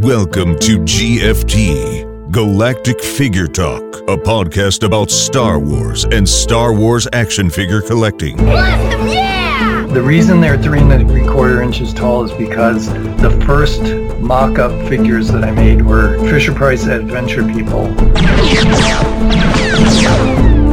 Welcome 0.00 0.58
to 0.58 0.78
GFT, 0.80 2.30
Galactic 2.30 3.00
Figure 3.02 3.46
Talk, 3.46 3.82
a 4.00 4.18
podcast 4.18 4.82
about 4.82 5.10
Star 5.10 5.58
Wars 5.58 6.04
and 6.04 6.28
Star 6.28 6.74
Wars 6.74 7.08
action 7.14 7.48
figure 7.48 7.80
collecting. 7.80 8.38
Awesome, 8.40 9.08
yeah! 9.08 9.86
The 9.90 10.02
reason 10.02 10.42
they're 10.42 10.58
three 10.62 10.80
and 10.80 11.08
three 11.08 11.26
quarter 11.26 11.62
inches 11.62 11.94
tall 11.94 12.24
is 12.24 12.32
because 12.32 12.88
the 13.22 13.42
first 13.46 13.80
mock-up 14.20 14.70
figures 14.86 15.28
that 15.28 15.42
I 15.42 15.50
made 15.52 15.80
were 15.80 16.18
Fisher 16.28 16.52
Price 16.52 16.84
Adventure 16.84 17.44
People. 17.44 17.86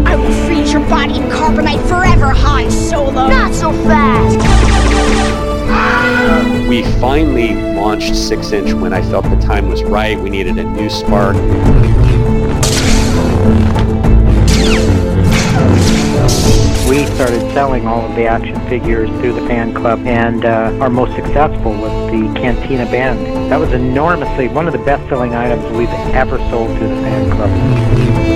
I 0.06 0.16
will 0.18 0.46
freeze 0.46 0.74
your 0.74 0.82
body 0.90 1.16
in 1.16 1.30
carbonite 1.30 1.88
forever, 1.88 2.28
Han 2.28 2.70
Solo! 2.70 3.30
Not 3.30 3.54
so 3.54 3.72
fast! 3.72 4.83
We 6.74 6.82
finally 7.00 7.54
launched 7.76 8.16
6 8.16 8.52
inch 8.52 8.74
when 8.74 8.94
I 8.94 9.02
felt 9.04 9.26
the 9.26 9.36
time 9.36 9.70
was 9.70 9.84
right. 9.84 10.20
We 10.20 10.32
needed 10.32 10.58
a 10.58 10.64
new 10.64 10.90
spark. 10.90 11.36
We 16.90 17.06
started 17.14 17.42
selling 17.54 17.86
all 17.86 18.10
of 18.10 18.16
the 18.16 18.26
action 18.26 18.60
figures 18.68 19.12
through 19.22 19.34
the 19.34 19.46
fan 19.46 19.76
club, 19.76 20.00
and 20.08 20.46
uh, 20.46 20.76
our 20.82 20.90
most 20.90 21.16
successful 21.16 21.74
was 21.74 22.12
the 22.12 22.40
Cantina 22.42 22.86
Band. 22.86 23.52
That 23.52 23.60
was 23.60 23.72
enormously 23.72 24.48
one 24.48 24.66
of 24.66 24.74
the 24.74 24.80
best 24.80 25.08
selling 25.10 25.36
items 25.36 25.64
we've 25.78 25.88
ever 26.16 26.40
sold 26.50 26.76
through 26.80 26.90
the 26.90 27.02
fan 27.04 27.30
club. 27.30 28.33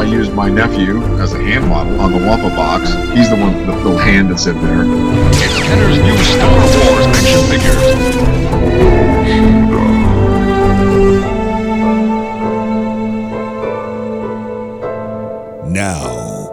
I 0.00 0.04
used 0.04 0.32
my 0.32 0.48
nephew 0.48 1.02
as 1.20 1.34
a 1.34 1.38
hand 1.38 1.68
model 1.68 2.00
on 2.00 2.12
the 2.12 2.18
Wampa 2.26 2.48
box. 2.56 2.88
He's 3.14 3.28
the 3.28 3.36
one 3.36 3.54
with 3.54 3.66
the 3.66 3.76
little 3.76 3.98
hand 3.98 4.30
that's 4.30 4.46
in 4.46 4.58
there. 4.62 4.84
It's 4.86 5.58
Kenner's 5.60 5.98
new 5.98 6.16
Star 6.24 6.50
Wars 6.56 7.04
action 7.18 7.42
figures. 7.50 7.76
Now, 15.70 16.48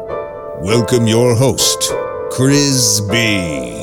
welcome 0.60 1.08
your 1.08 1.34
host, 1.34 1.94
Chris 2.32 3.00
B. 3.00 3.78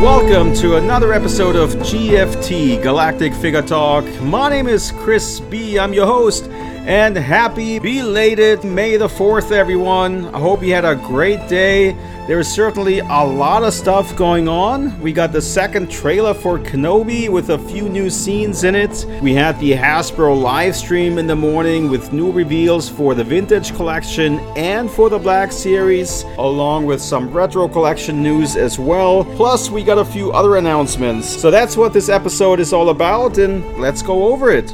Welcome 0.00 0.54
to 0.54 0.76
another 0.76 1.12
episode 1.12 1.56
of 1.56 1.74
GFT 1.74 2.82
Galactic 2.82 3.34
Figure 3.34 3.60
Talk. 3.60 4.06
My 4.22 4.48
name 4.48 4.66
is 4.66 4.92
Chris 4.92 5.40
B. 5.40 5.78
I'm 5.78 5.92
your 5.92 6.06
host, 6.06 6.48
and 6.88 7.14
happy 7.14 7.78
belated 7.78 8.64
May 8.64 8.96
the 8.96 9.08
4th, 9.08 9.52
everyone. 9.52 10.34
I 10.34 10.40
hope 10.40 10.62
you 10.62 10.72
had 10.72 10.86
a 10.86 10.94
great 10.94 11.46
day. 11.46 11.92
There's 12.26 12.48
certainly 12.48 13.00
a 13.00 13.22
lot 13.22 13.62
of 13.62 13.74
stuff 13.74 14.16
going 14.16 14.48
on. 14.48 14.98
We 15.02 15.12
got 15.12 15.30
the 15.30 15.42
second 15.42 15.90
trailer 15.90 16.32
for 16.32 16.58
Kenobi 16.58 17.28
with 17.28 17.50
a 17.50 17.58
few 17.58 17.90
new 17.90 18.08
scenes 18.08 18.64
in 18.64 18.74
it. 18.74 19.04
We 19.20 19.34
had 19.34 19.60
the 19.60 19.72
Hasbro 19.72 20.40
live 20.40 20.74
stream 20.74 21.18
in 21.18 21.26
the 21.26 21.36
morning 21.36 21.90
with 21.90 22.14
new 22.14 22.32
reveals 22.32 22.88
for 22.88 23.14
the 23.14 23.24
Vintage 23.24 23.76
Collection 23.76 24.38
and 24.56 24.90
for 24.90 25.10
the 25.10 25.18
Black 25.18 25.52
Series, 25.52 26.22
along 26.38 26.86
with 26.86 27.02
some 27.02 27.30
Retro 27.30 27.68
Collection 27.68 28.22
news 28.22 28.56
as 28.56 28.78
well. 28.78 29.26
Plus, 29.36 29.68
we 29.68 29.84
got 29.84 29.98
a 29.98 30.04
few 30.06 30.32
other 30.32 30.56
announcements. 30.56 31.28
So 31.28 31.50
that's 31.50 31.76
what 31.76 31.92
this 31.92 32.08
episode 32.08 32.60
is 32.60 32.72
all 32.72 32.88
about, 32.88 33.36
and 33.36 33.76
let's 33.76 34.00
go 34.00 34.32
over 34.32 34.50
it. 34.50 34.72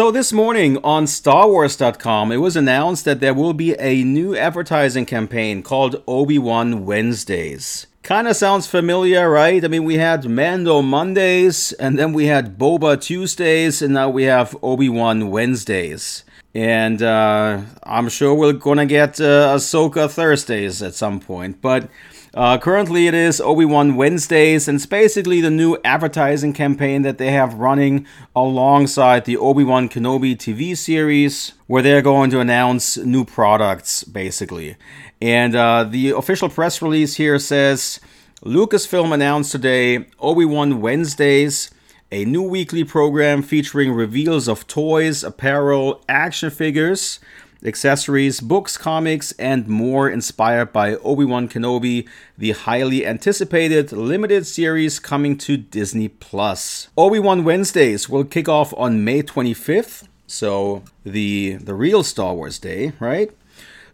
So, 0.00 0.10
this 0.10 0.32
morning 0.32 0.78
on 0.82 1.04
StarWars.com, 1.04 2.32
it 2.32 2.38
was 2.38 2.56
announced 2.56 3.04
that 3.04 3.20
there 3.20 3.34
will 3.34 3.52
be 3.52 3.78
a 3.78 4.02
new 4.02 4.34
advertising 4.34 5.04
campaign 5.04 5.62
called 5.62 6.02
Obi 6.08 6.38
Wan 6.38 6.86
Wednesdays. 6.86 7.86
Kinda 8.02 8.32
sounds 8.32 8.66
familiar, 8.66 9.28
right? 9.28 9.62
I 9.62 9.68
mean, 9.68 9.84
we 9.84 9.96
had 9.98 10.26
Mando 10.26 10.80
Mondays, 10.80 11.72
and 11.72 11.98
then 11.98 12.14
we 12.14 12.28
had 12.28 12.56
Boba 12.56 12.98
Tuesdays, 12.98 13.82
and 13.82 13.92
now 13.92 14.08
we 14.08 14.22
have 14.22 14.56
Obi 14.62 14.88
Wan 14.88 15.28
Wednesdays. 15.28 16.24
And 16.54 17.02
uh, 17.02 17.60
I'm 17.82 18.08
sure 18.08 18.34
we're 18.34 18.54
gonna 18.54 18.86
get 18.86 19.20
uh, 19.20 19.54
Ahsoka 19.54 20.10
Thursdays 20.10 20.82
at 20.82 20.94
some 20.94 21.20
point, 21.20 21.60
but 21.60 21.90
uh, 22.32 22.58
currently, 22.58 23.08
it 23.08 23.14
is 23.14 23.40
Obi 23.40 23.64
Wan 23.64 23.96
Wednesdays, 23.96 24.68
and 24.68 24.76
it's 24.76 24.86
basically 24.86 25.40
the 25.40 25.50
new 25.50 25.76
advertising 25.84 26.52
campaign 26.52 27.02
that 27.02 27.18
they 27.18 27.32
have 27.32 27.54
running 27.54 28.06
alongside 28.36 29.24
the 29.24 29.36
Obi 29.36 29.64
Wan 29.64 29.88
Kenobi 29.88 30.36
TV 30.36 30.76
series, 30.76 31.54
where 31.66 31.82
they're 31.82 32.02
going 32.02 32.30
to 32.30 32.38
announce 32.38 32.96
new 32.98 33.24
products, 33.24 34.04
basically. 34.04 34.76
And 35.20 35.56
uh, 35.56 35.84
the 35.84 36.10
official 36.10 36.48
press 36.48 36.80
release 36.80 37.16
here 37.16 37.38
says 37.40 37.98
Lucasfilm 38.44 39.12
announced 39.12 39.50
today 39.50 40.06
Obi 40.20 40.44
Wan 40.44 40.80
Wednesdays, 40.80 41.70
a 42.12 42.24
new 42.24 42.42
weekly 42.42 42.84
program 42.84 43.42
featuring 43.42 43.90
reveals 43.92 44.48
of 44.48 44.68
toys, 44.68 45.24
apparel, 45.24 46.04
action 46.08 46.50
figures 46.50 47.18
accessories, 47.64 48.40
books, 48.40 48.76
comics, 48.76 49.32
and 49.32 49.68
more 49.68 50.08
inspired 50.08 50.72
by 50.72 50.94
Obi 50.96 51.24
Wan 51.24 51.48
Kenobi, 51.48 52.08
the 52.38 52.52
highly 52.52 53.06
anticipated 53.06 53.92
limited 53.92 54.46
series 54.46 54.98
coming 54.98 55.36
to 55.38 55.56
Disney 55.56 56.08
Plus. 56.08 56.88
Obi 56.96 57.18
Wan 57.18 57.44
Wednesdays 57.44 58.08
will 58.08 58.24
kick 58.24 58.48
off 58.48 58.72
on 58.76 59.04
May 59.04 59.22
25th, 59.22 60.06
so 60.26 60.82
the 61.04 61.54
the 61.54 61.74
real 61.74 62.02
Star 62.02 62.34
Wars 62.34 62.58
Day, 62.58 62.92
right? 63.00 63.30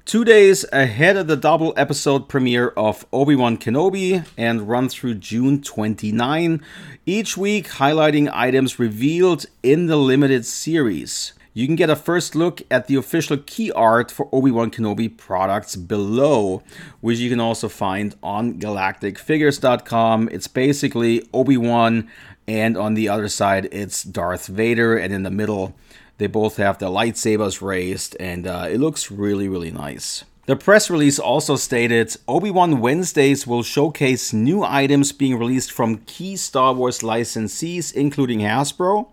Two 0.07 0.25
days 0.25 0.65
ahead 0.73 1.17
of 1.17 1.27
the 1.27 1.37
double 1.37 1.75
episode 1.77 2.29
premiere 2.29 2.69
of 2.77 3.05
Obi 3.13 3.35
Wan 3.35 3.59
Kenobi 3.59 4.25
and 4.37 4.69
run 4.69 4.89
through 4.89 5.15
June 5.15 5.61
29, 5.61 6.63
each 7.07 7.37
week 7.37 7.67
highlighting 7.67 8.31
items 8.33 8.79
revealed 8.79 9.47
in 9.65 9.87
the 9.87 9.97
limited 9.97 10.47
series. 10.47 11.33
You 11.57 11.67
can 11.67 11.75
get 11.75 11.89
a 11.89 11.97
first 11.97 12.35
look 12.35 12.61
at 12.71 12.87
the 12.87 12.97
official 12.97 13.39
key 13.39 13.73
art 13.73 14.11
for 14.11 14.29
Obi-Wan 14.31 14.71
Kenobi 14.71 15.09
products 15.17 15.75
below, 15.75 16.63
which 17.01 17.19
you 17.19 17.31
can 17.31 17.41
also 17.41 17.71
find 17.71 18.15
on 18.23 18.61
galacticfigures.com. 18.61 20.29
It's 20.31 20.49
basically 20.49 21.27
Obi-Wan 21.33 22.11
and 22.47 22.77
on 22.77 22.93
the 22.93 23.09
other 23.09 23.29
side 23.29 23.71
it's 23.73 24.03
Darth 24.03 24.49
Vader 24.49 24.99
and 24.99 25.15
in 25.15 25.23
the 25.23 25.31
middle 25.31 25.75
they 26.19 26.27
both 26.27 26.59
have 26.59 26.77
their 26.77 26.91
lightsabers 26.91 27.63
raised 27.63 28.19
and 28.21 28.47
uh, 28.47 28.67
it 28.69 28.79
looks 28.79 29.11
really 29.11 29.49
really 29.49 29.71
nice. 29.71 30.27
The 30.45 30.57
press 30.57 30.91
release 30.91 31.19
also 31.19 31.57
stated 31.57 32.15
Obi 32.29 32.51
Wan 32.51 32.81
Wednesdays 32.81 33.47
will 33.47 33.63
showcase 33.63 34.35
new 34.35 34.63
items 34.63 35.11
being 35.11 35.39
released 35.39 35.73
from 35.73 36.03
key 36.05 36.37
Star 36.37 36.75
Wars 36.75 37.01
licensees, 37.01 37.95
including 37.95 38.41
Hasbro, 38.41 39.09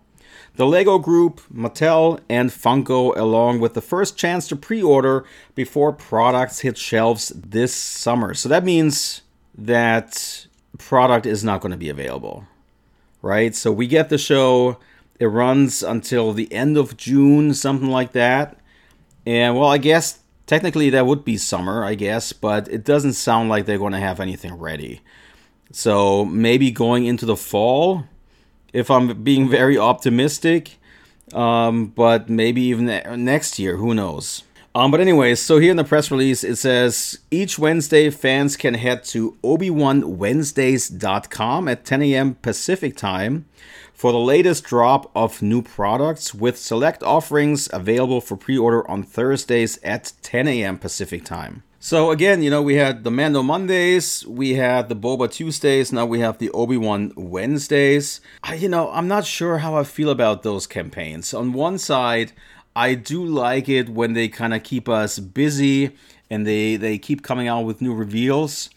the 0.56 0.66
Lego 0.66 0.98
Group, 0.98 1.40
Mattel, 1.52 2.20
and 2.28 2.50
Funko, 2.50 3.16
along 3.16 3.60
with 3.60 3.74
the 3.74 3.80
first 3.80 4.16
chance 4.16 4.46
to 4.48 4.56
pre 4.56 4.82
order 4.82 5.24
before 5.54 5.92
products 5.92 6.60
hit 6.60 6.78
shelves 6.78 7.30
this 7.30 7.74
summer. 7.74 8.34
So 8.34 8.48
that 8.48 8.64
means 8.64 9.22
that 9.56 10.46
product 10.78 11.26
is 11.26 11.42
not 11.42 11.60
going 11.60 11.72
to 11.72 11.78
be 11.78 11.88
available, 11.88 12.46
right? 13.20 13.54
So 13.54 13.72
we 13.72 13.86
get 13.86 14.08
the 14.08 14.18
show, 14.18 14.78
it 15.18 15.26
runs 15.26 15.82
until 15.82 16.32
the 16.32 16.52
end 16.52 16.76
of 16.76 16.96
June, 16.96 17.54
something 17.54 17.90
like 17.90 18.12
that. 18.12 18.58
And 19.26 19.56
well, 19.56 19.68
I 19.68 19.78
guess 19.78 20.20
technically 20.46 20.90
that 20.90 21.06
would 21.06 21.24
be 21.24 21.36
summer, 21.36 21.84
I 21.84 21.94
guess, 21.94 22.32
but 22.32 22.68
it 22.68 22.84
doesn't 22.84 23.14
sound 23.14 23.48
like 23.48 23.66
they're 23.66 23.78
going 23.78 23.92
to 23.92 23.98
have 23.98 24.20
anything 24.20 24.54
ready. 24.54 25.00
So 25.72 26.24
maybe 26.24 26.70
going 26.70 27.06
into 27.06 27.26
the 27.26 27.36
fall 27.36 28.04
if 28.74 28.90
I'm 28.90 29.22
being 29.22 29.48
very 29.48 29.78
optimistic. 29.78 30.76
Um, 31.32 31.86
but 31.86 32.28
maybe 32.28 32.60
even 32.62 32.84
next 33.24 33.58
year, 33.58 33.78
who 33.78 33.94
knows? 33.94 34.42
Um, 34.74 34.90
but 34.90 35.00
anyways, 35.00 35.40
so 35.40 35.58
here 35.58 35.70
in 35.70 35.76
the 35.76 35.84
press 35.84 36.10
release 36.10 36.42
it 36.42 36.56
says 36.56 37.20
each 37.30 37.60
Wednesday 37.60 38.10
fans 38.10 38.56
can 38.56 38.74
head 38.74 39.04
to 39.04 39.36
obi1wednesdays.com 39.44 41.68
at 41.68 41.84
10 41.84 42.02
a.m. 42.02 42.34
Pacific 42.34 42.96
time 42.96 43.44
for 43.94 44.10
the 44.10 44.18
latest 44.18 44.64
drop 44.64 45.08
of 45.14 45.40
new 45.40 45.62
products 45.62 46.34
with 46.34 46.58
select 46.58 47.04
offerings 47.04 47.68
available 47.72 48.20
for 48.20 48.36
pre-order 48.36 48.90
on 48.90 49.04
Thursdays 49.04 49.78
at 49.84 50.12
10 50.22 50.48
a.m. 50.48 50.76
Pacific 50.76 51.24
time. 51.24 51.62
So 51.84 52.12
again, 52.12 52.42
you 52.42 52.48
know, 52.48 52.62
we 52.62 52.76
had 52.76 53.04
the 53.04 53.10
Mando 53.10 53.42
Mondays, 53.42 54.26
we 54.26 54.54
had 54.54 54.88
the 54.88 54.96
Boba 54.96 55.30
Tuesdays, 55.30 55.92
now 55.92 56.06
we 56.06 56.20
have 56.20 56.38
the 56.38 56.48
Obi-Wan 56.52 57.12
Wednesdays. 57.14 58.22
I, 58.42 58.54
you 58.54 58.70
know, 58.70 58.90
I'm 58.90 59.06
not 59.06 59.26
sure 59.26 59.58
how 59.58 59.76
I 59.76 59.84
feel 59.84 60.08
about 60.08 60.44
those 60.44 60.66
campaigns. 60.66 61.34
On 61.34 61.52
one 61.52 61.76
side, 61.76 62.32
I 62.74 62.94
do 62.94 63.22
like 63.22 63.68
it 63.68 63.90
when 63.90 64.14
they 64.14 64.28
kind 64.28 64.54
of 64.54 64.62
keep 64.62 64.88
us 64.88 65.18
busy 65.18 65.94
and 66.30 66.46
they 66.46 66.76
they 66.76 66.96
keep 66.96 67.22
coming 67.22 67.48
out 67.48 67.66
with 67.66 67.82
new 67.82 67.92
reveals. 67.92 68.70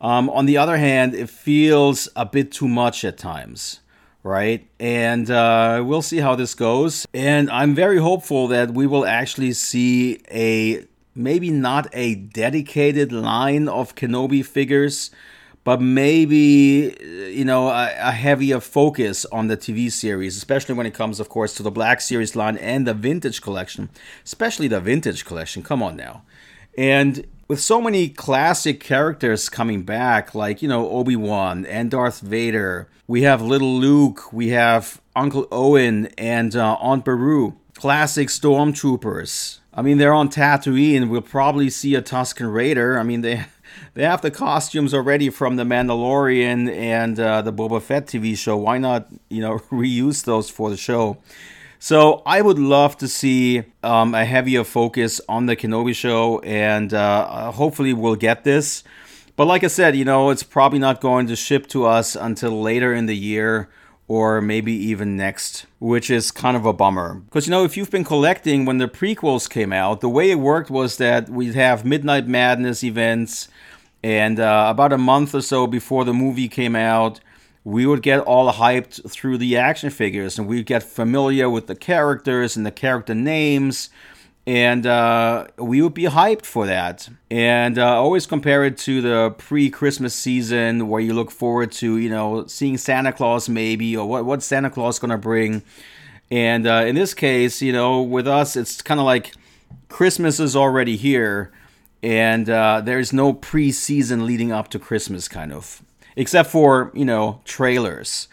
Um, 0.00 0.30
on 0.30 0.46
the 0.46 0.56
other 0.56 0.76
hand, 0.76 1.12
it 1.12 1.30
feels 1.30 2.08
a 2.14 2.24
bit 2.24 2.52
too 2.52 2.68
much 2.68 3.04
at 3.04 3.18
times 3.18 3.80
right? 4.22 4.66
And 4.80 5.30
uh, 5.30 5.82
we'll 5.84 6.00
see 6.00 6.16
how 6.16 6.34
this 6.34 6.54
goes. 6.54 7.06
And 7.12 7.50
I'm 7.50 7.74
very 7.74 7.98
hopeful 7.98 8.48
that 8.48 8.70
we 8.70 8.86
will 8.86 9.04
actually 9.04 9.52
see 9.52 10.22
a 10.30 10.86
maybe 11.14 11.50
not 11.50 11.86
a 11.92 12.14
dedicated 12.14 13.12
line 13.12 13.68
of 13.68 13.94
Kenobi 13.94 14.44
figures, 14.44 15.10
but 15.64 15.80
maybe 15.80 16.96
you 17.30 17.44
know 17.44 17.68
a, 17.68 17.90
a, 17.98 18.12
heavier 18.12 18.60
focus 18.60 19.24
on 19.26 19.48
the 19.48 19.56
TV 19.56 19.90
series, 19.90 20.36
especially 20.36 20.74
when 20.74 20.86
it 20.86 20.94
comes, 20.94 21.20
of 21.20 21.28
course, 21.28 21.54
to 21.54 21.62
the 21.62 21.70
Black 21.70 22.00
Series 22.00 22.36
line 22.36 22.58
and 22.58 22.86
the 22.86 22.94
Vintage 22.94 23.40
Collection, 23.40 23.88
especially 24.24 24.68
the 24.68 24.80
Vintage 24.80 25.24
Collection. 25.24 25.62
Come 25.62 25.82
on 25.82 25.96
now, 25.96 26.22
and 26.76 27.26
with 27.48 27.60
so 27.60 27.80
many 27.80 28.08
classic 28.08 28.80
characters 28.80 29.48
coming 29.48 29.82
back, 29.82 30.34
like 30.34 30.62
you 30.62 30.68
know 30.68 30.88
Obi 30.90 31.16
Wan 31.16 31.64
and 31.66 31.90
Darth 31.90 32.20
Vader, 32.20 32.88
we 33.06 33.22
have 33.22 33.40
Little 33.40 33.74
Luke, 33.78 34.32
we 34.32 34.48
have 34.48 35.00
Uncle 35.16 35.46
Owen 35.50 36.06
and 36.18 36.54
uh, 36.54 36.76
Aunt 36.80 37.04
Beru, 37.04 37.54
classic 37.74 38.28
stormtroopers. 38.28 39.58
I 39.74 39.82
mean, 39.82 39.98
they're 39.98 40.14
on 40.14 40.28
Tatooine. 40.28 41.02
And 41.02 41.10
we'll 41.10 41.20
probably 41.20 41.68
see 41.68 41.94
a 41.94 42.02
Tusken 42.02 42.52
Raider. 42.52 42.98
I 42.98 43.02
mean, 43.02 43.20
they 43.20 43.44
they 43.94 44.04
have 44.04 44.22
the 44.22 44.30
costumes 44.30 44.94
already 44.94 45.30
from 45.30 45.56
the 45.56 45.64
Mandalorian 45.64 46.72
and 46.74 47.18
uh, 47.18 47.42
the 47.42 47.52
Boba 47.52 47.82
Fett 47.82 48.06
TV 48.06 48.36
show. 48.36 48.56
Why 48.56 48.78
not, 48.78 49.08
you 49.28 49.40
know, 49.40 49.58
reuse 49.70 50.24
those 50.24 50.48
for 50.48 50.70
the 50.70 50.76
show? 50.76 51.18
So 51.78 52.22
I 52.24 52.40
would 52.40 52.58
love 52.58 52.96
to 52.98 53.08
see 53.08 53.64
um, 53.82 54.14
a 54.14 54.24
heavier 54.24 54.64
focus 54.64 55.20
on 55.28 55.44
the 55.44 55.54
Kenobi 55.54 55.94
show, 55.94 56.38
and 56.38 56.94
uh, 56.94 57.52
hopefully 57.52 57.92
we'll 57.92 58.16
get 58.16 58.42
this. 58.42 58.84
But 59.36 59.46
like 59.46 59.64
I 59.64 59.66
said, 59.66 59.94
you 59.94 60.06
know, 60.06 60.30
it's 60.30 60.44
probably 60.44 60.78
not 60.78 61.02
going 61.02 61.26
to 61.26 61.36
ship 61.36 61.66
to 61.68 61.84
us 61.84 62.16
until 62.16 62.62
later 62.62 62.94
in 62.94 63.04
the 63.04 63.16
year 63.16 63.68
or 64.06 64.40
maybe 64.40 64.72
even 64.72 65.16
next, 65.16 65.66
which 65.78 66.10
is 66.10 66.30
kind 66.30 66.56
of 66.56 66.66
a 66.66 66.72
bummer. 66.72 67.14
Because, 67.14 67.46
you 67.46 67.50
know, 67.50 67.64
if 67.64 67.76
you've 67.76 67.90
been 67.90 68.04
collecting 68.04 68.64
when 68.64 68.78
the 68.78 68.88
prequels 68.88 69.48
came 69.48 69.72
out, 69.72 70.00
the 70.00 70.08
way 70.08 70.30
it 70.30 70.38
worked 70.38 70.70
was 70.70 70.98
that 70.98 71.28
we'd 71.28 71.54
have 71.54 71.84
Midnight 71.84 72.26
Madness 72.26 72.84
events, 72.84 73.48
and 74.02 74.38
uh, 74.38 74.66
about 74.68 74.92
a 74.92 74.98
month 74.98 75.34
or 75.34 75.40
so 75.40 75.66
before 75.66 76.04
the 76.04 76.12
movie 76.12 76.48
came 76.48 76.76
out, 76.76 77.20
we 77.64 77.86
would 77.86 78.02
get 78.02 78.20
all 78.20 78.52
hyped 78.52 79.10
through 79.10 79.38
the 79.38 79.56
action 79.56 79.88
figures 79.88 80.38
and 80.38 80.46
we'd 80.46 80.66
get 80.66 80.82
familiar 80.82 81.48
with 81.48 81.66
the 81.66 81.74
characters 81.74 82.56
and 82.56 82.66
the 82.66 82.70
character 82.70 83.14
names 83.14 83.88
and 84.46 84.86
uh, 84.86 85.46
we 85.58 85.80
would 85.80 85.94
be 85.94 86.04
hyped 86.04 86.44
for 86.44 86.66
that. 86.66 87.08
And 87.30 87.78
uh, 87.78 88.00
always 88.00 88.26
compare 88.26 88.64
it 88.64 88.76
to 88.78 89.00
the 89.00 89.34
pre-Christmas 89.38 90.14
season 90.14 90.88
where 90.88 91.00
you 91.00 91.14
look 91.14 91.30
forward 91.30 91.72
to, 91.72 91.96
you 91.96 92.10
know, 92.10 92.46
seeing 92.46 92.76
Santa 92.76 93.12
Claus 93.12 93.48
maybe 93.48 93.96
or 93.96 94.06
what 94.06 94.24
what 94.24 94.42
Santa 94.42 94.70
Claus 94.70 94.98
gonna 94.98 95.18
bring. 95.18 95.62
And 96.30 96.66
uh, 96.66 96.84
in 96.86 96.94
this 96.94 97.14
case, 97.14 97.62
you 97.62 97.72
know, 97.72 98.02
with 98.02 98.26
us, 98.28 98.56
it's 98.56 98.82
kind 98.82 99.00
of 99.00 99.06
like 99.06 99.32
Christmas 99.88 100.40
is 100.40 100.56
already 100.56 100.96
here, 100.96 101.52
and 102.02 102.48
uh, 102.48 102.80
there's 102.82 103.12
no 103.12 103.32
pre-season 103.32 104.26
leading 104.26 104.50
up 104.50 104.68
to 104.68 104.78
Christmas, 104.78 105.28
kind 105.28 105.52
of, 105.52 105.82
except 106.16 106.50
for 106.50 106.90
you 106.94 107.04
know 107.04 107.40
trailers. 107.44 108.28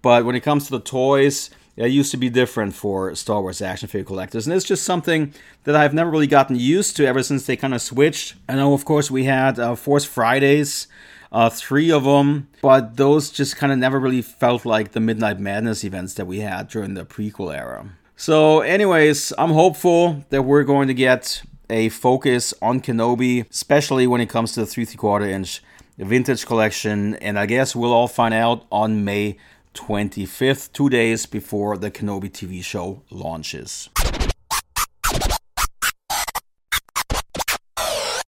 But 0.00 0.24
when 0.24 0.34
it 0.34 0.40
comes 0.40 0.64
to 0.64 0.70
the 0.72 0.80
toys, 0.80 1.50
it 1.76 1.90
used 1.90 2.10
to 2.10 2.16
be 2.16 2.28
different 2.28 2.74
for 2.74 3.14
Star 3.14 3.40
Wars 3.40 3.62
action 3.62 3.88
figure 3.88 4.04
collectors, 4.04 4.46
and 4.46 4.54
it's 4.54 4.64
just 4.64 4.84
something 4.84 5.32
that 5.64 5.74
I've 5.74 5.94
never 5.94 6.10
really 6.10 6.26
gotten 6.26 6.56
used 6.56 6.96
to 6.96 7.06
ever 7.06 7.22
since 7.22 7.46
they 7.46 7.56
kind 7.56 7.74
of 7.74 7.80
switched. 7.80 8.34
I 8.48 8.56
know, 8.56 8.74
of 8.74 8.84
course, 8.84 9.10
we 9.10 9.24
had 9.24 9.58
uh, 9.58 9.74
Force 9.74 10.04
Fridays, 10.04 10.86
uh, 11.30 11.48
three 11.48 11.90
of 11.90 12.04
them, 12.04 12.48
but 12.60 12.96
those 12.96 13.30
just 13.30 13.56
kind 13.56 13.72
of 13.72 13.78
never 13.78 13.98
really 13.98 14.22
felt 14.22 14.66
like 14.66 14.92
the 14.92 15.00
Midnight 15.00 15.40
Madness 15.40 15.82
events 15.84 16.14
that 16.14 16.26
we 16.26 16.40
had 16.40 16.68
during 16.68 16.94
the 16.94 17.04
prequel 17.04 17.54
era. 17.56 17.90
So, 18.16 18.60
anyways, 18.60 19.32
I'm 19.38 19.50
hopeful 19.50 20.24
that 20.28 20.42
we're 20.42 20.64
going 20.64 20.88
to 20.88 20.94
get 20.94 21.42
a 21.70 21.88
focus 21.88 22.52
on 22.60 22.80
Kenobi, 22.80 23.48
especially 23.50 24.06
when 24.06 24.20
it 24.20 24.28
comes 24.28 24.52
to 24.52 24.60
the 24.60 24.66
three 24.66 24.84
three 24.84 24.98
quarter 24.98 25.24
inch 25.24 25.62
vintage 25.98 26.46
collection, 26.46 27.16
and 27.16 27.38
I 27.38 27.46
guess 27.46 27.74
we'll 27.74 27.92
all 27.92 28.08
find 28.08 28.34
out 28.34 28.66
on 28.70 29.04
May 29.04 29.38
25th, 29.74 30.72
two 30.72 30.88
days 30.88 31.26
before 31.26 31.76
the 31.76 31.90
Kenobi 31.90 32.30
TV 32.30 32.62
show 32.62 33.02
launches. 33.10 33.88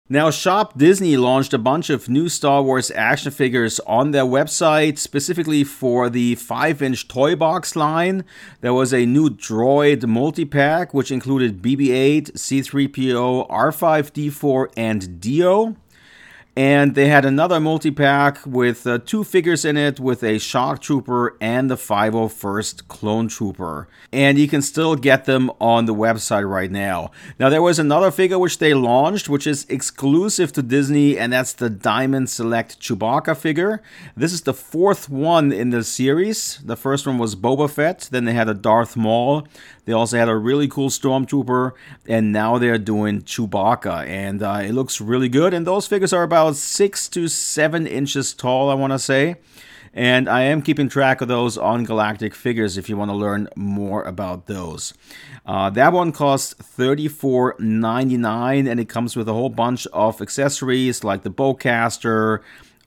Now, 0.09 0.29
Shop 0.29 0.77
Disney 0.77 1.17
launched 1.17 1.53
a 1.53 1.57
bunch 1.57 1.89
of 1.89 2.07
new 2.07 2.29
Star 2.29 2.61
Wars 2.61 2.91
action 2.91 3.31
figures 3.31 3.79
on 3.87 4.11
their 4.11 4.25
website, 4.25 4.99
specifically 4.99 5.63
for 5.63 6.09
the 6.09 6.35
5 6.35 6.81
inch 6.83 7.07
toy 7.07 7.35
box 7.35 7.75
line. 7.75 8.23
There 8.61 8.73
was 8.73 8.93
a 8.93 9.07
new 9.07 9.29
droid 9.29 10.05
multi 10.05 10.45
pack, 10.45 10.93
which 10.93 11.09
included 11.09 11.61
BB 11.63 11.89
8, 11.89 12.33
C3PO, 12.35 13.49
R5D4, 13.49 14.73
and 14.77 15.19
D-O. 15.19 15.77
And 16.55 16.93
they 16.93 17.07
had 17.07 17.25
another 17.25 17.59
multi 17.59 17.89
pack 17.89 18.45
with 18.45 18.85
uh, 18.85 18.99
two 18.99 19.23
figures 19.23 19.65
in 19.65 19.75
it 19.75 19.99
with 19.99 20.23
a 20.23 20.37
Shock 20.37 20.81
Trooper 20.81 21.35
and 21.41 21.67
the 21.69 21.75
501st 21.75 22.87
Clone 22.87 23.27
Trooper. 23.27 23.87
And 24.11 24.37
you 24.37 24.47
can 24.47 24.61
still 24.61 24.95
get 24.95 25.25
them 25.25 25.49
on 25.59 25.85
the 25.85 25.95
website 25.95 26.47
right 26.47 26.69
now. 26.69 27.09
Now, 27.39 27.49
there 27.49 27.63
was 27.63 27.79
another 27.79 28.11
figure 28.11 28.37
which 28.37 28.59
they 28.59 28.75
launched, 28.75 29.29
which 29.29 29.47
is 29.47 29.65
exclusive 29.67 30.53
to 30.53 30.61
Disney, 30.61 31.17
and 31.17 31.33
that's 31.33 31.53
the 31.53 31.71
Diamond 31.71 32.29
Select 32.29 32.79
Chewbacca 32.79 33.35
figure. 33.35 33.81
This 34.15 34.31
is 34.31 34.43
the 34.43 34.53
fourth 34.53 35.09
one 35.09 35.51
in 35.51 35.71
the 35.71 35.83
series. 35.83 36.59
The 36.63 36.77
first 36.77 37.07
one 37.07 37.17
was 37.17 37.35
Boba 37.35 37.67
Fett, 37.67 38.09
then 38.11 38.25
they 38.25 38.33
had 38.33 38.47
a 38.47 38.53
Darth 38.53 38.95
Maul. 38.95 39.47
They 39.85 39.93
also 39.93 40.17
had 40.17 40.29
a 40.29 40.35
really 40.35 40.67
cool 40.67 40.89
Stormtrooper, 40.89 41.71
and 42.07 42.31
now 42.31 42.57
they're 42.57 42.77
doing 42.77 43.21
Chewbacca, 43.21 44.07
and 44.07 44.41
uh, 44.41 44.61
it 44.63 44.71
looks 44.71 45.01
really 45.01 45.29
good. 45.29 45.53
And 45.53 45.67
those 45.67 45.87
figures 45.87 46.13
are 46.13 46.23
about 46.23 46.55
six 46.55 47.09
to 47.09 47.27
seven 47.27 47.85
inches 47.85 48.33
tall, 48.33 48.69
I 48.69 48.75
want 48.75 48.93
to 48.93 48.99
say. 48.99 49.35
And 49.95 50.27
I 50.27 50.41
am 50.43 50.63
keeping 50.63 50.89
track 50.89 51.21
of 51.21 51.27
those 51.27 51.55
on 51.55 51.83
Galactic 51.83 52.33
Figures 52.33 52.79
if 52.79 52.89
you 52.89 52.97
want 52.97 53.11
to 53.11 53.15
learn 53.15 53.47
more 53.55 54.01
about 54.03 54.47
those. 54.47 54.95
Uh, 55.45 55.69
that 55.69 55.93
one 55.93 56.11
costs 56.11 56.55
$34.99 56.55 58.67
and 58.67 58.79
it 58.79 58.89
comes 58.89 59.15
with 59.15 59.29
a 59.29 59.33
whole 59.33 59.49
bunch 59.49 59.85
of 59.87 60.19
accessories 60.19 61.03
like 61.03 61.21
the 61.21 61.29
bowcaster, 61.29 62.39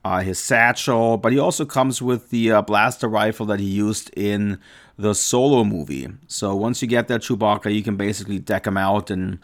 uh, 0.05 0.19
his 0.21 0.41
satchel, 0.41 1.17
but 1.17 1.33
he 1.33 1.39
also 1.39 1.65
comes 1.65 2.03
with 2.03 2.31
the 2.31 2.51
uh, 2.51 2.61
blaster 2.63 3.09
rifle 3.09 3.47
that 3.47 3.61
he 3.61 3.67
used 3.67 4.11
in 4.17 4.59
the 4.97 5.15
solo 5.15 5.65
movie. 5.65 6.09
So 6.27 6.55
once 6.55 6.83
you 6.83 6.89
get 6.89 7.09
that 7.09 7.23
Chewbacca, 7.23 7.75
you 7.75 7.83
can 7.83 7.97
basically 7.97 8.39
deck 8.39 8.67
him 8.67 8.77
out 8.77 9.11
and 9.11 9.39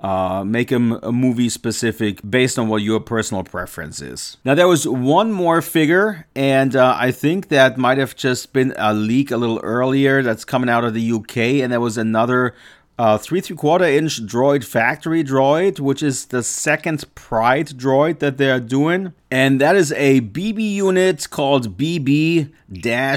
uh, 0.00 0.44
make 0.44 0.70
him 0.70 0.92
a 0.92 1.12
movie 1.12 1.48
specific 1.48 2.20
based 2.28 2.58
on 2.58 2.68
what 2.68 2.82
your 2.82 3.00
personal 3.00 3.42
preference 3.42 4.02
is. 4.02 4.36
Now, 4.44 4.54
there 4.54 4.68
was 4.68 4.86
one 4.86 5.32
more 5.32 5.62
figure, 5.62 6.26
and 6.34 6.76
uh, 6.76 6.96
I 6.98 7.12
think 7.12 7.48
that 7.48 7.78
might 7.78 7.98
have 7.98 8.14
just 8.14 8.52
been 8.52 8.74
a 8.76 8.92
leak 8.92 9.30
a 9.30 9.36
little 9.36 9.60
earlier 9.62 10.22
that's 10.22 10.44
coming 10.44 10.68
out 10.68 10.84
of 10.84 10.92
the 10.92 11.12
UK, 11.12 11.36
and 11.62 11.72
there 11.72 11.80
was 11.80 11.96
another 11.96 12.54
uh, 12.98 13.18
three 13.18 13.40
three 13.40 13.56
quarter 13.56 13.84
inch 13.84 14.24
droid 14.24 14.64
factory 14.64 15.22
droid, 15.22 15.80
which 15.80 16.02
is 16.02 16.26
the 16.26 16.42
second 16.42 17.04
Pride 17.14 17.68
droid 17.68 18.18
that 18.20 18.38
they're 18.38 18.60
doing, 18.60 19.12
and 19.30 19.60
that 19.60 19.74
is 19.74 19.90
a 19.92 20.20
BB 20.20 20.74
unit 20.74 21.28
called 21.30 21.76
BB 21.76 22.52
PR0UD, 22.72 23.12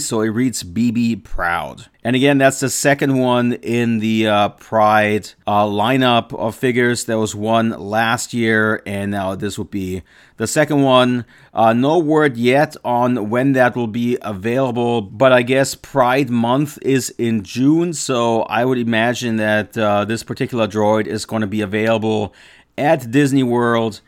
so 0.00 0.20
it 0.20 0.28
reads 0.28 0.62
BB 0.62 1.24
Proud. 1.24 1.86
And 2.02 2.14
again, 2.14 2.36
that's 2.36 2.60
the 2.60 2.68
second 2.68 3.18
one 3.18 3.54
in 3.54 3.98
the 3.98 4.26
uh, 4.26 4.50
Pride 4.50 5.30
uh, 5.46 5.64
lineup 5.64 6.34
of 6.34 6.54
figures. 6.54 7.04
There 7.04 7.18
was 7.18 7.34
one 7.34 7.70
last 7.70 8.34
year, 8.34 8.82
and 8.84 9.10
now 9.10 9.34
this 9.34 9.56
will 9.56 9.64
be 9.64 10.02
the 10.36 10.46
second 10.46 10.82
one. 10.82 11.24
Uh, 11.54 11.72
no 11.72 11.98
word 11.98 12.36
yet 12.36 12.76
on 12.84 13.30
when 13.30 13.52
that 13.52 13.74
will 13.74 13.86
be 13.86 14.18
available, 14.20 15.00
but 15.00 15.32
I 15.32 15.42
guess 15.42 15.74
Pride 15.74 16.28
Month 16.28 16.78
is 16.82 17.08
in 17.16 17.42
June, 17.42 17.94
so 17.94 18.42
I 18.42 18.66
would 18.66 18.78
imagine 18.78 19.36
that 19.36 19.78
uh, 19.78 20.04
this 20.04 20.22
particular 20.22 20.68
droid 20.68 21.06
is 21.06 21.24
going 21.24 21.40
to 21.40 21.46
be 21.46 21.62
available 21.62 22.34
at 22.76 23.10
Disney 23.10 23.42
World 23.42 24.00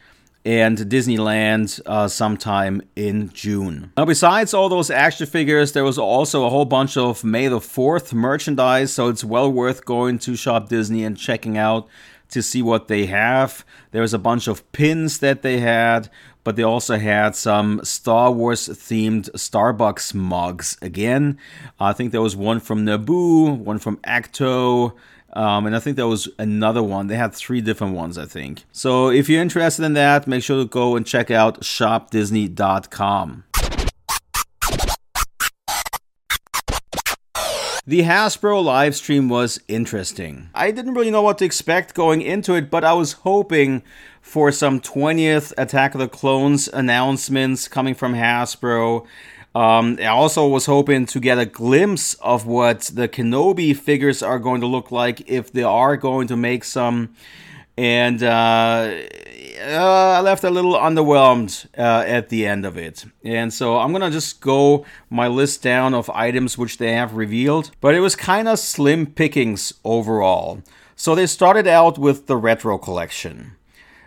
and 0.47 0.79
Disneyland 0.79 1.81
uh, 1.87 2.07
sometime 2.07 2.81
in 2.95 3.31
June. 3.31 3.93
Now, 3.97 4.05
besides 4.05 4.55
all 4.55 4.69
those 4.69 4.91
action 4.91 5.27
figures, 5.27 5.73
there 5.73 5.83
was 5.83 5.99
also 5.99 6.47
a 6.47 6.51
whole 6.51 6.65
bunch 6.65 6.97
of 6.97 7.25
May 7.25 7.49
the 7.49 7.59
4th 7.59 8.13
merchandise, 8.13 8.93
so 8.93 9.09
it's 9.09 9.25
well 9.25 9.51
worth 9.51 9.85
going 9.85 10.21
to 10.21 10.37
Shop 10.37 10.69
Disney 10.69 11.03
and 11.03 11.19
checking 11.19 11.59
out 11.59 11.89
to 12.31 12.43
see 12.43 12.63
what 12.63 12.87
they 12.87 13.07
have. 13.07 13.65
There 13.91 14.03
was 14.03 14.15
a 14.15 14.19
bunch 14.21 14.47
of 14.47 14.71
pins 14.71 15.19
that 15.19 15.43
they 15.43 15.59
had, 15.59 16.09
but 16.45 16.55
they 16.55 16.63
also 16.63 16.97
had 16.97 17.35
some 17.35 17.81
Star 17.83 18.31
Wars 18.31 18.69
themed 18.69 19.29
Starbucks 19.33 20.15
mugs 20.15 20.79
again. 20.81 21.39
I 21.81 21.93
think 21.93 22.13
there 22.13 22.23
was 22.23 22.37
one 22.37 22.61
from 22.61 22.87
Naboo, 22.87 23.59
one 23.59 23.79
from 23.81 23.97
Ahch-To. 23.99 24.93
Um, 25.37 25.67
and 25.67 25.77
I 25.77 25.81
think 25.81 25.97
there 25.99 26.07
was 26.07 26.31
another 26.39 26.83
one. 26.83 27.09
They 27.09 27.17
had 27.17 27.35
three 27.35 27.61
different 27.61 27.95
ones, 27.95 28.17
I 28.17 28.25
think. 28.25 28.65
So 28.73 29.11
if 29.11 29.29
you're 29.29 29.43
interested 29.43 29.85
in 29.85 29.93
that, 29.93 30.27
make 30.27 30.43
sure 30.43 30.63
to 30.63 30.67
go 30.67 30.97
and 30.97 31.07
check 31.07 31.31
out 31.31 31.61
shopdisney.com. 31.61 33.45
The 37.89 38.01
Hasbro 38.01 38.65
live 38.65 38.97
stream 38.97 39.29
was 39.29 39.61
interesting. 39.69 40.49
I 40.55 40.71
didn't 40.71 40.95
really 40.95 41.11
know 41.11 41.23
what 41.23 41.37
to 41.39 41.45
expect 41.45 41.95
going 41.95 42.23
into 42.23 42.55
it, 42.55 42.71
but 42.71 42.83
I 42.83 42.95
was 42.95 43.13
hoping 43.13 43.83
for 44.23 44.51
some 44.51 44.81
20th 44.81 45.53
Attack 45.59 45.95
of 45.95 46.01
the 46.01 46.09
Clones 46.09 46.67
announcements 46.67 47.69
coming 47.69 47.95
from 47.95 48.15
Hasbro. 48.15 49.07
Um, 49.57 49.97
I 50.01 50.09
also 50.09 50.47
was 50.47 50.67
hoping 50.67 51.07
to 51.07 51.19
get 51.19 51.39
a 51.39 51.47
glimpse 51.47 52.13
of 52.21 52.45
what 52.47 52.91
the 52.93 53.09
Kenobi 53.09 53.75
figures 53.75 54.23
are 54.23 54.39
going 54.39 54.61
to 54.61 54.67
look 54.67 54.93
like 54.93 55.31
if 55.31 55.51
they 55.51 55.63
are 55.63 55.97
going 55.97 56.29
to 56.29 56.37
make 56.37 56.63
some. 56.63 57.15
And 57.79 58.23
uh, 58.23 58.99
uh, 59.63 60.15
I 60.19 60.21
left 60.21 60.45
a 60.45 60.51
little 60.51 60.75
underwhelmed 60.75 61.69
uh, 61.79 62.05
at 62.07 62.29
the 62.29 62.45
end 62.45 62.67
of 62.67 62.77
it. 62.77 63.07
And 63.25 63.51
so 63.51 63.79
I'm 63.79 63.93
going 63.93 64.03
to 64.03 64.11
just 64.11 64.43
go 64.43 64.85
my 65.09 65.27
list 65.27 65.63
down 65.63 65.95
of 65.95 66.11
items 66.11 66.59
which 66.59 66.77
they 66.77 66.93
have 66.93 67.15
revealed. 67.15 67.71
But 67.81 67.95
it 67.95 68.01
was 68.01 68.15
kind 68.15 68.49
of 68.49 68.59
slim 68.59 69.07
pickings 69.07 69.73
overall. 69.85 70.61
So 70.97 71.15
they 71.15 71.27
started 71.27 71.67
out 71.67 71.97
with 71.97 72.27
the 72.27 72.37
retro 72.37 72.77
collection. 72.77 73.57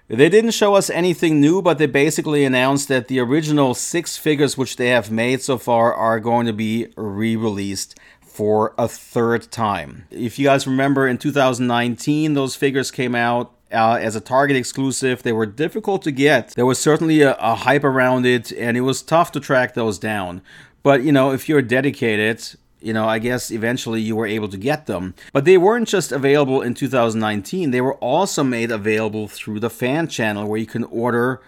They 0.10 0.28
didn't 0.28 0.52
show 0.52 0.74
us 0.74 0.90
anything 0.90 1.40
new, 1.40 1.62
but 1.62 1.78
they 1.78 1.86
basically 1.86 2.44
announced 2.44 2.88
that 2.88 3.10
the 3.10 3.20
original 3.20 3.76
six 3.76 4.18
figures 4.18 4.58
which 4.58 4.78
they 4.78 4.88
have 4.88 5.12
made 5.12 5.44
so 5.44 5.60
far 5.60 5.94
are 5.94 6.20
going 6.20 6.48
to 6.48 6.54
be 6.54 6.88
re 6.98 7.36
released 7.36 7.96
for 8.20 8.74
a 8.76 8.88
third 8.88 9.52
time. 9.52 10.08
If 10.10 10.40
you 10.40 10.46
guys 10.46 10.66
remember, 10.66 11.08
in 11.08 11.20
2019, 11.20 12.34
those 12.34 12.56
figures 12.56 12.90
came 12.90 13.14
out 13.14 13.54
uh, 13.72 14.00
as 14.02 14.16
a 14.16 14.22
Target 14.22 14.58
exclusive. 14.58 15.22
They 15.22 15.32
were 15.32 15.46
difficult 15.46 16.02
to 16.04 16.12
get. 16.12 16.56
There 16.56 16.66
was 16.66 16.80
certainly 16.80 17.22
a, 17.22 17.36
a 17.36 17.54
hype 17.54 17.84
around 17.84 18.26
it, 18.26 18.52
and 18.52 18.78
it 18.78 18.82
was 18.82 19.04
tough 19.04 19.32
to 19.34 19.40
track 19.40 19.76
those 19.76 20.00
down. 20.00 20.42
But, 20.82 21.04
you 21.04 21.12
know, 21.12 21.34
if 21.34 21.48
you're 21.48 21.62
dedicated, 21.62 22.58
you 22.82 22.94
know, 22.94 23.08
I 23.08 23.20
guess 23.20 23.52
eventually 23.52 24.02
you 24.02 24.16
were 24.16 24.26
able 24.26 24.48
to 24.50 24.58
get 24.58 24.86
them. 24.86 25.14
But 25.34 25.46
they 25.46 25.58
weren't 25.58 25.88
just 25.88 26.12
available 26.12 26.62
in 26.62 26.74
2019, 26.74 27.72
they 27.72 27.82
were 27.82 27.96
also 27.96 28.44
made 28.44 28.72
available 28.72 29.28
through 29.28 29.60
the 29.60 29.70
fan 29.70 30.08
channel 30.08 30.48
where 30.48 30.60
you 30.60 30.66
can 30.68 30.84
order 30.86 31.42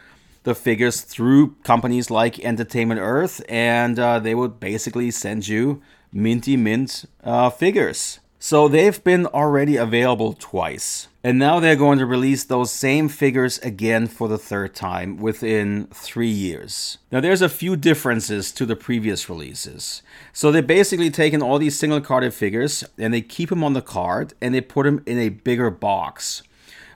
the 0.43 0.55
figures 0.55 1.01
through 1.01 1.55
companies 1.63 2.09
like 2.09 2.39
Entertainment 2.39 2.99
Earth, 2.99 3.43
and 3.47 3.99
uh, 3.99 4.19
they 4.19 4.33
would 4.33 4.59
basically 4.59 5.11
send 5.11 5.47
you 5.47 5.81
minty 6.11 6.57
mint 6.57 7.05
uh, 7.23 7.49
figures. 7.49 8.19
So 8.39 8.67
they've 8.67 9.03
been 9.03 9.27
already 9.27 9.77
available 9.77 10.33
twice. 10.33 11.07
And 11.23 11.37
now 11.37 11.59
they're 11.59 11.75
going 11.75 11.99
to 11.99 12.05
release 12.05 12.43
those 12.43 12.71
same 12.71 13.07
figures 13.07 13.59
again 13.59 14.07
for 14.07 14.27
the 14.27 14.39
third 14.39 14.73
time 14.73 15.17
within 15.17 15.85
three 15.93 16.31
years. 16.31 16.97
Now, 17.11 17.19
there's 17.19 17.43
a 17.43 17.49
few 17.49 17.75
differences 17.75 18.51
to 18.53 18.65
the 18.65 18.75
previous 18.75 19.29
releases. 19.29 20.01
So, 20.33 20.51
they're 20.51 20.63
basically 20.63 21.11
taking 21.11 21.43
all 21.43 21.59
these 21.59 21.77
single 21.77 22.01
carded 22.01 22.33
figures 22.33 22.83
and 22.97 23.13
they 23.13 23.21
keep 23.21 23.49
them 23.49 23.63
on 23.63 23.73
the 23.73 23.83
card 23.83 24.33
and 24.41 24.55
they 24.55 24.61
put 24.61 24.85
them 24.85 25.03
in 25.05 25.19
a 25.19 25.29
bigger 25.29 25.69
box 25.69 26.41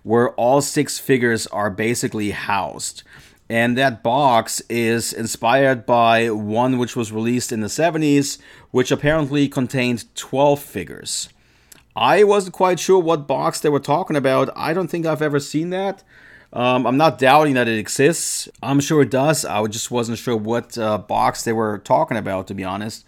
where 0.02 0.30
all 0.32 0.62
six 0.62 0.98
figures 0.98 1.46
are 1.48 1.70
basically 1.70 2.32
housed. 2.32 3.04
And 3.48 3.78
that 3.78 4.02
box 4.02 4.60
is 4.70 5.14
inspired 5.14 5.86
by 5.86 6.32
one 6.32 6.80
which 6.80 6.96
was 6.96 7.12
released 7.12 7.52
in 7.52 7.62
the 7.62 7.68
70s, 7.68 8.40
which 8.72 8.92
apparently 8.92 9.48
contained 9.48 10.06
12 10.16 10.60
figures. 10.60 11.30
I 11.96 12.24
wasn't 12.24 12.54
quite 12.54 12.80
sure 12.80 13.00
what 13.00 13.28
box 13.28 13.60
they 13.60 13.70
were 13.70 13.80
talking 13.80 14.16
about. 14.16 14.50
I 14.56 14.74
don't 14.74 14.90
think 14.90 15.06
I've 15.06 15.22
ever 15.22 15.40
seen 15.40 15.70
that. 15.70 16.04
Um, 16.52 16.86
I'm 16.88 16.98
not 16.98 17.20
doubting 17.20 17.54
that 17.56 17.68
it 17.68 17.78
exists. 17.78 18.48
I'm 18.64 18.80
sure 18.80 19.02
it 19.02 19.12
does. 19.12 19.46
I 19.46 19.66
just 19.68 19.92
wasn't 19.92 20.18
sure 20.18 20.38
what 20.38 20.78
uh, 20.78 20.98
box 20.98 21.44
they 21.44 21.54
were 21.54 21.78
talking 21.80 22.18
about, 22.18 22.48
to 22.48 22.54
be 22.54 22.64
honest. 22.64 23.06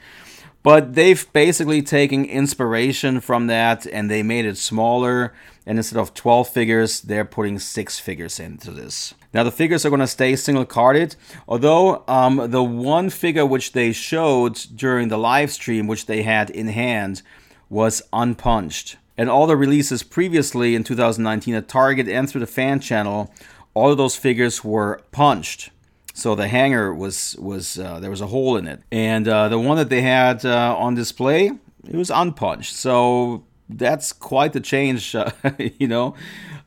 But 0.64 0.96
they've 0.96 1.32
basically 1.32 1.82
taken 1.82 2.26
inspiration 2.26 3.22
from 3.22 3.48
that 3.48 3.86
and 3.88 4.12
they 4.12 4.22
made 4.22 4.46
it 4.46 4.58
smaller. 4.58 5.34
And 5.66 5.78
instead 5.78 6.00
of 6.00 6.14
12 6.14 6.50
figures, 6.50 7.00
they're 7.02 7.26
putting 7.26 7.58
six 7.60 8.00
figures 8.00 8.40
into 8.40 8.72
this. 8.72 9.14
Now, 9.34 9.44
the 9.44 9.52
figures 9.52 9.86
are 9.86 9.90
going 9.90 10.02
to 10.02 10.08
stay 10.08 10.36
single 10.36 10.66
carded, 10.66 11.16
although 11.48 12.04
um, 12.08 12.52
the 12.52 12.64
one 12.64 13.10
figure 13.10 13.46
which 13.46 13.74
they 13.74 13.94
showed 13.94 14.56
during 14.76 15.08
the 15.08 15.18
live 15.18 15.52
stream, 15.52 15.88
which 15.88 16.06
they 16.06 16.24
had 16.24 16.50
in 16.50 16.68
hand, 16.68 17.22
was 17.70 18.02
unpunched. 18.14 18.98
And 19.18 19.30
all 19.30 19.48
the 19.48 19.58
releases 19.58 20.04
previously 20.04 20.76
in 20.76 20.84
2019 20.84 21.56
at 21.56 21.68
Target 21.68 22.08
and 22.08 22.30
through 22.30 22.42
the 22.42 22.48
fan 22.48 22.80
channel, 22.80 23.34
all 23.74 23.92
of 23.92 23.98
those 23.98 24.16
figures 24.16 24.64
were 24.64 25.02
punched. 25.12 25.72
So 26.14 26.34
the 26.34 26.48
hanger 26.48 26.94
was 26.94 27.36
was 27.40 27.78
uh, 27.78 28.00
there 28.00 28.10
was 28.10 28.22
a 28.22 28.28
hole 28.28 28.58
in 28.58 28.68
it, 28.68 28.82
and 28.92 29.28
uh, 29.28 29.50
the 29.50 29.60
one 29.60 29.78
that 29.78 29.90
they 29.90 30.02
had 30.02 30.44
uh, 30.44 30.76
on 30.76 30.96
display 30.96 31.52
it 31.88 31.96
was 31.96 32.10
unpunched. 32.10 32.74
So 32.74 33.44
that's 33.70 34.14
quite 34.14 34.54
the 34.54 34.60
change, 34.60 35.16
uh, 35.16 35.32
you 35.78 35.88
know. 35.88 36.16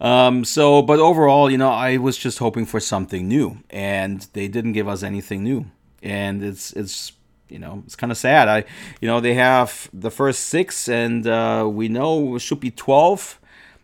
Um, 0.00 0.45
so, 0.45 0.83
but 0.83 0.99
overall, 0.99 1.50
you 1.50 1.59
know, 1.59 1.71
I 1.71 1.99
was 1.99 2.16
just 2.16 2.38
hoping 2.38 2.64
for 2.64 2.80
something 2.80 3.28
new, 3.28 3.59
and 3.69 4.26
they 4.33 4.49
didn't 4.49 4.73
give 4.73 4.88
us 4.88 5.02
anything 5.02 5.42
new, 5.42 5.66
and 6.02 6.42
it's 6.42 6.73
it's 6.73 7.12
you 7.50 7.59
know 7.59 7.83
it's 7.85 7.97
kind 7.97 8.12
of 8.12 8.19
sad. 8.19 8.49
I 8.49 8.64
you 9.00 9.09
know 9.09 9.21
they 9.21 9.35
have 9.35 9.88
the 9.92 10.11
first 10.11 10.47
six, 10.47 10.88
and 10.88 11.26
uh, 11.26 11.69
we 11.71 11.88
know 11.88 12.37
it 12.37 12.40
should 12.40 12.61
be 12.61 12.71
twelve. 12.71 13.37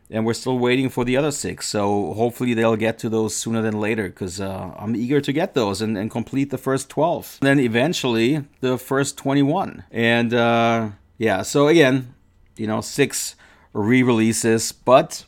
And 0.08 0.25
we're 0.25 0.35
still 0.35 0.56
waiting 0.56 0.88
for 0.88 1.04
the 1.04 1.16
other 1.16 1.32
six, 1.32 1.66
so 1.66 2.12
hopefully 2.14 2.54
they'll 2.54 2.76
get 2.76 2.96
to 3.00 3.08
those 3.08 3.35
sooner 3.35 3.61
than 3.61 3.80
later. 3.80 4.04
Because 4.04 4.40
uh, 4.40 4.73
I'm 4.78 4.94
eager 4.94 5.20
to 5.20 5.32
get 5.32 5.54
those 5.54 5.82
and, 5.82 5.99
and 5.99 6.08
complete 6.12 6.50
the 6.50 6.58
first 6.58 6.88
twelve. 6.88 7.38
And 7.40 7.49
then 7.49 7.58
eventually 7.58 8.44
the 8.61 8.78
first 8.78 9.16
twenty-one, 9.16 9.82
and 9.90 10.32
uh, 10.32 10.90
yeah. 11.18 11.42
So 11.42 11.66
again, 11.66 12.14
you 12.56 12.68
know, 12.68 12.82
six 12.82 13.35
re-releases, 13.73 14.70
but 14.70 15.25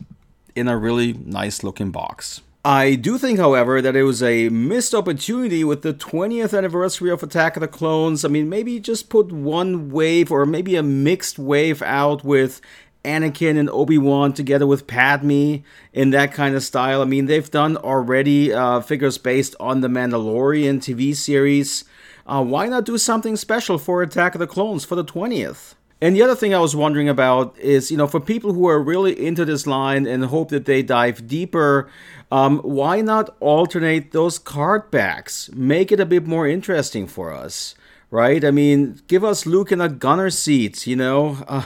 in 0.55 0.69
a 0.69 0.77
really 0.77 1.13
nice 1.13 1.65
looking 1.65 1.91
box. 1.91 2.41
I 2.69 2.97
do 2.97 3.17
think, 3.17 3.39
however, 3.39 3.81
that 3.81 3.97
it 3.97 4.03
was 4.03 4.23
a 4.23 4.51
missed 4.51 4.95
opportunity 4.95 5.65
with 5.65 5.81
the 5.81 5.95
20th 5.95 6.55
anniversary 6.55 7.11
of 7.11 7.23
Attack 7.23 7.57
of 7.57 7.63
the 7.63 7.67
Clones. 7.67 8.27
I 8.27 8.29
mean, 8.29 8.51
maybe 8.51 8.79
just 8.79 9.09
put 9.09 9.33
one 9.33 9.89
wave 9.89 10.31
or 10.31 10.45
maybe 10.45 10.77
a 10.77 10.83
mixed 10.83 11.39
wave 11.39 11.81
out 11.81 12.25
with 12.25 12.61
Anakin 13.07 13.59
and 13.59 13.71
Obi 13.71 13.97
Wan 13.97 14.35
together 14.35 14.67
with 14.67 14.87
Padme 14.87 15.61
in 15.95 16.11
that 16.11 16.35
kind 16.35 16.55
of 16.55 16.63
style. 16.63 17.01
I 17.01 17.07
mean, 17.07 17.25
they've 17.25 17.51
done 17.51 17.79
already 17.79 18.53
uh, 18.53 18.83
figures 18.83 19.17
based 19.17 19.57
on 19.59 19.81
the 19.81 19.89
Mandalorian 19.89 20.81
TV 20.81 21.17
series. 21.17 21.87
Uh, 22.27 22.45
why 22.45 22.67
not 22.67 22.85
do 22.85 22.99
something 22.99 23.37
special 23.37 23.79
for 23.79 24.03
Attack 24.03 24.35
of 24.35 24.41
the 24.41 24.47
Clones 24.47 24.85
for 24.85 24.95
the 24.95 25.07
20th? 25.07 25.75
And 26.01 26.15
the 26.15 26.23
other 26.23 26.37
thing 26.37 26.55
I 26.55 26.61
was 26.61 26.77
wondering 26.77 27.09
about 27.09 27.59
is, 27.59 27.91
you 27.91 27.97
know, 27.97 28.07
for 28.07 28.21
people 28.21 28.53
who 28.53 28.69
are 28.69 28.81
really 28.81 29.27
into 29.27 29.45
this 29.45 29.67
line 29.67 30.07
and 30.07 30.25
hope 30.27 30.51
that 30.51 30.65
they 30.65 30.83
dive 30.83 31.27
deeper, 31.27 31.91
um, 32.31 32.59
why 32.61 33.01
not 33.01 33.35
alternate 33.41 34.13
those 34.13 34.39
card 34.39 34.91
backs? 34.93 35.51
Make 35.55 35.91
it 35.91 35.99
a 35.99 36.07
bit 36.07 36.27
more 36.27 36.47
interesting 36.47 37.09
for 37.09 37.33
us 37.33 37.75
right? 38.11 38.45
I 38.45 38.51
mean, 38.51 39.01
give 39.07 39.25
us 39.25 39.47
Luke 39.47 39.73
in 39.73 39.81
a 39.81 39.89
gunner 39.89 40.31
seat, 40.31 40.87
you 40.87 40.97
know. 40.97 41.39
Uh, 41.49 41.65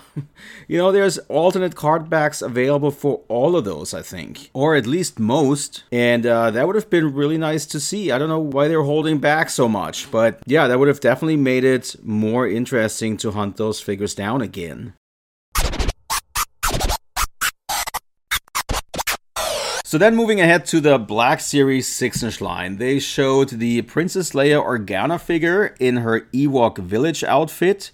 you 0.69 0.79
know, 0.79 0.93
there's 0.93 1.19
alternate 1.29 1.75
card 1.75 2.09
backs 2.09 2.41
available 2.41 2.91
for 2.91 3.23
all 3.29 3.57
of 3.57 3.65
those, 3.65 3.93
I 3.93 4.01
think, 4.01 4.51
or 4.55 4.75
at 4.77 4.87
least 4.87 5.19
most, 5.19 5.85
and 5.91 6.25
uh, 6.25 6.51
that 6.51 6.67
would 6.67 6.77
have 6.77 6.89
been 6.89 7.13
really 7.15 7.37
nice 7.37 7.67
to 7.67 7.81
see. 7.81 8.11
I 8.11 8.19
don't 8.19 8.29
know 8.29 8.39
why 8.41 8.69
they're 8.69 8.83
holding 8.83 9.19
back 9.19 9.51
so 9.51 9.69
much, 9.69 10.11
but 10.11 10.41
yeah, 10.47 10.69
that 10.69 10.79
would 10.79 10.89
have 10.89 11.01
definitely 11.01 11.37
made 11.37 11.65
it 11.65 11.97
more 12.03 12.47
interesting 12.47 13.17
to 13.19 13.33
hunt 13.33 13.57
those 13.57 13.81
figures 13.81 14.15
down 14.15 14.41
again. 14.41 14.95
So 19.93 19.99
then 19.99 20.17
moving 20.17 20.41
ahead 20.41 20.65
to 20.69 20.81
the 20.81 20.97
Black 20.97 21.39
Series 21.39 21.87
6 21.87 22.23
inch 22.23 22.41
line, 22.41 22.79
they 22.79 22.99
showed 22.99 23.51
the 23.51 23.83
Princess 23.83 24.31
Leia 24.31 24.59
Organa 24.59 25.21
figure 25.21 25.77
in 25.79 25.99
her 25.99 26.23
Ewok 26.33 26.79
Village 26.79 27.23
outfit. 27.23 27.91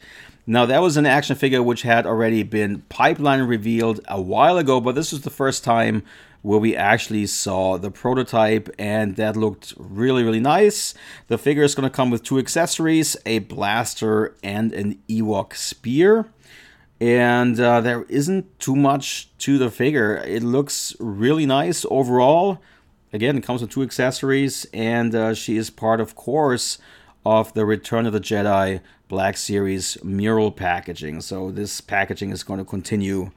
Now 0.47 0.65
that 0.65 0.81
was 0.81 0.97
an 0.97 1.07
action 1.07 1.35
figure 1.35 1.61
which 1.61 1.83
had 1.83 2.07
already 2.07 2.45
been 2.45 2.83
pipeline 2.83 3.43
revealed 3.43 3.99
a 4.07 4.21
while 4.21 4.59
ago, 4.59 4.81
but 4.81 4.95
this 4.95 5.11
was 5.11 5.23
the 5.23 5.31
first 5.31 5.65
time 5.65 6.05
where 6.43 6.61
we 6.61 6.77
actually 6.77 7.27
saw 7.27 7.77
the 7.77 7.91
prototype 7.91 8.69
and 8.79 9.17
that 9.17 9.37
looked 9.37 9.75
really 9.77 10.23
really 10.23 10.39
nice. 10.39 10.95
The 11.27 11.37
figure 11.37 11.65
is 11.65 11.75
going 11.75 11.91
to 11.91 11.97
come 11.97 12.13
with 12.13 12.23
two 12.23 12.39
accessories, 12.39 13.17
a 13.27 13.41
blaster 13.41 14.37
and 14.45 14.73
an 14.73 15.01
Ewok 15.09 15.57
spear 15.57 16.27
and 17.01 17.59
uh, 17.61 17.81
there 17.81 18.05
isn't 18.09 18.59
too 18.59 18.75
much 18.75 19.31
to 19.39 19.59
the 19.59 19.71
figure. 19.71 20.17
It 20.17 20.43
looks 20.43 20.97
really 20.99 21.47
nice 21.47 21.87
overall. 21.91 22.61
Again, 23.13 23.39
it 23.39 23.45
comes 23.45 23.63
with 23.63 23.71
two 23.71 23.83
accessories, 23.83 24.67
and 24.73 25.15
uh, 25.15 25.35
she 25.35 25.57
is 25.57 25.71
part, 25.71 26.01
of 26.01 26.15
course, 26.15 26.79
of 27.25 27.55
the 27.55 27.65
Return 27.65 28.07
of 28.07 28.13
the 28.13 28.21
Jedi 28.21 28.81
Black 29.09 29.37
Series 29.37 30.03
mural 30.05 30.51
packaging. 30.51 31.21
So 31.21 31.51
this 31.51 31.81
packaging 31.81 32.31
is 32.31 32.43
going 32.43 32.59
to 32.59 32.65
continue 32.65 33.31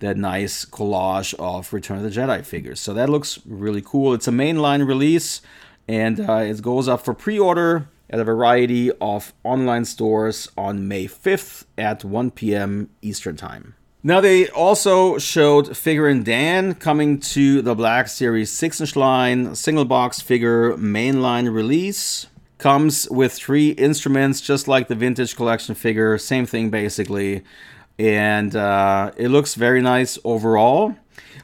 that 0.00 0.16
nice 0.16 0.64
collage 0.64 1.34
of 1.34 1.72
Return 1.72 1.98
of 1.98 2.02
the 2.02 2.10
Jedi 2.10 2.44
figures. 2.44 2.80
So 2.80 2.92
that 2.94 3.08
looks 3.08 3.38
really 3.46 3.82
cool. 3.82 4.14
It's 4.14 4.26
a 4.26 4.32
mainline 4.32 4.86
release, 4.86 5.40
and 5.86 6.18
uh, 6.18 6.38
it 6.38 6.60
goes 6.62 6.88
up 6.88 7.04
for 7.04 7.14
pre-order 7.14 7.88
at 8.10 8.20
a 8.20 8.24
variety 8.24 8.90
of 9.00 9.32
online 9.44 9.84
stores 9.84 10.50
on 10.56 10.86
May 10.86 11.06
5th 11.06 11.64
at 11.78 12.04
1 12.04 12.30
p.m. 12.32 12.90
Eastern 13.00 13.36
Time. 13.36 13.74
Now, 14.04 14.20
they 14.20 14.48
also 14.48 15.16
showed 15.18 15.66
Figrin 15.66 16.24
D'an 16.24 16.74
coming 16.74 17.20
to 17.20 17.62
the 17.62 17.76
Black 17.76 18.08
Series 18.08 18.50
6 18.50 18.80
inch 18.80 18.96
line, 18.96 19.54
single 19.54 19.84
box 19.84 20.20
figure 20.20 20.76
mainline 20.76 21.52
release. 21.54 22.26
Comes 22.58 23.08
with 23.10 23.32
three 23.32 23.70
instruments, 23.70 24.40
just 24.40 24.66
like 24.66 24.88
the 24.88 24.96
vintage 24.96 25.36
collection 25.36 25.74
figure, 25.76 26.18
same 26.18 26.46
thing 26.46 26.70
basically. 26.70 27.42
And 28.02 28.56
uh, 28.56 29.12
it 29.16 29.28
looks 29.28 29.54
very 29.54 29.80
nice 29.80 30.18
overall. 30.24 30.96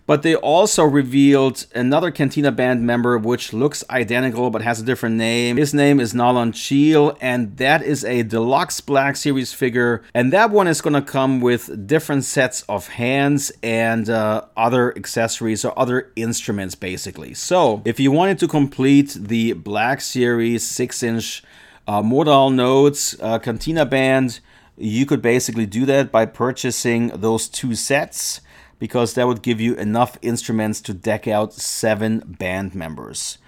But 0.07 0.23
they 0.23 0.35
also 0.35 0.85
revealed 0.85 1.67
another 1.75 2.11
Cantina 2.11 2.51
band 2.51 2.85
member 2.85 3.19
which 3.19 3.53
looks 3.53 3.85
identical 3.91 4.51
but 4.51 4.63
has 4.63 4.81
a 4.81 4.85
different 4.85 5.17
name. 5.17 5.59
His 5.59 5.75
name 5.75 6.01
is 6.01 6.15
Nalan 6.15 6.55
Cheel, 6.55 7.17
and 7.21 7.59
that 7.59 7.83
is 7.83 8.05
a 8.05 8.23
deluxe 8.23 8.81
Black 8.81 9.17
Series 9.17 9.53
figure. 9.53 10.03
And 10.15 10.33
that 10.33 10.51
one 10.51 10.67
is 10.67 10.81
going 10.81 10.95
to 10.95 11.03
come 11.03 11.41
with 11.41 11.87
different 11.87 12.25
sets 12.25 12.63
of 12.71 12.89
hands 12.89 13.53
and 13.63 14.09
uh, 14.09 14.47
other 14.57 14.97
accessories 14.97 15.63
or 15.63 15.79
other 15.79 16.11
instruments, 16.17 16.75
basically. 16.75 17.35
So 17.35 17.83
if 17.85 18.01
you 18.01 18.11
wanted 18.11 18.39
to 18.39 18.49
complete 18.49 19.15
the 19.15 19.53
Black 19.53 20.01
Series 20.01 20.67
6 20.67 21.03
inch 21.03 21.43
uh, 21.87 22.03
modal 22.03 22.49
nodes 22.51 23.15
uh, 23.21 23.39
Cantina 23.39 23.85
band, 23.85 24.41
you 24.79 25.07
could 25.07 25.21
basically 25.21 25.67
do 25.67 25.85
that 25.87 26.13
by 26.13 26.27
purchasing 26.27 27.09
those 27.09 27.49
two 27.49 27.75
sets 27.75 28.41
because 28.79 29.15
that 29.15 29.27
would 29.27 29.43
give 29.43 29.61
you 29.61 29.75
enough 29.75 30.17
instruments 30.23 30.81
to 30.81 30.95
deck 30.95 31.27
out 31.27 31.53
seven 31.53 32.21
band 32.39 32.75
members. 32.75 33.39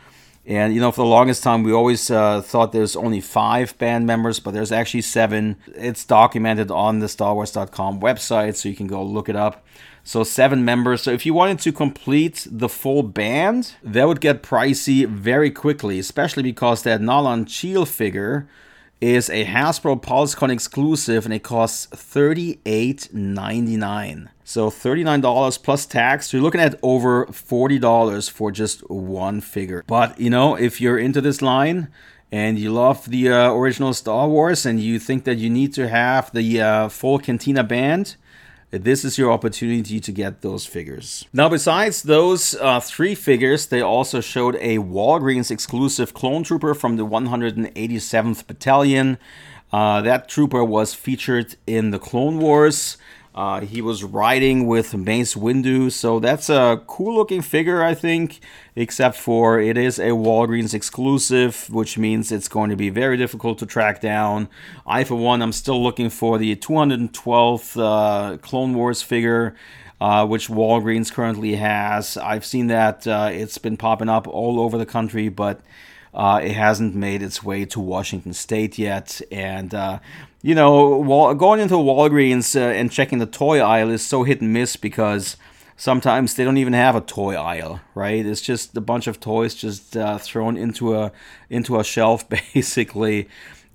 And 0.47 0.75
you 0.75 0.81
know, 0.81 0.91
for 0.91 1.03
the 1.03 1.11
longest 1.11 1.43
time, 1.43 1.63
we 1.63 1.73
always 1.73 2.11
uh, 2.11 2.41
thought 2.41 2.73
there's 2.73 2.97
only 2.97 3.21
five 3.21 3.77
band 3.79 4.07
members, 4.07 4.41
but 4.41 4.53
there's 4.53 4.73
actually 4.73 5.03
seven. 5.03 5.57
It's 5.69 6.05
documented 6.05 6.71
on 6.71 6.99
the 6.99 7.07
StarWars.com 7.07 8.01
website, 8.01 8.57
so 8.57 8.69
you 8.69 8.75
can 8.75 8.87
go 8.87 9.03
look 9.03 9.29
it 9.29 9.37
up. 9.37 9.65
So 10.03 10.25
seven 10.25 10.65
members. 10.65 11.03
So 11.03 11.13
if 11.13 11.27
you 11.27 11.35
wanted 11.35 11.61
to 11.61 11.73
complete 11.73 12.49
the 12.51 12.71
full 12.71 13.03
band, 13.03 13.75
that 13.83 14.09
would 14.09 14.21
get 14.21 14.43
pricey 14.43 15.07
very 15.07 15.51
quickly, 15.51 15.99
especially 15.99 16.43
because 16.43 16.83
that 16.83 17.01
Nalan 17.01 17.47
Cheel 17.47 17.85
figure 17.85 18.49
is 19.01 19.31
a 19.31 19.47
Hasbro 19.47 20.03
PulseCon 20.03 20.51
exclusive 20.51 21.25
and 21.25 21.33
it 21.33 21.43
costs 21.43 21.87
$38.99. 21.87 24.29
So 24.45 24.69
$39 24.69 25.63
plus 25.63 25.87
tax. 25.87 26.31
You're 26.33 26.43
looking 26.43 26.61
at 26.61 26.79
over 26.83 27.27
$40 27.27 28.31
for 28.31 28.51
just 28.51 28.81
one 28.91 29.41
figure. 29.41 29.85
But 29.87 30.21
you 30.21 30.29
know, 30.29 30.57
if 30.57 30.81
you're 30.81 30.99
into 30.99 31.21
this 31.21 31.41
line 31.41 31.87
and 32.33 32.59
you 32.59 32.73
love 32.73 33.09
the 33.09 33.31
uh, 33.31 33.53
original 33.53 33.95
Star 33.95 34.29
Wars 34.29 34.67
and 34.67 34.81
you 34.81 34.99
think 34.99 35.25
that 35.25 35.39
you 35.39 35.49
need 35.49 35.73
to 35.75 35.89
have 35.89 36.33
the 36.33 36.61
uh, 36.61 36.89
full 36.89 37.19
Cantina 37.19 37.65
band, 37.65 38.17
this 38.71 39.05
is 39.05 39.19
your 39.19 39.33
opportunity 39.33 39.99
to 40.01 40.13
get 40.13 40.43
those 40.43 40.65
figures. 40.67 41.27
Now, 41.33 41.49
besides 41.49 42.03
those 42.03 42.55
uh, 42.55 42.81
three 42.81 43.15
figures, 43.15 43.67
they 43.67 43.81
also 43.81 44.21
showed 44.21 44.57
a 44.57 44.79
Walgreens 44.79 45.51
exclusive 45.51 46.15
clone 46.15 46.45
trooper 46.45 46.75
from 46.75 46.97
the 46.97 47.07
187th 47.07 48.47
Battalion. 48.47 49.19
Uh, 49.73 50.01
that 50.03 50.29
trooper 50.29 50.65
was 50.65 50.95
featured 50.95 51.57
in 51.67 51.91
the 51.91 51.99
Clone 51.99 52.39
Wars. 52.39 52.97
Uh, 53.41 53.63
he 53.63 53.81
was 53.81 54.05
riding 54.05 54.67
with 54.67 54.95
Mace 54.95 55.35
Windu, 55.35 55.91
so 55.91 56.21
that's 56.21 56.51
a 56.51 56.83
cool 56.87 57.15
looking 57.15 57.41
figure, 57.41 57.83
I 57.83 57.95
think, 57.95 58.39
except 58.77 59.17
for 59.17 59.59
it 59.59 59.79
is 59.79 59.99
a 59.99 60.11
Walgreens 60.11 60.75
exclusive, 60.75 61.67
which 61.71 61.97
means 61.97 62.31
it's 62.31 62.49
going 62.49 62.69
to 62.69 62.77
be 62.77 62.91
very 62.91 63.17
difficult 63.17 63.57
to 63.61 63.65
track 63.65 64.03
down. 64.03 64.51
I, 64.87 65.05
for 65.05 65.15
one, 65.15 65.41
I'm 65.41 65.53
still 65.53 65.83
looking 65.83 66.11
for 66.11 66.37
the 66.37 66.55
212th 66.55 67.81
uh, 67.81 68.37
Clone 68.37 68.75
Wars 68.75 69.01
figure. 69.01 69.57
Uh, 70.03 70.27
which 70.27 70.49
Walgreens 70.49 71.13
currently 71.13 71.57
has. 71.57 72.17
I've 72.17 72.47
seen 72.47 72.69
that 72.69 73.07
uh, 73.07 73.29
it's 73.31 73.59
been 73.59 73.77
popping 73.77 74.09
up 74.09 74.27
all 74.27 74.59
over 74.59 74.79
the 74.79 74.87
country, 74.87 75.29
but 75.29 75.61
uh, 76.15 76.41
it 76.43 76.53
hasn't 76.53 76.95
made 76.95 77.23
its 77.23 77.43
way 77.43 77.65
to 77.67 77.81
Washington 77.81 78.33
State 78.33 78.79
yet. 78.79 79.21
And 79.31 79.75
uh, 79.75 80.01
you 80.43 80.55
know, 80.55 80.97
Wal- 80.97 81.35
going 81.35 81.61
into 81.61 81.75
Walgreens 81.75 82.57
uh, 82.57 82.65
and 82.65 82.91
checking 82.91 83.19
the 83.19 83.27
toy 83.27 83.61
aisle 83.61 83.91
is 83.91 84.03
so 84.03 84.23
hit 84.23 84.41
and 84.41 84.53
miss 84.53 84.77
because 84.77 85.37
sometimes 85.77 86.35
they 86.35 86.45
don't 86.45 86.59
even 86.59 86.75
have 86.75 86.95
a 86.95 87.01
toy 87.01 87.35
aisle, 87.35 87.81
right? 87.95 88.25
It's 88.25 88.41
just 88.41 88.77
a 88.77 88.81
bunch 88.81 89.07
of 89.07 89.19
toys 89.19 89.55
just 89.55 89.97
uh, 89.97 90.19
thrown 90.19 90.57
into 90.57 90.95
a 90.97 91.13
into 91.49 91.79
a 91.79 91.85
shelf, 91.85 92.29
basically, 92.55 93.29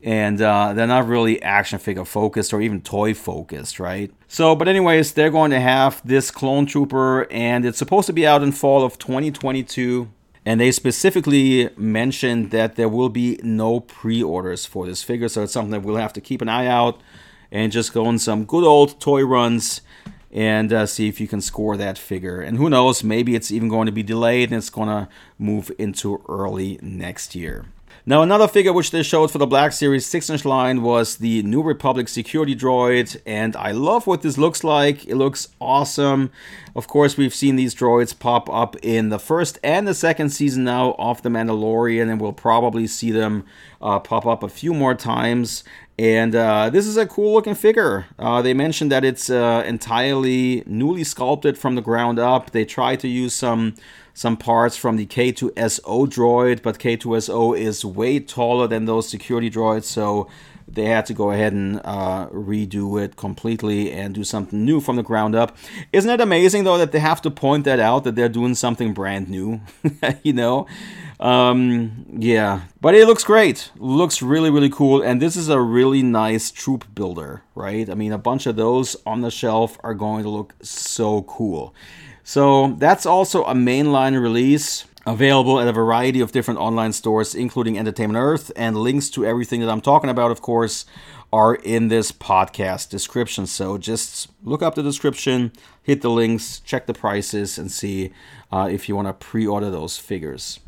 and 0.03 0.39
uh, 0.41 0.73
they're 0.73 0.87
not 0.87 1.07
really 1.07 1.41
action 1.41 1.79
figure 1.79 2.05
focused 2.05 2.53
or 2.53 2.61
even 2.61 2.81
toy 2.81 3.13
focused, 3.13 3.79
right? 3.79 4.11
So, 4.27 4.55
but 4.55 4.67
anyways, 4.67 5.13
they're 5.13 5.31
going 5.31 5.51
to 5.51 5.59
have 5.59 6.01
this 6.05 6.29
Clone 6.29 6.67
Trooper, 6.67 7.31
and 7.31 7.65
it's 7.65 7.79
supposed 7.79 8.07
to 8.07 8.13
be 8.13 8.27
out 8.27 8.43
in 8.43 8.51
fall 8.51 8.83
of 8.83 8.99
2022. 8.99 10.09
And 10.45 10.61
they 10.61 10.71
specifically 10.71 11.69
mentioned 11.75 12.51
that 12.51 12.75
there 12.75 12.89
will 12.89 13.09
be 13.09 13.39
no 13.41 13.79
pre 13.79 14.21
orders 14.21 14.65
for 14.65 14.85
this 14.85 15.01
figure. 15.01 15.27
So 15.27 15.43
it's 15.43 15.53
something 15.53 15.71
that 15.71 15.81
we'll 15.81 15.95
have 15.95 16.13
to 16.13 16.21
keep 16.21 16.41
an 16.41 16.49
eye 16.49 16.67
out 16.67 17.01
and 17.51 17.71
just 17.71 17.93
go 17.93 18.05
on 18.05 18.19
some 18.19 18.45
good 18.45 18.63
old 18.63 18.99
toy 18.99 19.23
runs 19.23 19.81
and 20.31 20.71
uh, 20.73 20.85
see 20.85 21.07
if 21.07 21.19
you 21.19 21.27
can 21.27 21.41
score 21.41 21.77
that 21.77 21.97
figure. 21.97 22.41
And 22.41 22.57
who 22.57 22.69
knows, 22.69 23.03
maybe 23.03 23.35
it's 23.35 23.51
even 23.51 23.69
going 23.69 23.85
to 23.87 23.91
be 23.91 24.03
delayed 24.03 24.49
and 24.49 24.57
it's 24.57 24.69
going 24.69 24.89
to 24.89 25.07
move 25.39 25.71
into 25.79 26.21
early 26.27 26.77
next 26.81 27.33
year. 27.33 27.65
Now, 28.07 28.21
another 28.21 28.47
figure 28.47 28.71
which 28.71 28.91
they 28.91 29.01
showed 29.01 29.31
for 29.31 29.39
the 29.39 29.47
Black 29.47 29.71
Series 29.71 30.05
6 30.05 30.29
inch 30.29 30.45
line 30.45 30.83
was 30.83 31.17
the 31.17 31.41
New 31.41 31.63
Republic 31.63 32.07
security 32.07 32.55
droid, 32.55 33.19
and 33.25 33.55
I 33.55 33.71
love 33.71 34.05
what 34.05 34.21
this 34.21 34.37
looks 34.37 34.63
like. 34.63 35.07
It 35.07 35.15
looks 35.15 35.47
awesome. 35.59 36.29
Of 36.75 36.87
course, 36.87 37.17
we've 37.17 37.33
seen 37.33 37.55
these 37.55 37.73
droids 37.73 38.17
pop 38.17 38.47
up 38.47 38.75
in 38.83 39.09
the 39.09 39.17
first 39.17 39.57
and 39.63 39.87
the 39.87 39.95
second 39.95 40.29
season 40.29 40.63
now 40.63 40.95
of 40.99 41.23
The 41.23 41.29
Mandalorian, 41.29 42.11
and 42.11 42.21
we'll 42.21 42.31
probably 42.31 42.85
see 42.85 43.09
them 43.09 43.43
uh, 43.81 43.97
pop 43.97 44.27
up 44.27 44.43
a 44.43 44.49
few 44.49 44.75
more 44.75 44.93
times. 44.93 45.63
And 45.97 46.35
uh, 46.35 46.69
this 46.69 46.85
is 46.85 46.97
a 46.97 47.07
cool 47.07 47.33
looking 47.33 47.55
figure. 47.55 48.05
Uh, 48.19 48.43
they 48.43 48.53
mentioned 48.53 48.91
that 48.91 49.03
it's 49.03 49.31
uh, 49.31 49.63
entirely 49.65 50.61
newly 50.67 51.03
sculpted 51.03 51.57
from 51.57 51.73
the 51.73 51.81
ground 51.81 52.19
up. 52.19 52.51
They 52.51 52.65
tried 52.65 52.99
to 52.99 53.07
use 53.07 53.33
some 53.33 53.73
some 54.15 54.37
parts 54.37 54.77
from 54.77 54.95
the 54.95 55.05
K2SO 55.05 56.07
droid, 56.07 56.63
but 56.63 56.79
K2SO 56.79 57.59
is 57.59 57.83
way 57.83 58.19
taller 58.21 58.65
than 58.65 58.85
those 58.85 59.09
security 59.09 59.51
droids, 59.51 59.83
so 59.83 60.29
they 60.67 60.85
had 60.85 61.05
to 61.07 61.13
go 61.13 61.31
ahead 61.31 61.51
and 61.51 61.81
uh, 61.83 62.27
redo 62.29 62.99
it 62.99 63.17
completely 63.17 63.91
and 63.91 64.15
do 64.15 64.23
something 64.23 64.63
new 64.63 64.79
from 64.79 64.95
the 64.95 65.03
ground 65.03 65.35
up. 65.35 65.57
Isn't 65.91 66.09
it 66.09 66.21
amazing 66.21 66.63
though 66.63 66.77
that 66.77 66.93
they 66.93 66.99
have 66.99 67.21
to 67.23 67.29
point 67.29 67.65
that 67.65 67.79
out 67.79 68.05
that 68.05 68.15
they're 68.15 68.29
doing 68.29 68.55
something 68.55 68.93
brand 68.93 69.27
new? 69.27 69.59
you 70.23 70.31
know, 70.31 70.65
um, 71.19 72.05
yeah, 72.17 72.61
but 72.79 72.95
it 72.95 73.05
looks 73.07 73.25
great. 73.25 73.69
Looks 73.75 74.21
really 74.21 74.49
really 74.49 74.69
cool, 74.69 75.01
and 75.01 75.21
this 75.21 75.35
is 75.35 75.49
a 75.49 75.59
really 75.59 76.01
nice 76.01 76.51
troop 76.51 76.85
builder, 76.95 77.43
right? 77.53 77.89
I 77.89 77.95
mean, 77.95 78.13
a 78.13 78.17
bunch 78.17 78.45
of 78.45 78.55
those 78.55 78.95
on 79.05 79.21
the 79.21 79.29
shelf 79.31 79.77
are 79.83 79.93
going 79.93 80.23
to 80.23 80.29
look 80.29 80.55
so 80.61 81.23
cool. 81.23 81.75
So 82.27 82.75
that's 82.79 83.05
also 83.05 83.43
a 83.43 83.53
mainline 83.53 84.19
release 84.19 84.85
available 85.05 85.59
at 85.59 85.67
a 85.67 85.71
variety 85.71 86.21
of 86.21 86.31
different 86.31 86.59
online 86.59 86.91
stores, 86.91 87.35
including 87.35 87.77
Entertainment 87.77 88.17
Earth, 88.17 88.51
and 88.55 88.75
links 88.75 89.11
to 89.11 89.23
everything 89.23 89.61
that 89.61 89.69
I'm 89.69 89.79
talking 89.79 90.09
about, 90.09 90.31
of 90.31 90.41
course, 90.41 90.87
are 91.31 91.53
in 91.53 91.89
this 91.89 92.11
podcast 92.11 92.89
description. 92.89 93.45
So 93.45 93.77
just 93.77 94.31
look 94.43 94.63
up 94.63 94.73
the 94.73 94.81
description, 94.81 95.51
hit 95.83 96.01
the 96.01 96.09
links, 96.09 96.61
check 96.61 96.87
the 96.87 96.95
prices, 96.95 97.59
and 97.59 97.71
see 97.71 98.11
uh, 98.51 98.69
if 98.71 98.89
you 98.89 98.95
want 98.95 99.07
to 99.07 99.13
pre 99.13 99.45
order 99.45 99.69
those 99.69 99.99
figures. 99.99 100.59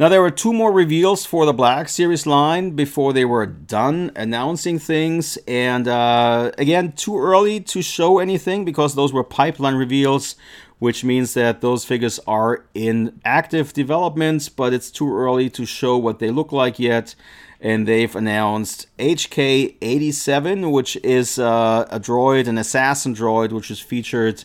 Now, 0.00 0.08
there 0.08 0.22
were 0.22 0.30
two 0.30 0.52
more 0.52 0.70
reveals 0.70 1.26
for 1.26 1.44
the 1.44 1.52
Black 1.52 1.88
Series 1.88 2.24
line 2.24 2.70
before 2.70 3.12
they 3.12 3.24
were 3.24 3.46
done 3.46 4.12
announcing 4.14 4.78
things. 4.78 5.36
And 5.48 5.88
uh, 5.88 6.52
again, 6.56 6.92
too 6.92 7.18
early 7.18 7.58
to 7.62 7.82
show 7.82 8.20
anything 8.20 8.64
because 8.64 8.94
those 8.94 9.12
were 9.12 9.24
pipeline 9.24 9.74
reveals 9.74 10.36
which 10.78 11.04
means 11.04 11.34
that 11.34 11.60
those 11.60 11.84
figures 11.84 12.20
are 12.26 12.64
in 12.74 13.20
active 13.24 13.72
development, 13.72 14.50
but 14.56 14.72
it's 14.72 14.90
too 14.90 15.12
early 15.12 15.50
to 15.50 15.66
show 15.66 15.96
what 15.96 16.18
they 16.18 16.30
look 16.30 16.52
like 16.52 16.78
yet. 16.78 17.14
And 17.60 17.88
they've 17.88 18.14
announced 18.14 18.86
HK 18.98 19.76
87, 19.82 20.70
which 20.70 20.96
is 21.02 21.40
uh, 21.40 21.86
a 21.90 21.98
droid, 21.98 22.46
an 22.46 22.56
assassin 22.56 23.14
droid, 23.14 23.50
which 23.50 23.70
is 23.70 23.80
featured 23.80 24.44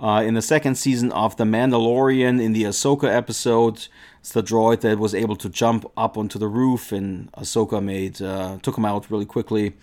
uh, 0.00 0.22
in 0.24 0.34
the 0.34 0.42
second 0.42 0.76
season 0.76 1.12
of 1.12 1.36
The 1.36 1.44
Mandalorian 1.44 2.42
in 2.42 2.54
the 2.54 2.64
Ahsoka 2.64 3.14
episode. 3.14 3.88
It's 4.20 4.32
the 4.32 4.42
droid 4.42 4.80
that 4.80 4.98
was 4.98 5.14
able 5.14 5.36
to 5.36 5.50
jump 5.50 5.84
up 5.98 6.16
onto 6.16 6.38
the 6.38 6.48
roof, 6.48 6.92
and 6.92 7.30
Ahsoka 7.32 7.84
made 7.84 8.22
uh, 8.22 8.56
took 8.62 8.78
him 8.78 8.86
out 8.86 9.10
really 9.10 9.26
quickly. 9.26 9.74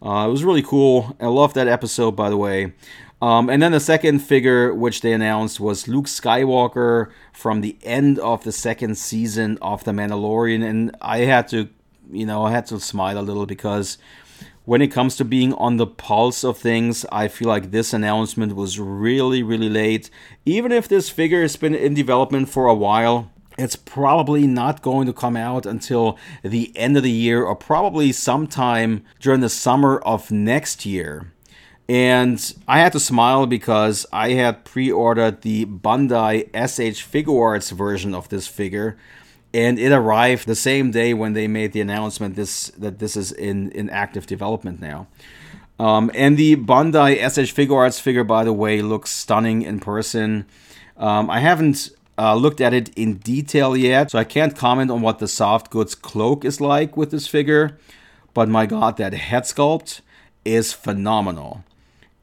Uh, 0.00 0.26
it 0.28 0.30
was 0.30 0.44
really 0.44 0.62
cool. 0.62 1.16
I 1.18 1.26
love 1.26 1.54
that 1.54 1.66
episode, 1.66 2.12
by 2.12 2.30
the 2.30 2.36
way. 2.36 2.74
Um, 3.20 3.50
and 3.50 3.60
then 3.60 3.72
the 3.72 3.80
second 3.80 4.20
figure 4.20 4.72
which 4.72 5.00
they 5.00 5.12
announced 5.12 5.58
was 5.58 5.88
Luke 5.88 6.06
Skywalker 6.06 7.10
from 7.32 7.62
the 7.62 7.76
end 7.82 8.18
of 8.20 8.44
the 8.44 8.52
second 8.52 8.96
season 8.96 9.58
of 9.60 9.82
The 9.82 9.90
Mandalorian. 9.90 10.64
And 10.64 10.96
I 11.00 11.18
had 11.20 11.48
to 11.48 11.68
you 12.10 12.26
know, 12.26 12.44
I 12.44 12.52
had 12.52 12.66
to 12.66 12.80
smile 12.80 13.18
a 13.18 13.20
little 13.20 13.46
because 13.46 13.98
when 14.64 14.82
it 14.82 14.88
comes 14.88 15.16
to 15.16 15.24
being 15.24 15.54
on 15.54 15.76
the 15.76 15.86
pulse 15.86 16.44
of 16.44 16.58
things, 16.58 17.06
I 17.10 17.28
feel 17.28 17.48
like 17.48 17.70
this 17.70 17.92
announcement 17.92 18.54
was 18.54 18.78
really, 18.78 19.42
really 19.42 19.68
late. 19.68 20.10
Even 20.44 20.72
if 20.72 20.88
this 20.88 21.08
figure 21.08 21.42
has 21.42 21.56
been 21.56 21.74
in 21.74 21.94
development 21.94 22.48
for 22.48 22.66
a 22.66 22.74
while, 22.74 23.30
it's 23.56 23.76
probably 23.76 24.46
not 24.46 24.82
going 24.82 25.06
to 25.06 25.12
come 25.12 25.36
out 25.36 25.66
until 25.66 26.18
the 26.42 26.76
end 26.76 26.96
of 26.96 27.02
the 27.02 27.10
year 27.10 27.42
or 27.42 27.56
probably 27.56 28.12
sometime 28.12 29.04
during 29.20 29.40
the 29.40 29.48
summer 29.48 29.98
of 30.00 30.30
next 30.30 30.86
year. 30.86 31.32
And 31.88 32.54
I 32.68 32.80
had 32.80 32.92
to 32.92 33.00
smile 33.00 33.46
because 33.46 34.04
I 34.12 34.32
had 34.32 34.64
pre 34.64 34.92
ordered 34.92 35.40
the 35.40 35.64
Bandai 35.64 36.48
SH 36.52 37.02
Figuarts 37.02 37.72
version 37.72 38.14
of 38.14 38.28
this 38.28 38.46
figure. 38.46 38.98
And 39.54 39.78
it 39.78 39.90
arrived 39.90 40.46
the 40.46 40.54
same 40.54 40.90
day 40.90 41.14
when 41.14 41.32
they 41.32 41.48
made 41.48 41.72
the 41.72 41.80
announcement 41.80 42.36
this 42.36 42.68
that 42.76 42.98
this 42.98 43.16
is 43.16 43.32
in, 43.32 43.70
in 43.72 43.88
active 43.88 44.26
development 44.26 44.80
now. 44.80 45.06
Um, 45.78 46.10
and 46.14 46.36
the 46.36 46.56
Bandai 46.56 47.16
SH 47.16 47.54
Figuarts 47.54 47.98
figure, 48.00 48.24
by 48.24 48.44
the 48.44 48.52
way, 48.52 48.82
looks 48.82 49.10
stunning 49.10 49.62
in 49.62 49.80
person. 49.80 50.44
Um, 50.98 51.30
I 51.30 51.40
haven't 51.40 51.90
uh, 52.18 52.34
looked 52.34 52.60
at 52.60 52.74
it 52.74 52.90
in 52.96 53.14
detail 53.14 53.74
yet, 53.74 54.10
so 54.10 54.18
I 54.18 54.24
can't 54.24 54.54
comment 54.54 54.90
on 54.90 55.00
what 55.00 55.20
the 55.20 55.28
soft 55.28 55.70
goods 55.70 55.94
cloak 55.94 56.44
is 56.44 56.60
like 56.60 56.96
with 56.96 57.12
this 57.12 57.28
figure. 57.28 57.78
But 58.34 58.50
my 58.50 58.66
god, 58.66 58.98
that 58.98 59.14
head 59.14 59.44
sculpt 59.44 60.00
is 60.44 60.72
phenomenal. 60.74 61.64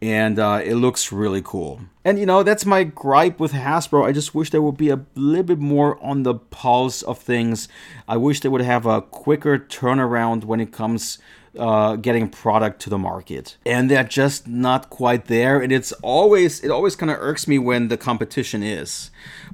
And 0.06 0.38
uh, 0.38 0.62
it 0.64 0.76
looks 0.76 1.12
really 1.12 1.42
cool. 1.42 1.82
And 2.04 2.20
you 2.20 2.28
know, 2.28 2.44
that's 2.44 2.66
my 2.66 2.84
gripe 2.84 3.40
with 3.40 3.54
Hasbro. 3.54 4.06
I 4.06 4.12
just 4.12 4.36
wish 4.36 4.52
there 4.52 4.62
would 4.62 4.78
be 4.78 4.90
a 4.90 5.04
little 5.16 5.44
bit 5.44 5.58
more 5.58 6.02
on 6.04 6.22
the 6.22 6.36
pulse 6.36 7.02
of 7.02 7.18
things. 7.18 7.68
I 8.08 8.18
wish 8.18 8.42
they 8.42 8.50
would 8.50 8.62
have 8.62 8.86
a 8.86 9.02
quicker 9.02 9.58
turnaround 9.58 10.44
when 10.44 10.60
it 10.60 10.72
comes 10.72 11.18
uh, 11.58 11.96
getting 11.96 12.30
product 12.30 12.82
to 12.82 12.90
the 12.90 12.98
market 12.98 13.58
and 13.66 13.90
they're 13.90 14.04
just 14.04 14.46
not 14.46 14.90
quite 14.90 15.26
there 15.26 15.62
and 15.62 15.72
it's 15.72 15.94
always 16.02 16.62
it 16.64 16.70
always 16.70 16.98
kind 16.98 17.10
of 17.10 17.18
irks 17.20 17.48
me 17.48 17.58
when 17.58 17.88
the 17.88 17.96
competition 17.96 18.62
is 18.62 19.10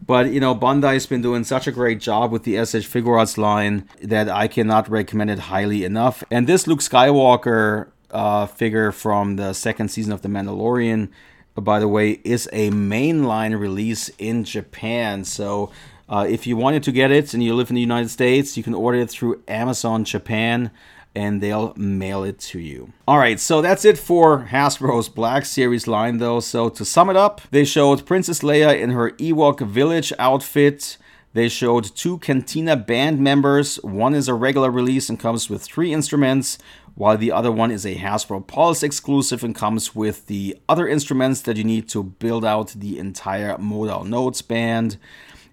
but 0.05 0.31
you 0.31 0.39
know 0.39 0.55
bandai's 0.55 1.05
been 1.05 1.21
doing 1.21 1.43
such 1.43 1.67
a 1.67 1.71
great 1.71 1.99
job 1.99 2.31
with 2.31 2.43
the 2.43 2.53
sh 2.65 2.87
figuarts 2.87 3.37
line 3.37 3.87
that 4.01 4.27
i 4.29 4.47
cannot 4.47 4.89
recommend 4.89 5.29
it 5.29 5.37
highly 5.37 5.83
enough 5.83 6.23
and 6.31 6.47
this 6.47 6.65
luke 6.65 6.79
skywalker 6.79 7.89
uh, 8.11 8.45
figure 8.45 8.91
from 8.91 9.35
the 9.35 9.53
second 9.53 9.89
season 9.89 10.11
of 10.11 10.21
the 10.21 10.29
mandalorian 10.29 11.09
by 11.55 11.79
the 11.79 11.87
way 11.87 12.19
is 12.23 12.49
a 12.51 12.69
mainline 12.71 13.57
release 13.59 14.09
in 14.17 14.43
japan 14.43 15.23
so 15.23 15.71
uh, 16.09 16.25
if 16.27 16.45
you 16.45 16.57
wanted 16.57 16.83
to 16.83 16.91
get 16.91 17.11
it 17.11 17.33
and 17.33 17.43
you 17.43 17.53
live 17.53 17.69
in 17.69 17.75
the 17.75 17.81
united 17.81 18.09
states 18.09 18.57
you 18.57 18.63
can 18.63 18.73
order 18.73 18.99
it 18.99 19.09
through 19.09 19.41
amazon 19.47 20.03
japan 20.03 20.71
and 21.13 21.41
they'll 21.41 21.73
mail 21.75 22.23
it 22.23 22.39
to 22.39 22.59
you. 22.59 22.93
All 23.07 23.17
right, 23.17 23.39
so 23.39 23.61
that's 23.61 23.83
it 23.83 23.97
for 23.97 24.47
Hasbro's 24.49 25.09
Black 25.09 25.45
Series 25.45 25.87
line, 25.87 26.17
though. 26.17 26.39
So 26.39 26.69
to 26.69 26.85
sum 26.85 27.09
it 27.09 27.17
up, 27.17 27.41
they 27.51 27.65
showed 27.65 28.05
Princess 28.05 28.39
Leia 28.39 28.79
in 28.79 28.91
her 28.91 29.11
Ewok 29.11 29.65
Village 29.67 30.13
outfit. 30.17 30.97
They 31.33 31.47
showed 31.47 31.95
two 31.95 32.17
Cantina 32.19 32.75
band 32.75 33.19
members. 33.19 33.77
One 33.77 34.13
is 34.13 34.27
a 34.27 34.33
regular 34.33 34.69
release 34.69 35.09
and 35.09 35.19
comes 35.19 35.49
with 35.49 35.61
three 35.61 35.93
instruments, 35.93 36.57
while 36.95 37.17
the 37.17 37.31
other 37.31 37.51
one 37.51 37.71
is 37.71 37.85
a 37.85 37.95
Hasbro 37.95 38.45
Pulse 38.47 38.83
exclusive 38.83 39.43
and 39.43 39.55
comes 39.55 39.95
with 39.95 40.27
the 40.27 40.57
other 40.67 40.87
instruments 40.87 41.41
that 41.41 41.57
you 41.57 41.63
need 41.63 41.87
to 41.89 42.03
build 42.03 42.45
out 42.45 42.73
the 42.75 42.99
entire 42.99 43.57
Modal 43.57 44.03
Nodes 44.03 44.41
band. 44.41 44.97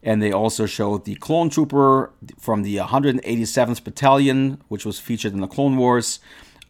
And 0.03 0.23
they 0.23 0.33
also 0.33 0.67
showed 0.67 1.05
the 1.05 1.17
clone 1.17 1.51
trooper 1.51 2.13
from 2.39 2.63
the 2.63 2.77
187th 2.77 3.83
Battalion, 3.83 4.61
which 4.69 4.85
was 4.85 4.99
featured 5.01 5.33
in 5.33 5.41
the 5.41 5.49
Clone 5.49 5.77
Wars, 5.77 6.21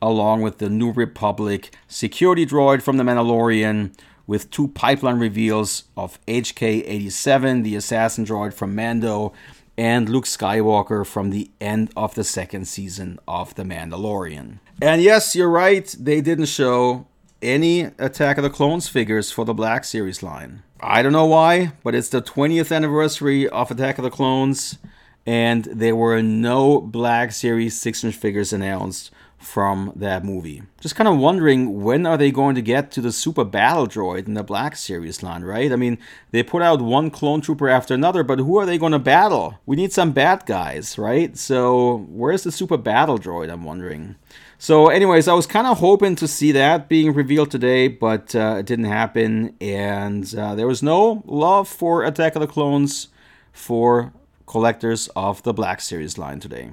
along 0.00 0.42
with 0.42 0.58
the 0.58 0.70
New 0.70 0.92
Republic 0.92 1.74
security 1.86 2.46
droid 2.46 2.82
from 2.82 2.96
The 2.96 3.04
Mandalorian, 3.04 3.92
with 4.26 4.50
two 4.50 4.68
pipeline 4.68 5.18
reveals 5.18 5.84
of 5.96 6.18
HK 6.26 6.84
87, 6.86 7.62
the 7.62 7.74
assassin 7.74 8.26
droid 8.26 8.52
from 8.52 8.74
Mando, 8.74 9.32
and 9.78 10.08
Luke 10.08 10.24
Skywalker 10.24 11.06
from 11.06 11.30
the 11.30 11.52
end 11.60 11.92
of 11.96 12.16
the 12.16 12.24
second 12.24 12.66
season 12.66 13.20
of 13.28 13.54
The 13.54 13.62
Mandalorian. 13.62 14.58
And 14.82 15.00
yes, 15.00 15.36
you're 15.36 15.48
right, 15.48 15.94
they 15.98 16.20
didn't 16.20 16.46
show 16.46 17.06
any 17.40 17.82
Attack 17.82 18.38
of 18.38 18.42
the 18.42 18.50
Clones 18.50 18.88
figures 18.88 19.30
for 19.30 19.44
the 19.44 19.54
Black 19.54 19.84
Series 19.84 20.20
line. 20.20 20.64
I 20.80 21.02
don't 21.02 21.12
know 21.12 21.26
why, 21.26 21.72
but 21.84 21.94
it's 21.94 22.08
the 22.08 22.20
20th 22.20 22.74
anniversary 22.74 23.48
of 23.48 23.70
Attack 23.70 23.98
of 23.98 24.04
the 24.04 24.10
Clones, 24.10 24.78
and 25.24 25.64
there 25.66 25.94
were 25.94 26.22
no 26.22 26.80
Black 26.80 27.30
Series 27.30 27.80
6 27.80 28.02
inch 28.02 28.16
figures 28.16 28.52
announced 28.52 29.12
from 29.38 29.92
that 29.94 30.24
movie. 30.24 30.62
Just 30.80 30.96
kind 30.96 31.08
of 31.08 31.16
wondering 31.16 31.82
when 31.82 32.06
are 32.06 32.16
they 32.16 32.30
going 32.30 32.56
to 32.56 32.62
get 32.62 32.90
to 32.92 33.00
the 33.00 33.12
Super 33.12 33.44
Battle 33.44 33.86
Droid 33.86 34.26
in 34.26 34.34
the 34.34 34.42
Black 34.42 34.76
Series 34.76 35.22
line, 35.22 35.44
right? 35.44 35.72
I 35.72 35.76
mean, 35.76 35.98
they 36.32 36.42
put 36.42 36.60
out 36.60 36.82
one 36.82 37.10
clone 37.10 37.40
trooper 37.40 37.68
after 37.68 37.94
another, 37.94 38.24
but 38.24 38.40
who 38.40 38.58
are 38.58 38.66
they 38.66 38.78
going 38.78 38.92
to 38.92 38.98
battle? 38.98 39.58
We 39.64 39.76
need 39.76 39.92
some 39.92 40.12
bad 40.12 40.44
guys, 40.44 40.98
right? 40.98 41.36
So, 41.36 42.06
where's 42.08 42.42
the 42.42 42.52
Super 42.52 42.76
Battle 42.76 43.18
Droid? 43.18 43.50
I'm 43.50 43.64
wondering. 43.64 44.16
So, 44.58 44.88
anyways, 44.88 45.28
I 45.28 45.34
was 45.34 45.46
kind 45.46 45.68
of 45.68 45.78
hoping 45.78 46.16
to 46.16 46.26
see 46.26 46.50
that 46.52 46.88
being 46.88 47.14
revealed 47.14 47.52
today, 47.52 47.86
but 47.86 48.34
uh, 48.34 48.56
it 48.58 48.66
didn't 48.66 48.86
happen, 48.86 49.54
and 49.60 50.34
uh, 50.34 50.56
there 50.56 50.66
was 50.66 50.82
no 50.82 51.22
love 51.26 51.68
for 51.68 52.04
Attack 52.04 52.34
of 52.34 52.40
the 52.40 52.48
Clones 52.48 53.08
for 53.52 54.12
collectors 54.46 55.08
of 55.14 55.42
the 55.44 55.52
Black 55.52 55.80
Series 55.80 56.18
line 56.18 56.40
today. 56.40 56.72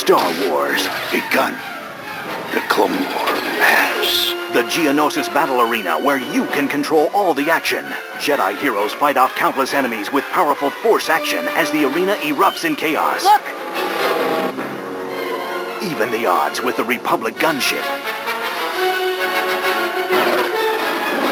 Star 0.00 0.32
Wars 0.48 0.88
begun. 1.12 1.52
The 2.54 2.62
Clone 2.70 2.90
War 2.90 3.36
has. 3.60 4.54
The 4.54 4.62
Geonosis 4.62 5.32
Battle 5.32 5.60
Arena, 5.60 6.00
where 6.00 6.16
you 6.16 6.46
can 6.46 6.66
control 6.66 7.10
all 7.12 7.34
the 7.34 7.50
action. 7.50 7.84
Jedi 8.14 8.56
heroes 8.56 8.94
fight 8.94 9.18
off 9.18 9.34
countless 9.34 9.74
enemies 9.74 10.10
with 10.10 10.24
powerful 10.32 10.70
force 10.70 11.10
action 11.10 11.46
as 11.48 11.70
the 11.70 11.84
arena 11.84 12.14
erupts 12.14 12.64
in 12.64 12.76
chaos. 12.76 13.22
Look! 13.24 13.42
Even 15.82 16.10
the 16.10 16.24
odds 16.24 16.62
with 16.62 16.78
the 16.78 16.84
Republic 16.84 17.34
gunship. 17.34 17.84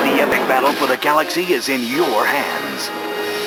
The 0.05 0.21
epic 0.21 0.47
battle 0.47 0.73
for 0.73 0.87
the 0.87 0.99
galaxy 0.99 1.55
is 1.55 1.71
in 1.71 1.81
your 1.81 2.27
hands. 2.27 2.91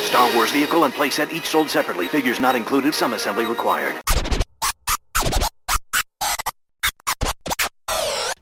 Star 0.07 0.33
Wars 0.35 0.51
vehicle 0.51 0.83
and 0.85 0.93
playset 0.95 1.31
each 1.31 1.45
sold 1.45 1.69
separately. 1.69 2.07
Figures 2.07 2.39
not 2.39 2.55
included. 2.55 2.95
Some 2.95 3.13
assembly 3.13 3.45
required. 3.45 4.01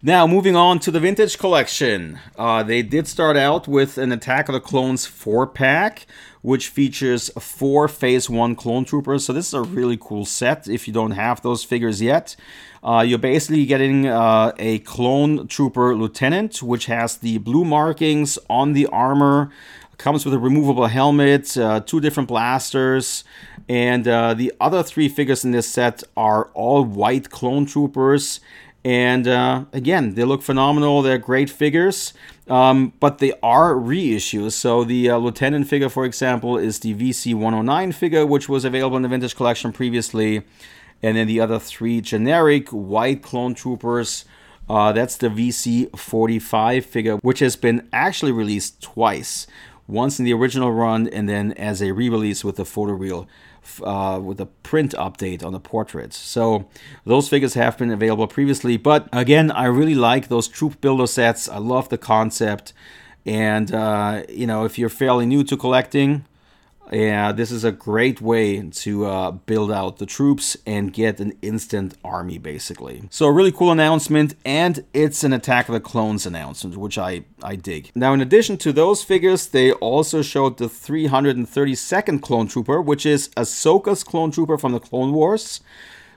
Now, 0.01 0.25
moving 0.25 0.55
on 0.55 0.79
to 0.79 0.91
the 0.91 0.99
vintage 1.01 1.38
collection. 1.38 2.19
Uh, 2.38 2.63
they 2.63 2.81
did 2.81 3.05
start 3.05 3.35
out 3.35 3.67
with 3.67 3.97
an 3.97 4.13
Attack 4.13 4.47
of 4.47 4.53
the 4.53 4.62
Clones 4.62 5.05
4 5.05 5.45
pack, 5.45 6.07
which 6.41 6.69
features 6.69 7.29
four 7.38 7.89
Phase 7.89 8.29
1 8.29 8.55
clone 8.55 8.85
troopers. 8.85 9.25
So, 9.25 9.33
this 9.33 9.49
is 9.49 9.53
a 9.53 9.62
really 9.62 9.97
cool 9.99 10.23
set 10.23 10.69
if 10.69 10.88
you 10.88 10.93
don't 10.93 11.12
have 11.12 11.41
those 11.41 11.65
figures 11.65 12.01
yet. 12.01 12.38
Uh, 12.81 13.03
you're 13.05 13.19
basically 13.19 13.65
getting 13.65 14.07
uh, 14.07 14.53
a 14.57 14.79
clone 14.79 15.49
trooper 15.49 15.93
lieutenant, 15.93 16.63
which 16.63 16.85
has 16.85 17.17
the 17.17 17.39
blue 17.39 17.65
markings 17.65 18.39
on 18.49 18.71
the 18.71 18.85
armor, 18.85 19.51
comes 19.97 20.23
with 20.23 20.33
a 20.33 20.39
removable 20.39 20.88
helmet, 20.88 21.57
uh, 21.57 21.81
two 21.81 21.99
different 21.99 22.29
blasters, 22.29 23.25
and 23.67 24.07
uh, 24.07 24.33
the 24.33 24.53
other 24.62 24.81
three 24.81 25.09
figures 25.09 25.43
in 25.43 25.51
this 25.51 25.67
set 25.67 26.03
are 26.15 26.45
all 26.53 26.85
white 26.85 27.29
clone 27.29 27.65
troopers 27.65 28.39
and 28.84 29.28
uh, 29.28 29.65
again, 29.74 30.15
they 30.15 30.24
look 30.24 30.42
phenomenal. 30.42 31.02
They're 31.02 31.18
great 31.18 31.50
figures, 31.50 32.13
um, 32.48 32.94
but 33.00 33.18
they 33.18 33.34
are 33.44 33.74
reissues. 33.74 34.54
So 34.54 34.84
the 34.84 35.10
uh, 35.10 35.18
Lieutenant 35.18 35.68
figure, 35.68 35.89
for 35.89 36.06
example, 36.06 36.58
is 36.58 36.80
the 36.80 36.96
VC 36.96 37.34
109 37.34 37.92
figure, 37.92 38.26
which 38.26 38.48
was 38.48 38.63
available 38.63 38.96
in 38.96 39.04
the 39.04 39.10
Vintage 39.10 39.36
Collection 39.36 39.74
previously. 39.74 40.44
And 41.04 41.18
then 41.18 41.28
the 41.28 41.39
other 41.39 41.60
three 41.60 42.02
generic 42.02 42.70
white 42.70 43.22
clone 43.22 43.54
troopers. 43.54 44.26
Uh, 44.70 44.92
that's 44.92 45.18
the 45.18 45.30
VC 45.30 45.98
45 45.98 46.86
figure, 46.86 47.15
which 47.18 47.39
has 47.39 47.56
been 47.56 47.88
actually 47.92 48.32
released 48.32 48.82
twice. 48.82 49.48
Once 49.88 50.20
in 50.20 50.26
the 50.26 50.34
original 50.34 50.72
run, 50.72 51.08
and 51.08 51.28
then 51.28 51.52
as 51.54 51.82
a 51.82 51.92
re 51.92 52.10
release 52.10 52.44
with 52.44 52.58
the 52.58 52.65
photo 52.65 52.94
reel 52.94 53.28
uh, 53.84 54.19
with 54.21 54.39
a 54.39 54.45
print 54.45 54.93
update 54.93 55.43
on 55.43 55.53
the 55.53 55.60
portraits. 55.60 56.17
So 56.17 56.67
those 57.05 57.29
figures 57.29 57.53
have 57.53 57.77
been 57.77 57.91
available 57.91 58.27
previously, 58.27 58.77
but 58.77 59.08
again, 59.12 59.51
I 59.51 59.65
really 59.65 59.95
like 59.95 60.27
those 60.27 60.47
troop 60.47 60.82
builder 60.82 61.08
sets. 61.08 61.49
I 61.49 61.58
love 61.58 61.89
the 61.89 61.97
concept, 61.97 62.73
and 63.25 63.73
uh, 63.73 64.23
you 64.29 64.47
know, 64.47 64.65
if 64.65 64.77
you're 64.79 64.89
fairly 64.89 65.25
new 65.25 65.43
to 65.43 65.58
collecting, 65.58 66.25
Yeah, 66.91 67.32
this 67.32 67.52
is 67.52 67.63
a 67.63 67.71
great 67.71 68.19
way 68.19 68.62
to 68.62 69.06
uh, 69.06 69.32
build 69.32 69.71
out 69.71 69.97
the 69.97 70.06
troops 70.06 70.58
and 70.65 70.91
get 70.91 71.19
an 71.19 71.34
instant 71.41 71.95
army, 72.04 72.39
basically. 72.39 73.04
So, 73.12 73.28
a 73.28 73.32
really 73.32 73.52
cool 73.52 73.71
announcement, 73.71 74.36
and 74.43 74.84
it's 74.93 75.23
an 75.23 75.34
Attack 75.34 75.69
of 75.69 75.73
the 75.73 75.80
Clones 75.80 76.25
announcement, 76.25 76.78
which 76.78 76.97
I, 76.97 77.25
I 77.43 77.56
dig. 77.56 77.91
Now, 77.93 78.13
in 78.13 78.21
addition 78.21 78.58
to 78.58 78.73
those 78.73 79.04
figures, 79.04 79.47
they 79.47 79.71
also 79.73 80.21
showed 80.23 80.58
the 80.58 80.65
332nd 80.65 82.21
Clone 82.21 82.47
Trooper, 82.47 82.82
which 82.82 83.06
is 83.06 83.30
Ahsoka's 83.30 84.04
Clone 84.04 84.32
Trooper 84.32 84.58
from 84.58 84.71
the 84.71 84.80
Clone 84.80 85.13
Wars. 85.13 85.62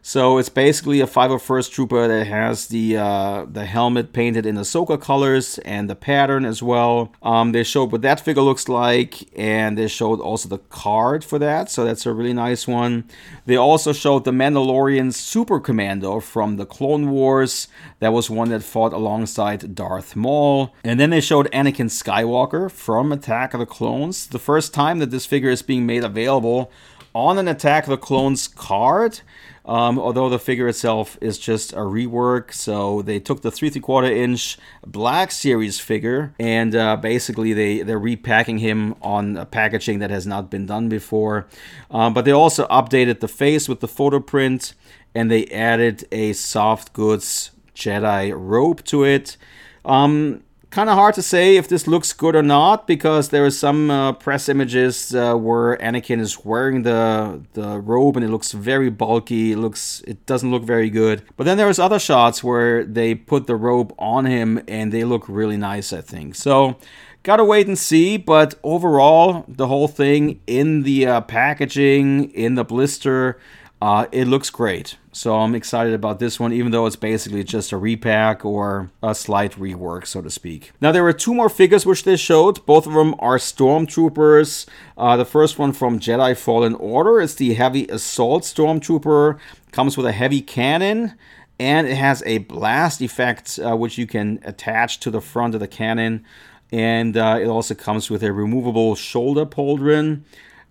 So 0.04 0.38
it's 0.38 0.48
basically 0.48 1.00
a 1.00 1.06
501st 1.06 1.70
Trooper 1.70 2.08
that 2.08 2.26
has 2.26 2.66
the 2.66 2.96
uh, 2.96 3.46
the 3.48 3.66
helmet 3.66 4.12
painted 4.12 4.44
in 4.44 4.56
Ahsoka 4.56 5.00
colors 5.00 5.58
and 5.58 5.88
the 5.88 5.94
pattern 5.94 6.44
as 6.44 6.60
well. 6.60 7.12
Um, 7.22 7.52
they 7.52 7.62
showed 7.62 7.92
what 7.92 8.02
that 8.02 8.18
figure 8.18 8.42
looks 8.42 8.68
like, 8.68 9.28
and 9.38 9.78
they 9.78 9.86
showed 9.86 10.20
also 10.20 10.48
the 10.48 10.58
card 10.58 11.24
for 11.24 11.38
that. 11.38 11.70
So 11.70 11.84
that's 11.84 12.04
a 12.04 12.12
really 12.12 12.32
nice 12.32 12.66
one. 12.66 13.04
They 13.46 13.54
also 13.54 13.92
showed 13.92 14.24
the 14.24 14.32
Mandalorian 14.32 15.14
Super 15.14 15.60
Commando 15.60 16.18
from 16.18 16.56
the 16.56 16.66
Clone 16.66 17.10
Wars. 17.10 17.68
That 18.00 18.12
was 18.12 18.28
one 18.28 18.48
that 18.48 18.64
fought 18.64 18.92
alongside 18.92 19.76
Darth 19.76 20.16
Maul. 20.16 20.74
And 20.82 20.98
then 20.98 21.10
they 21.10 21.20
showed 21.20 21.48
Anakin 21.52 21.86
Skywalker 21.86 22.68
from 22.72 23.12
Attack 23.12 23.54
of 23.54 23.60
the 23.60 23.66
Clones. 23.66 24.26
The 24.26 24.40
first 24.40 24.74
time 24.74 24.98
that 24.98 25.12
this 25.12 25.26
figure 25.26 25.50
is 25.50 25.62
being 25.62 25.86
made 25.86 26.02
available 26.02 26.72
on 27.14 27.38
an 27.38 27.48
Attack 27.48 27.86
the 27.86 27.96
Clones 27.96 28.48
card. 28.48 29.20
Um, 29.64 29.96
although 29.96 30.28
the 30.28 30.40
figure 30.40 30.66
itself 30.66 31.16
is 31.20 31.38
just 31.38 31.72
a 31.72 31.76
rework, 31.76 32.52
so 32.52 33.00
they 33.00 33.20
took 33.20 33.42
the 33.42 33.50
three 33.52 33.70
three 33.70 33.80
quarter 33.80 34.10
inch 34.10 34.58
Black 34.84 35.30
Series 35.30 35.78
figure 35.78 36.34
and 36.40 36.74
uh, 36.74 36.96
basically 36.96 37.52
they 37.52 37.82
they're 37.82 37.98
repacking 37.98 38.58
him 38.58 38.96
on 39.02 39.36
a 39.36 39.46
packaging 39.46 40.00
that 40.00 40.10
has 40.10 40.26
not 40.26 40.50
been 40.50 40.66
done 40.66 40.88
before. 40.88 41.46
Um, 41.92 42.12
but 42.12 42.24
they 42.24 42.32
also 42.32 42.66
updated 42.66 43.20
the 43.20 43.28
face 43.28 43.68
with 43.68 43.78
the 43.78 43.86
photo 43.86 44.18
print 44.18 44.74
and 45.14 45.30
they 45.30 45.46
added 45.46 46.08
a 46.10 46.32
soft 46.32 46.92
goods 46.92 47.52
Jedi 47.74 48.32
robe 48.36 48.82
to 48.86 49.04
it. 49.04 49.36
Um, 49.84 50.42
kind 50.72 50.88
of 50.88 50.96
hard 50.96 51.14
to 51.14 51.22
say 51.22 51.56
if 51.56 51.68
this 51.68 51.86
looks 51.86 52.14
good 52.14 52.34
or 52.34 52.42
not 52.42 52.86
because 52.86 53.28
there 53.28 53.44
are 53.44 53.50
some 53.50 53.90
uh, 53.90 54.12
press 54.14 54.48
images 54.48 55.14
uh, 55.14 55.34
where 55.34 55.76
Anakin 55.76 56.18
is 56.18 56.44
wearing 56.44 56.82
the 56.82 57.42
the 57.52 57.78
robe 57.78 58.16
and 58.16 58.24
it 58.24 58.30
looks 58.30 58.52
very 58.52 58.88
bulky. 58.88 59.52
It 59.52 59.58
looks 59.58 60.02
it 60.08 60.24
doesn't 60.24 60.50
look 60.50 60.64
very 60.64 60.88
good. 60.88 61.22
But 61.36 61.44
then 61.44 61.58
there's 61.58 61.78
other 61.78 61.98
shots 61.98 62.42
where 62.42 62.84
they 62.84 63.14
put 63.14 63.46
the 63.46 63.54
robe 63.54 63.94
on 63.98 64.24
him 64.24 64.62
and 64.66 64.90
they 64.90 65.04
look 65.04 65.28
really 65.28 65.58
nice. 65.58 65.92
I 65.92 66.00
think 66.00 66.34
so. 66.34 66.78
Gotta 67.22 67.44
wait 67.44 67.68
and 67.68 67.78
see, 67.78 68.16
but 68.16 68.56
overall, 68.64 69.44
the 69.46 69.68
whole 69.68 69.86
thing 69.86 70.40
in 70.48 70.82
the 70.82 71.06
uh, 71.06 71.20
packaging, 71.20 72.32
in 72.32 72.56
the 72.56 72.64
blister, 72.64 73.38
uh, 73.82 74.06
it 74.12 74.28
looks 74.28 74.48
great. 74.48 74.96
So 75.10 75.34
I'm 75.34 75.56
excited 75.56 75.92
about 75.92 76.20
this 76.20 76.38
one, 76.38 76.52
even 76.52 76.70
though 76.70 76.86
it's 76.86 76.94
basically 76.94 77.42
just 77.42 77.72
a 77.72 77.76
repack 77.76 78.44
or 78.44 78.92
a 79.02 79.12
slight 79.12 79.56
rework, 79.56 80.06
so 80.06 80.22
to 80.22 80.30
speak. 80.30 80.70
Now, 80.80 80.92
there 80.92 81.02
were 81.02 81.12
two 81.12 81.34
more 81.34 81.48
figures 81.48 81.84
which 81.84 82.04
they 82.04 82.16
showed. 82.16 82.64
Both 82.64 82.86
of 82.86 82.92
them 82.92 83.16
are 83.18 83.38
Stormtroopers. 83.38 84.66
Uh, 84.96 85.16
the 85.16 85.24
first 85.24 85.58
one 85.58 85.72
from 85.72 85.98
Jedi 85.98 86.36
Fallen 86.36 86.76
Order 86.76 87.20
is 87.20 87.34
the 87.34 87.54
Heavy 87.54 87.88
Assault 87.88 88.44
Stormtrooper. 88.44 89.40
Comes 89.72 89.96
with 89.96 90.06
a 90.06 90.12
heavy 90.12 90.42
cannon 90.42 91.14
and 91.58 91.88
it 91.88 91.96
has 91.96 92.22
a 92.24 92.38
blast 92.38 93.00
effect 93.02 93.58
uh, 93.58 93.76
which 93.76 93.98
you 93.98 94.06
can 94.06 94.38
attach 94.44 95.00
to 95.00 95.10
the 95.10 95.20
front 95.20 95.54
of 95.54 95.60
the 95.60 95.66
cannon. 95.66 96.24
And 96.70 97.16
uh, 97.16 97.40
it 97.42 97.48
also 97.48 97.74
comes 97.74 98.10
with 98.10 98.22
a 98.22 98.32
removable 98.32 98.94
shoulder 98.94 99.44
pauldron. 99.44 100.22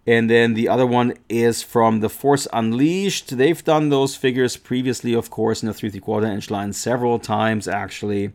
And 0.07 0.29
then 0.29 0.55
the 0.55 0.67
other 0.67 0.85
one 0.87 1.13
is 1.29 1.61
from 1.61 1.99
The 1.99 2.09
Force 2.09 2.47
Unleashed. 2.51 3.37
They've 3.37 3.63
done 3.63 3.89
those 3.89 4.15
figures 4.15 4.57
previously, 4.57 5.13
of 5.13 5.29
course, 5.29 5.61
in 5.61 5.67
the 5.67 5.73
3 5.75 5.91
quarter 5.99 6.25
inch 6.25 6.49
line 6.49 6.73
several 6.73 7.19
times, 7.19 7.67
actually. 7.67 8.31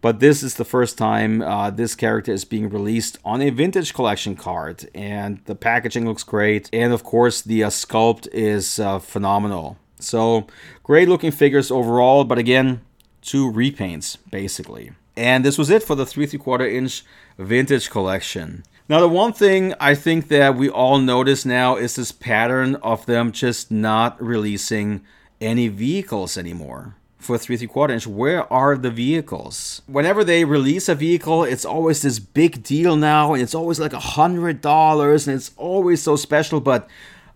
But 0.00 0.20
this 0.20 0.44
is 0.44 0.54
the 0.54 0.64
first 0.64 0.96
time 0.96 1.42
uh, 1.42 1.70
this 1.70 1.96
character 1.96 2.32
is 2.32 2.44
being 2.44 2.70
released 2.70 3.18
on 3.24 3.42
a 3.42 3.50
vintage 3.50 3.94
collection 3.94 4.36
card. 4.36 4.88
And 4.94 5.40
the 5.46 5.56
packaging 5.56 6.06
looks 6.06 6.22
great. 6.22 6.70
And 6.72 6.92
of 6.92 7.02
course, 7.02 7.42
the 7.42 7.64
uh, 7.64 7.70
sculpt 7.70 8.28
is 8.32 8.78
uh, 8.78 9.00
phenomenal. 9.00 9.76
So, 9.98 10.46
great 10.84 11.08
looking 11.08 11.32
figures 11.32 11.72
overall. 11.72 12.22
But 12.22 12.38
again, 12.38 12.82
two 13.22 13.50
repaints, 13.50 14.18
basically. 14.30 14.92
And 15.16 15.44
this 15.44 15.58
was 15.58 15.68
it 15.68 15.82
for 15.82 15.96
the 15.96 16.06
3 16.06 16.28
quarter 16.38 16.64
inch 16.64 17.04
vintage 17.36 17.90
collection. 17.90 18.62
Now, 18.88 19.00
the 19.00 19.08
one 19.08 19.34
thing 19.34 19.74
I 19.78 19.94
think 19.94 20.28
that 20.28 20.56
we 20.56 20.70
all 20.70 20.98
notice 20.98 21.44
now 21.44 21.76
is 21.76 21.96
this 21.96 22.10
pattern 22.10 22.76
of 22.76 23.04
them 23.04 23.32
just 23.32 23.70
not 23.70 24.20
releasing 24.22 25.02
any 25.42 25.68
vehicles 25.68 26.38
anymore 26.38 26.96
for 27.18 27.36
3 27.36 27.58
3 27.58 27.66
quarter 27.66 27.92
inch. 27.92 28.06
Where 28.06 28.50
are 28.50 28.78
the 28.78 28.90
vehicles? 28.90 29.82
Whenever 29.86 30.24
they 30.24 30.46
release 30.46 30.88
a 30.88 30.94
vehicle, 30.94 31.44
it's 31.44 31.66
always 31.66 32.00
this 32.00 32.18
big 32.18 32.62
deal 32.62 32.96
now, 32.96 33.34
and 33.34 33.42
it's 33.42 33.54
always 33.54 33.78
like 33.78 33.92
a 33.92 34.00
hundred 34.16 34.62
dollars, 34.62 35.28
and 35.28 35.36
it's 35.36 35.50
always 35.58 36.02
so 36.02 36.16
special. 36.16 36.58
But 36.58 36.88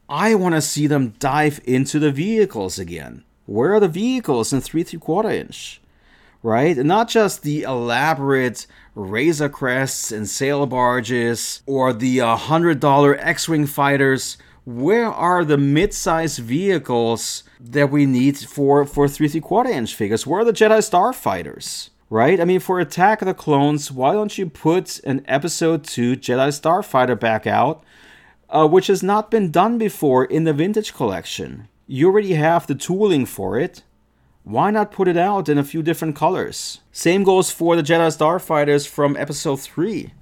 I 0.09 0.35
want 0.35 0.55
to 0.55 0.63
see 0.63 0.87
them 0.87 1.13
dive 1.19 1.61
into 1.65 1.99
the 1.99 2.13
vehicles 2.13 2.79
again. 2.79 3.25
Where 3.45 3.75
are 3.75 3.81
the 3.81 3.89
vehicles 3.89 4.55
in 4.55 4.63
3 4.63 4.85
3 4.85 4.99
quarter 4.99 5.29
inch? 5.29 5.82
Right? 6.43 6.77
And 6.77 6.89
not 6.89 7.09
just 7.09 7.43
the 7.43 7.63
elaborate 7.63 8.67
Razor 8.95 9.49
Crests 9.49 10.13
and 10.13 10.29
sail 10.29 10.67
barges 10.67 11.63
or 11.67 11.93
the 11.93 12.19
$100 12.19 13.17
X 13.19 13.49
Wing 13.49 13.67
fighters. 13.67 14.37
Where 14.65 15.07
are 15.11 15.45
the 15.45 15.59
mid-sized 15.59 16.39
vehicles 16.39 17.43
that 17.59 17.91
we 17.91 18.07
need 18.07 18.39
for, 18.39 18.85
for 18.85 19.09
3 19.09 19.29
3 19.29 19.41
quarter 19.41 19.71
inch 19.71 19.95
figures? 19.95 20.27
Where 20.27 20.41
are 20.41 20.45
the 20.45 20.53
Jedi 20.53 20.79
Starfighters? 20.79 21.91
Right? 22.11 22.41
I 22.41 22.45
mean, 22.45 22.61
for 22.61 22.79
Attack 22.79 23.23
of 23.23 23.27
the 23.27 23.35
Clones, 23.35 23.91
why 23.91 24.13
don't 24.13 24.37
you 24.37 24.49
put 24.49 25.01
an 25.01 25.25
Episode 25.27 25.83
2 25.85 26.17
Jedi 26.17 26.49
Starfighter 26.49 27.19
back 27.19 27.47
out, 27.47 27.83
uh, 28.51 28.69
which 28.69 28.89
has 28.89 29.03
not 29.03 29.31
been 29.31 29.51
done 29.51 29.79
before 29.79 30.27
in 30.27 30.45
the 30.45 30.53
Vintage 30.53 30.93
Collection? 30.93 31.69
You 31.87 32.09
already 32.09 32.35
have 32.35 32.67
the 32.67 32.75
tooling 32.75 33.25
for 33.25 33.59
it 33.59 33.83
why 34.45 34.73
not 34.73 34.91
put 34.91 35.07
it 35.07 35.17
out 35.17 35.49
in 35.49 35.57
a 35.57 35.65
few 35.65 35.83
different 35.83 36.17
colors? 36.17 36.81
Same 36.91 37.23
goes 37.23 37.53
for 37.53 37.77
the 37.77 37.83
Jedi 37.83 38.09
Starfighters 38.09 38.89
from 38.89 39.17
episode 39.17 39.61
3. 39.61 40.13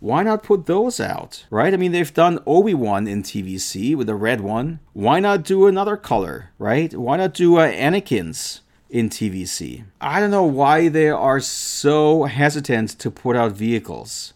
Why 0.00 0.22
not 0.22 0.42
put 0.42 0.64
those 0.64 0.98
out? 0.98 1.44
Right? 1.50 1.74
I 1.74 1.76
mean, 1.76 1.92
they've 1.92 2.12
done 2.12 2.38
Obi 2.46 2.72
Wan 2.72 3.06
in 3.06 3.22
TVC 3.22 3.94
with 3.94 4.06
the 4.06 4.14
red 4.14 4.40
one. 4.40 4.80
Why 4.94 5.20
not 5.20 5.42
do 5.42 5.66
another 5.66 5.96
color? 5.96 6.50
Right? 6.58 6.94
Why 6.94 7.18
not 7.18 7.34
do 7.34 7.56
uh, 7.56 7.70
Anakin's 7.70 8.62
in 8.88 9.10
TVC? 9.10 9.84
I 10.00 10.20
don't 10.20 10.30
know 10.30 10.44
why 10.44 10.88
they 10.88 11.10
are 11.10 11.40
so 11.40 12.24
hesitant 12.24 12.98
to 12.98 13.10
put 13.10 13.36
out 13.36 13.52
vehicles 13.52 14.32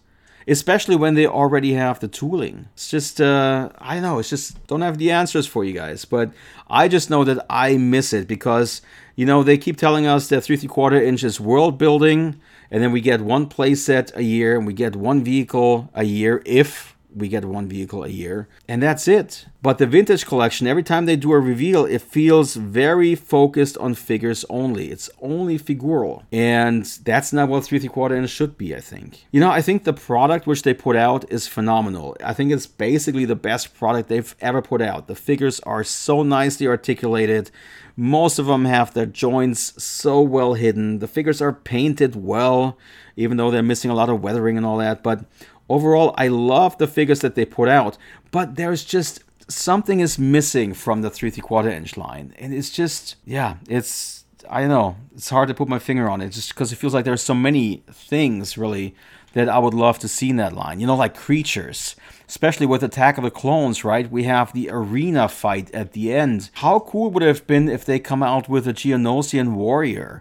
especially 0.48 0.96
when 0.96 1.14
they 1.14 1.26
already 1.26 1.74
have 1.74 2.00
the 2.00 2.08
tooling. 2.08 2.68
It's 2.74 2.88
just, 2.88 3.20
uh, 3.20 3.70
I 3.78 3.94
don't 3.94 4.02
know, 4.02 4.18
it's 4.18 4.30
just 4.30 4.66
don't 4.66 4.80
have 4.80 4.98
the 4.98 5.10
answers 5.10 5.46
for 5.46 5.64
you 5.64 5.72
guys. 5.72 6.04
But 6.04 6.30
I 6.68 6.88
just 6.88 7.10
know 7.10 7.24
that 7.24 7.44
I 7.48 7.76
miss 7.76 8.12
it 8.12 8.26
because, 8.26 8.82
you 9.16 9.26
know, 9.26 9.42
they 9.42 9.58
keep 9.58 9.76
telling 9.76 10.06
us 10.06 10.28
that 10.28 10.42
three 10.42 10.56
three 10.56 10.68
quarter 10.68 11.00
inches 11.00 11.40
world 11.40 11.78
building, 11.78 12.40
and 12.70 12.82
then 12.82 12.92
we 12.92 13.00
get 13.00 13.20
one 13.20 13.48
playset 13.48 14.14
a 14.14 14.22
year 14.22 14.56
and 14.56 14.66
we 14.66 14.72
get 14.72 14.96
one 14.96 15.22
vehicle 15.24 15.90
a 15.94 16.04
year 16.04 16.42
if 16.46 16.96
we 17.14 17.28
get 17.28 17.44
one 17.44 17.68
vehicle 17.68 18.04
a 18.04 18.08
year, 18.08 18.48
and 18.68 18.82
that's 18.82 19.08
it. 19.08 19.46
But 19.62 19.78
the 19.78 19.86
vintage 19.86 20.26
collection, 20.26 20.66
every 20.66 20.82
time 20.82 21.06
they 21.06 21.16
do 21.16 21.32
a 21.32 21.40
reveal, 21.40 21.84
it 21.84 22.00
feels 22.00 22.54
very 22.54 23.14
focused 23.14 23.76
on 23.78 23.94
figures 23.94 24.44
only. 24.48 24.90
It's 24.90 25.10
only 25.20 25.58
figural, 25.58 26.24
and 26.32 26.84
that's 26.84 27.32
not 27.32 27.48
what 27.48 27.64
three 27.64 27.78
three 27.78 27.88
quarter 27.88 28.16
inch 28.16 28.30
should 28.30 28.56
be. 28.56 28.74
I 28.74 28.80
think. 28.80 29.26
You 29.30 29.40
know, 29.40 29.50
I 29.50 29.62
think 29.62 29.84
the 29.84 29.92
product 29.92 30.46
which 30.46 30.62
they 30.62 30.74
put 30.74 30.96
out 30.96 31.30
is 31.30 31.46
phenomenal. 31.46 32.16
I 32.24 32.32
think 32.32 32.52
it's 32.52 32.66
basically 32.66 33.24
the 33.24 33.36
best 33.36 33.74
product 33.74 34.08
they've 34.08 34.34
ever 34.40 34.62
put 34.62 34.80
out. 34.80 35.06
The 35.06 35.14
figures 35.14 35.60
are 35.60 35.84
so 35.84 36.22
nicely 36.22 36.66
articulated. 36.66 37.50
Most 37.96 38.38
of 38.38 38.46
them 38.46 38.64
have 38.64 38.94
their 38.94 39.04
joints 39.04 39.82
so 39.82 40.22
well 40.22 40.54
hidden. 40.54 41.00
The 41.00 41.08
figures 41.08 41.42
are 41.42 41.52
painted 41.52 42.16
well, 42.16 42.78
even 43.16 43.36
though 43.36 43.50
they're 43.50 43.62
missing 43.62 43.90
a 43.90 43.94
lot 43.94 44.08
of 44.08 44.22
weathering 44.22 44.56
and 44.56 44.64
all 44.64 44.78
that. 44.78 45.02
But 45.02 45.24
Overall, 45.70 46.12
I 46.18 46.26
love 46.26 46.76
the 46.78 46.88
figures 46.88 47.20
that 47.20 47.36
they 47.36 47.44
put 47.44 47.68
out, 47.68 47.96
but 48.32 48.56
there's 48.56 48.84
just 48.84 49.22
something 49.46 50.00
is 50.00 50.18
missing 50.18 50.74
from 50.74 51.02
the 51.02 51.10
three 51.10 51.30
three 51.30 51.42
quarter 51.42 51.70
inch 51.70 51.96
line, 51.96 52.34
and 52.40 52.52
it's 52.52 52.70
just 52.70 53.14
yeah, 53.24 53.54
it's 53.68 54.24
I 54.48 54.62
don't 54.62 54.70
know, 54.70 54.96
it's 55.14 55.30
hard 55.30 55.46
to 55.46 55.54
put 55.54 55.68
my 55.68 55.78
finger 55.78 56.10
on 56.10 56.20
it, 56.20 56.30
just 56.30 56.48
because 56.48 56.72
it 56.72 56.76
feels 56.76 56.92
like 56.92 57.04
there's 57.04 57.22
so 57.22 57.34
many 57.34 57.84
things 57.88 58.58
really 58.58 58.96
that 59.32 59.48
I 59.48 59.60
would 59.60 59.74
love 59.74 60.00
to 60.00 60.08
see 60.08 60.30
in 60.30 60.36
that 60.36 60.54
line. 60.54 60.80
You 60.80 60.88
know, 60.88 60.96
like 60.96 61.14
creatures, 61.16 61.94
especially 62.26 62.66
with 62.66 62.82
Attack 62.82 63.16
of 63.16 63.22
the 63.22 63.30
Clones, 63.30 63.84
right? 63.84 64.10
We 64.10 64.24
have 64.24 64.52
the 64.52 64.70
arena 64.72 65.28
fight 65.28 65.72
at 65.72 65.92
the 65.92 66.12
end. 66.12 66.50
How 66.54 66.80
cool 66.80 67.12
would 67.12 67.22
it 67.22 67.28
have 67.28 67.46
been 67.46 67.68
if 67.68 67.84
they 67.84 68.00
come 68.00 68.24
out 68.24 68.48
with 68.48 68.66
a 68.66 68.72
Geonosian 68.72 69.52
warrior? 69.52 70.20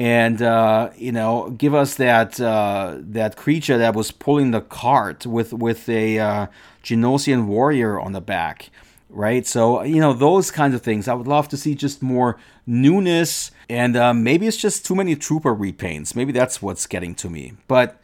And 0.00 0.40
uh, 0.40 0.92
you 0.96 1.12
know, 1.12 1.50
give 1.50 1.74
us 1.74 1.96
that 1.96 2.40
uh, 2.40 2.96
that 3.00 3.36
creature 3.36 3.76
that 3.76 3.94
was 3.94 4.10
pulling 4.10 4.50
the 4.50 4.62
cart 4.62 5.26
with 5.26 5.52
with 5.52 5.90
a 5.90 6.18
uh, 6.18 6.46
Geonosian 6.82 7.44
warrior 7.44 8.00
on 8.00 8.12
the 8.12 8.22
back, 8.22 8.70
right? 9.10 9.46
So 9.46 9.82
you 9.82 10.00
know 10.00 10.14
those 10.14 10.50
kinds 10.50 10.74
of 10.74 10.80
things. 10.80 11.06
I 11.06 11.12
would 11.12 11.26
love 11.26 11.50
to 11.50 11.58
see 11.58 11.74
just 11.74 12.02
more 12.02 12.38
newness, 12.66 13.50
and 13.68 13.94
uh, 13.94 14.14
maybe 14.14 14.46
it's 14.46 14.56
just 14.56 14.86
too 14.86 14.94
many 14.94 15.16
trooper 15.16 15.54
repaints. 15.54 16.16
Maybe 16.16 16.32
that's 16.32 16.62
what's 16.62 16.86
getting 16.86 17.14
to 17.16 17.28
me. 17.28 17.52
But 17.68 18.00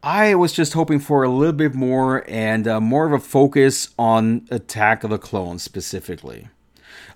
I 0.00 0.36
was 0.36 0.52
just 0.52 0.74
hoping 0.74 1.00
for 1.00 1.24
a 1.24 1.28
little 1.28 1.52
bit 1.52 1.74
more 1.74 2.24
and 2.30 2.68
uh, 2.68 2.80
more 2.80 3.04
of 3.04 3.12
a 3.12 3.18
focus 3.18 3.88
on 3.98 4.46
Attack 4.52 5.02
of 5.02 5.10
the 5.10 5.18
Clones 5.18 5.64
specifically. 5.64 6.50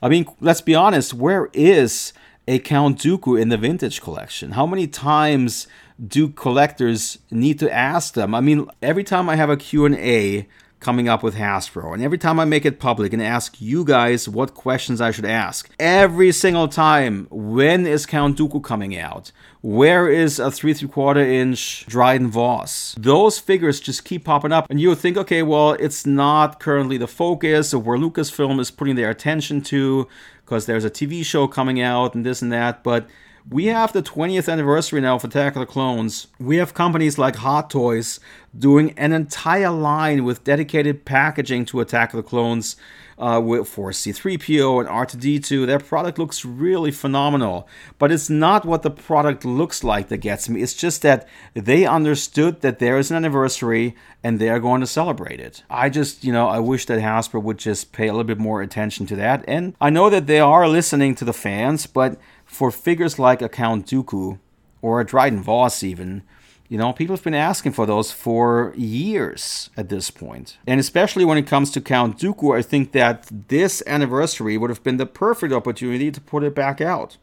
I 0.02 0.08
mean, 0.08 0.26
let's 0.40 0.62
be 0.62 0.74
honest, 0.74 1.14
where 1.14 1.48
is 1.52 2.12
a 2.48 2.58
Count 2.58 2.98
Dooku 2.98 3.40
in 3.40 3.48
the 3.48 3.56
vintage 3.56 4.00
collection? 4.00 4.52
How 4.52 4.66
many 4.66 4.86
times 4.86 5.66
do 6.04 6.28
collectors 6.28 7.18
need 7.30 7.58
to 7.58 7.72
ask 7.72 8.14
them? 8.14 8.34
I 8.34 8.40
mean, 8.40 8.68
every 8.82 9.04
time 9.04 9.28
I 9.28 9.36
have 9.36 9.50
a 9.50 9.56
Q&A 9.56 10.46
coming 10.80 11.08
up 11.08 11.22
with 11.22 11.34
Hasbro. 11.34 11.94
And 11.94 12.02
every 12.02 12.18
time 12.18 12.38
I 12.38 12.44
make 12.44 12.64
it 12.64 12.78
public 12.78 13.12
and 13.12 13.22
ask 13.22 13.60
you 13.60 13.84
guys 13.84 14.28
what 14.28 14.54
questions 14.54 15.00
I 15.00 15.10
should 15.10 15.24
ask, 15.24 15.68
every 15.78 16.32
single 16.32 16.68
time, 16.68 17.26
when 17.30 17.86
is 17.86 18.06
Count 18.06 18.38
Dooku 18.38 18.62
coming 18.62 18.96
out? 18.96 19.32
Where 19.62 20.08
is 20.08 20.38
a 20.38 20.50
3 20.50 20.74
3 20.74 20.88
quarter 20.88 21.20
inch 21.20 21.86
Dryden 21.86 22.30
Voss? 22.30 22.94
Those 22.98 23.40
figures 23.40 23.80
just 23.80 24.04
keep 24.04 24.24
popping 24.24 24.52
up, 24.52 24.70
and 24.70 24.80
you 24.80 24.94
think, 24.94 25.16
okay, 25.16 25.42
well, 25.42 25.72
it's 25.72 26.06
not 26.06 26.60
currently 26.60 26.98
the 26.98 27.08
focus 27.08 27.72
of 27.72 27.84
where 27.84 27.98
Lucasfilm 27.98 28.60
is 28.60 28.70
putting 28.70 28.94
their 28.94 29.10
attention 29.10 29.62
to 29.62 30.06
because 30.46 30.66
there's 30.66 30.84
a 30.84 30.90
TV 30.90 31.24
show 31.24 31.48
coming 31.48 31.80
out 31.80 32.14
and 32.14 32.24
this 32.24 32.40
and 32.40 32.52
that, 32.52 32.84
but 32.84 33.08
we 33.50 33.66
have 33.66 33.92
the 33.92 34.02
20th 34.02 34.50
anniversary 34.50 35.00
now 35.00 35.16
of 35.16 35.24
Attack 35.24 35.56
of 35.56 35.60
the 35.60 35.66
Clones. 35.66 36.28
We 36.38 36.56
have 36.56 36.72
companies 36.72 37.18
like 37.18 37.36
Hot 37.36 37.68
Toys 37.68 38.20
doing 38.56 38.92
an 38.96 39.12
entire 39.12 39.70
line 39.70 40.24
with 40.24 40.44
dedicated 40.44 41.04
packaging 41.04 41.64
to 41.66 41.80
Attack 41.80 42.12
of 42.14 42.16
the 42.16 42.28
Clones 42.28 42.76
uh, 43.18 43.40
for 43.64 43.90
C3PO 43.90 44.80
and 44.80 44.88
R2D2. 44.88 45.66
Their 45.66 45.78
product 45.78 46.18
looks 46.18 46.44
really 46.44 46.90
phenomenal, 46.90 47.68
but 47.98 48.12
it's 48.12 48.28
not 48.28 48.64
what 48.64 48.82
the 48.82 48.90
product 48.90 49.44
looks 49.44 49.82
like 49.82 50.08
that 50.08 50.18
gets 50.18 50.48
me. 50.48 50.62
It's 50.62 50.74
just 50.74 51.02
that 51.02 51.26
they 51.54 51.86
understood 51.86 52.60
that 52.60 52.78
there 52.78 52.98
is 52.98 53.10
an 53.10 53.16
anniversary 53.16 53.94
and 54.22 54.38
they're 54.38 54.60
going 54.60 54.80
to 54.80 54.86
celebrate 54.86 55.40
it. 55.40 55.62
I 55.70 55.88
just, 55.88 56.24
you 56.24 56.32
know, 56.32 56.48
I 56.48 56.58
wish 56.58 56.86
that 56.86 57.00
Hasbro 57.00 57.42
would 57.42 57.58
just 57.58 57.92
pay 57.92 58.08
a 58.08 58.12
little 58.12 58.24
bit 58.24 58.38
more 58.38 58.62
attention 58.62 59.06
to 59.06 59.16
that. 59.16 59.44
And 59.48 59.74
I 59.80 59.90
know 59.90 60.10
that 60.10 60.26
they 60.26 60.40
are 60.40 60.68
listening 60.68 61.14
to 61.16 61.24
the 61.24 61.32
fans, 61.32 61.86
but 61.86 62.18
for 62.44 62.70
figures 62.70 63.18
like 63.18 63.42
a 63.42 63.48
Count 63.48 63.86
Dooku 63.86 64.38
or 64.82 65.00
a 65.00 65.06
Dryden 65.06 65.42
Voss, 65.42 65.82
even, 65.82 66.22
you 66.68 66.78
know, 66.78 66.92
people 66.92 67.14
have 67.14 67.24
been 67.24 67.34
asking 67.34 67.72
for 67.72 67.86
those 67.86 68.10
for 68.10 68.72
years 68.76 69.70
at 69.76 69.88
this 69.88 70.10
point. 70.10 70.58
And 70.66 70.80
especially 70.80 71.24
when 71.24 71.38
it 71.38 71.46
comes 71.46 71.70
to 71.72 71.80
Count 71.80 72.18
Dooku, 72.18 72.56
I 72.56 72.62
think 72.62 72.92
that 72.92 73.28
this 73.48 73.82
anniversary 73.86 74.56
would 74.56 74.70
have 74.70 74.82
been 74.82 74.96
the 74.96 75.06
perfect 75.06 75.52
opportunity 75.52 76.10
to 76.10 76.20
put 76.20 76.42
it 76.42 76.54
back 76.54 76.80
out. 76.80 77.18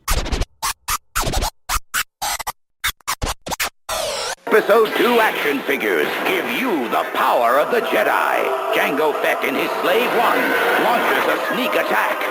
Episode 4.48 4.96
2 4.98 5.20
action 5.20 5.60
figures 5.62 6.08
give 6.28 6.46
you 6.62 6.88
the 6.90 7.04
power 7.16 7.58
of 7.58 7.72
the 7.72 7.82
Jedi. 7.82 8.76
Jango 8.76 9.12
Fett 9.24 9.44
and 9.44 9.58
his 9.58 9.72
Slave 9.82 10.10
One 10.14 10.44
launches 10.86 11.26
a 11.26 11.54
sneak 11.54 11.72
attack. 11.74 12.22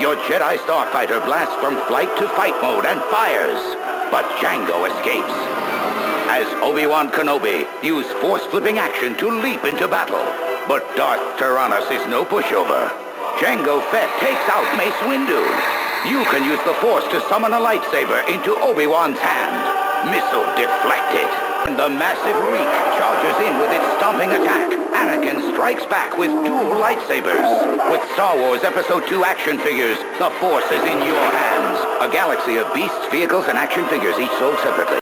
Your 0.00 0.16
Jedi 0.16 0.56
starfighter 0.58 1.24
blasts 1.26 1.54
from 1.56 1.76
flight 1.86 2.08
to 2.18 2.28
fight 2.30 2.60
mode 2.62 2.86
and 2.86 3.00
fires, 3.02 3.60
but 4.10 4.24
Jango 4.40 4.88
escapes. 4.88 5.55
As 6.28 6.46
Obi-Wan 6.58 7.10
Kenobi 7.10 7.64
used 7.82 8.10
force-flipping 8.18 8.78
action 8.78 9.16
to 9.16 9.30
leap 9.30 9.62
into 9.64 9.86
battle, 9.86 10.26
but 10.66 10.82
Darth 10.96 11.22
Tyrannus 11.38 11.86
is 11.90 12.04
no 12.10 12.24
pushover. 12.24 12.90
Jango 13.38 13.78
Fett 13.94 14.10
takes 14.18 14.42
out 14.50 14.66
Mace 14.76 15.00
Windu. 15.06 15.38
You 16.10 16.26
can 16.26 16.42
use 16.42 16.58
the 16.66 16.74
Force 16.82 17.06
to 17.14 17.22
summon 17.30 17.52
a 17.54 17.62
lightsaber 17.62 18.26
into 18.26 18.58
Obi-Wan's 18.58 19.18
hand. 19.18 20.10
Missile 20.10 20.44
deflected. 20.58 21.30
And 21.70 21.78
the 21.78 21.88
massive 21.88 22.36
Reek 22.50 22.70
charges 22.98 23.36
in 23.46 23.54
with 23.62 23.70
its 23.70 23.86
stomping 23.96 24.30
attack. 24.34 24.70
Anakin 24.98 25.54
strikes 25.54 25.86
back 25.86 26.18
with 26.18 26.30
dual 26.30 26.74
lightsabers. 26.82 27.90
With 27.90 28.02
Star 28.12 28.36
Wars 28.36 28.64
Episode 28.64 29.06
2 29.06 29.24
action 29.24 29.58
figures, 29.58 29.98
the 30.18 30.30
Force 30.42 30.66
is 30.74 30.82
in 30.82 30.98
your 31.06 31.26
hands. 31.30 31.78
A 32.02 32.10
galaxy 32.10 32.56
of 32.56 32.72
beasts, 32.74 33.06
vehicles, 33.10 33.46
and 33.48 33.56
action 33.56 33.86
figures, 33.86 34.18
each 34.18 34.34
sold 34.38 34.58
separately. 34.58 34.98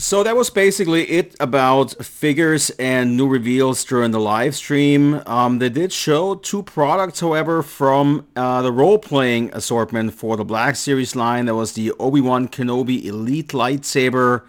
So 0.00 0.22
that 0.22 0.36
was 0.36 0.48
basically 0.48 1.10
it 1.10 1.34
about 1.40 2.04
figures 2.04 2.70
and 2.78 3.16
new 3.16 3.26
reveals 3.26 3.84
during 3.84 4.12
the 4.12 4.20
live 4.20 4.54
stream. 4.54 5.20
Um, 5.26 5.58
they 5.58 5.70
did 5.70 5.92
show 5.92 6.36
two 6.36 6.62
products, 6.62 7.18
however, 7.18 7.64
from 7.64 8.24
uh, 8.36 8.62
the 8.62 8.70
role-playing 8.70 9.50
assortment 9.52 10.14
for 10.14 10.36
the 10.36 10.44
Black 10.44 10.76
Series 10.76 11.16
line. 11.16 11.46
That 11.46 11.56
was 11.56 11.72
the 11.72 11.90
Obi-Wan 11.98 12.46
Kenobi 12.46 13.06
Elite 13.06 13.48
Lightsaber 13.48 14.44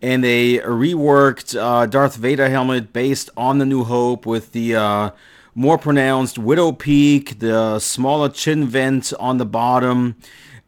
and 0.00 0.24
a 0.24 0.60
reworked 0.60 1.54
uh, 1.54 1.84
Darth 1.84 2.16
Vader 2.16 2.48
helmet 2.48 2.94
based 2.94 3.28
on 3.36 3.58
the 3.58 3.66
New 3.66 3.84
Hope 3.84 4.24
with 4.24 4.52
the 4.52 4.74
uh, 4.74 5.10
more 5.54 5.76
pronounced 5.76 6.38
Widow 6.38 6.72
Peak, 6.72 7.40
the 7.40 7.78
smaller 7.78 8.30
chin 8.30 8.66
vent 8.66 9.12
on 9.20 9.36
the 9.36 9.44
bottom 9.44 10.16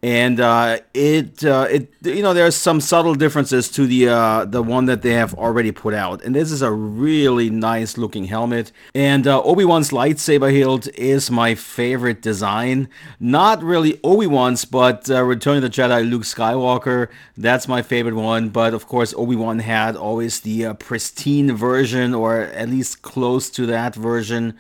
and 0.02 0.40
uh, 0.40 0.78
it 0.92 1.44
uh, 1.44 1.66
it 1.70 1.92
you 2.02 2.22
know 2.22 2.34
there's 2.34 2.54
some 2.54 2.80
subtle 2.80 3.14
differences 3.14 3.68
to 3.70 3.86
the 3.86 4.08
uh, 4.08 4.44
the 4.44 4.62
one 4.62 4.84
that 4.86 5.02
they 5.02 5.12
have 5.12 5.34
already 5.34 5.72
put 5.72 5.94
out, 5.94 6.22
and 6.22 6.34
this 6.34 6.52
is 6.52 6.62
a 6.62 6.70
really 6.70 7.48
nice 7.50 7.96
looking 7.96 8.26
helmet. 8.26 8.72
And 8.94 9.26
uh, 9.26 9.42
Obi 9.42 9.64
Wan's 9.64 9.90
lightsaber 9.90 10.52
hilt 10.52 10.86
is 10.94 11.30
my 11.30 11.54
favorite 11.54 12.20
design. 12.20 12.88
Not 13.18 13.62
really 13.62 13.98
Obi 14.04 14.26
Wan's, 14.26 14.64
but 14.64 15.10
uh, 15.10 15.22
Return 15.24 15.56
of 15.56 15.62
the 15.62 15.70
Jedi 15.70 16.08
Luke 16.08 16.22
Skywalker. 16.22 17.08
That's 17.36 17.66
my 17.66 17.82
favorite 17.82 18.14
one. 18.14 18.50
But 18.50 18.74
of 18.74 18.86
course, 18.86 19.14
Obi 19.16 19.36
Wan 19.36 19.60
had 19.60 19.96
always 19.96 20.40
the 20.40 20.66
uh, 20.66 20.74
pristine 20.74 21.56
version, 21.56 22.14
or 22.14 22.42
at 22.42 22.68
least 22.68 23.02
close 23.02 23.48
to 23.50 23.66
that 23.66 23.94
version 23.94 24.56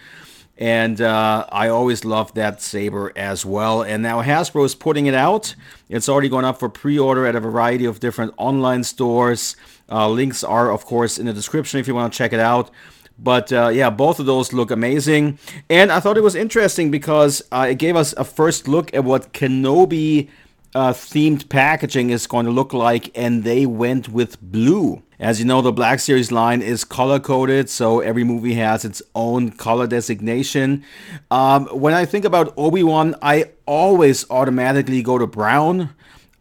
and 0.58 1.00
uh, 1.00 1.46
I 1.50 1.68
always 1.68 2.04
loved 2.04 2.34
that 2.36 2.62
saber 2.62 3.12
as 3.14 3.44
well. 3.44 3.82
And 3.82 4.02
now 4.02 4.22
Hasbro 4.22 4.64
is 4.64 4.74
putting 4.74 5.06
it 5.06 5.14
out. 5.14 5.54
It's 5.88 6.08
already 6.08 6.28
gone 6.28 6.44
up 6.44 6.58
for 6.58 6.68
pre-order 6.68 7.26
at 7.26 7.36
a 7.36 7.40
variety 7.40 7.84
of 7.84 8.00
different 8.00 8.32
online 8.38 8.84
stores. 8.84 9.56
Uh, 9.90 10.08
links 10.08 10.42
are, 10.42 10.70
of 10.70 10.84
course, 10.86 11.18
in 11.18 11.26
the 11.26 11.32
description 11.32 11.78
if 11.78 11.86
you 11.86 11.94
want 11.94 12.12
to 12.12 12.16
check 12.16 12.32
it 12.32 12.40
out. 12.40 12.70
But 13.18 13.52
uh, 13.52 13.68
yeah, 13.68 13.90
both 13.90 14.18
of 14.18 14.26
those 14.26 14.52
look 14.52 14.70
amazing. 14.70 15.38
And 15.70 15.90
I 15.90 16.00
thought 16.00 16.16
it 16.16 16.22
was 16.22 16.34
interesting 16.34 16.90
because 16.90 17.42
uh, 17.52 17.66
it 17.70 17.76
gave 17.76 17.96
us 17.96 18.14
a 18.14 18.24
first 18.24 18.68
look 18.68 18.92
at 18.94 19.04
what 19.04 19.32
Kenobi 19.32 20.28
uh, 20.76 20.92
themed 20.92 21.48
packaging 21.48 22.10
is 22.10 22.26
going 22.26 22.44
to 22.44 22.52
look 22.52 22.74
like, 22.74 23.10
and 23.16 23.44
they 23.44 23.64
went 23.64 24.10
with 24.10 24.38
blue. 24.42 25.02
As 25.18 25.38
you 25.38 25.46
know, 25.46 25.62
the 25.62 25.72
Black 25.72 26.00
Series 26.00 26.30
line 26.30 26.60
is 26.60 26.84
color 26.84 27.18
coded, 27.18 27.70
so 27.70 28.00
every 28.00 28.24
movie 28.24 28.52
has 28.54 28.84
its 28.84 29.00
own 29.14 29.52
color 29.52 29.86
designation. 29.86 30.84
Um, 31.30 31.64
when 31.68 31.94
I 31.94 32.04
think 32.04 32.26
about 32.26 32.52
Obi 32.58 32.82
Wan, 32.82 33.14
I 33.22 33.52
always 33.64 34.30
automatically 34.30 35.02
go 35.02 35.16
to 35.16 35.26
brown. 35.26 35.94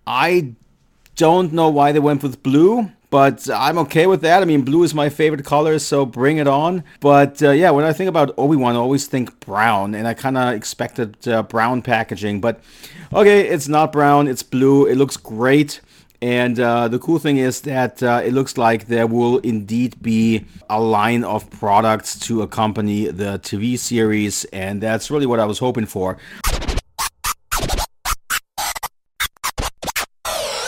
I 0.05 0.55
don't 1.15 1.53
know 1.53 1.69
why 1.69 1.93
they 1.93 1.99
went 1.99 2.21
with 2.21 2.43
blue, 2.43 2.91
but 3.09 3.49
I'm 3.49 3.77
okay 3.79 4.07
with 4.07 4.21
that. 4.21 4.41
I 4.41 4.45
mean, 4.45 4.61
blue 4.61 4.83
is 4.83 4.93
my 4.93 5.09
favorite 5.09 5.45
color, 5.45 5.79
so 5.79 6.05
bring 6.05 6.37
it 6.37 6.47
on. 6.47 6.83
But 6.99 7.41
uh, 7.41 7.51
yeah, 7.51 7.71
when 7.71 7.85
I 7.85 7.93
think 7.93 8.09
about 8.09 8.33
Obi 8.37 8.55
Wan, 8.55 8.75
I 8.75 8.79
always 8.79 9.07
think 9.07 9.39
brown, 9.39 9.95
and 9.95 10.07
I 10.07 10.13
kind 10.13 10.37
of 10.37 10.53
expected 10.53 11.27
uh, 11.27 11.43
brown 11.43 11.81
packaging. 11.81 12.41
But 12.41 12.59
okay, 13.13 13.47
it's 13.47 13.67
not 13.67 13.91
brown, 13.91 14.27
it's 14.27 14.43
blue. 14.43 14.85
It 14.85 14.95
looks 14.95 15.17
great. 15.17 15.81
And 16.21 16.59
uh, 16.59 16.87
the 16.87 16.97
cool 16.97 17.19
thing 17.19 17.37
is 17.37 17.61
that 17.61 18.01
uh, 18.01 18.21
it 18.23 18.33
looks 18.33 18.57
like 18.57 18.87
there 18.87 19.05
will 19.05 19.37
indeed 19.39 20.01
be 20.01 20.45
a 20.69 20.81
line 20.81 21.23
of 21.23 21.49
products 21.51 22.17
to 22.21 22.41
accompany 22.41 23.07
the 23.07 23.37
TV 23.39 23.77
series, 23.77 24.45
and 24.45 24.81
that's 24.81 25.11
really 25.11 25.25
what 25.25 25.39
I 25.39 25.45
was 25.45 25.59
hoping 25.59 25.85
for. 25.85 26.17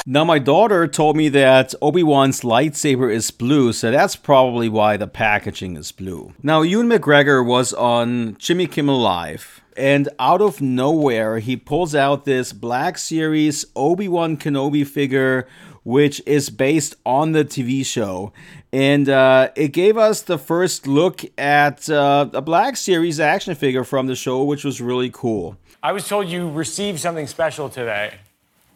Now, 0.10 0.24
my 0.24 0.40
daughter 0.40 0.88
told 0.88 1.18
me 1.18 1.28
that 1.30 1.76
Obi 1.82 2.02
Wan's 2.02 2.42
lightsaber 2.42 3.14
is 3.14 3.30
blue, 3.30 3.74
so 3.74 3.92
that's 3.92 4.16
probably 4.16 4.70
why 4.70 4.96
the 4.96 5.06
packaging 5.06 5.76
is 5.76 5.92
blue. 5.92 6.34
Now, 6.42 6.62
Ewan 6.62 6.88
McGregor 6.88 7.46
was 7.46 7.74
on 7.74 8.38
Jimmy 8.38 8.68
Kimmel 8.68 9.00
Live 9.00 9.62
and 9.78 10.10
out 10.18 10.42
of 10.42 10.60
nowhere, 10.60 11.38
he 11.38 11.56
pulls 11.56 11.94
out 11.94 12.26
this 12.26 12.52
Black 12.52 12.98
Series 12.98 13.66
Obi 13.76 14.08
Wan 14.08 14.36
Kenobi 14.36 14.86
figure, 14.86 15.48
which 15.84 16.22
is 16.26 16.50
based 16.50 16.96
on 17.06 17.32
the 17.32 17.46
TV 17.46 17.86
show. 17.86 18.34
And 18.74 19.08
uh, 19.08 19.52
it 19.56 19.70
gave 19.70 19.96
us 19.96 20.24
the 20.24 20.40
first 20.40 20.88
look 20.88 21.22
at 21.38 21.90
uh, 21.90 22.28
a 22.34 22.42
Black 22.42 22.76
Series 22.76 23.20
action 23.20 23.54
figure 23.54 23.84
from 23.84 24.08
the 24.08 24.16
show, 24.16 24.44
which 24.44 24.66
was 24.66 24.82
really 24.82 25.12
cool. 25.14 25.58
I 25.84 25.92
was 25.92 26.08
told 26.08 26.28
you 26.28 26.50
received 26.50 27.00
something 27.00 27.28
special 27.28 27.70
today. 27.70 28.16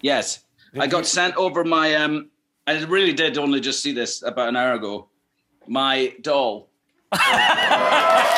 Yes. 0.01 0.41
I 0.79 0.87
got 0.87 1.05
sent 1.05 1.35
over 1.35 1.63
my 1.63 1.95
um 1.95 2.29
I 2.67 2.81
really 2.83 3.13
did 3.13 3.37
only 3.37 3.59
just 3.59 3.81
see 3.83 3.91
this 3.91 4.21
about 4.23 4.49
an 4.49 4.55
hour 4.55 4.73
ago. 4.73 5.09
My 5.67 6.13
doll. 6.21 6.69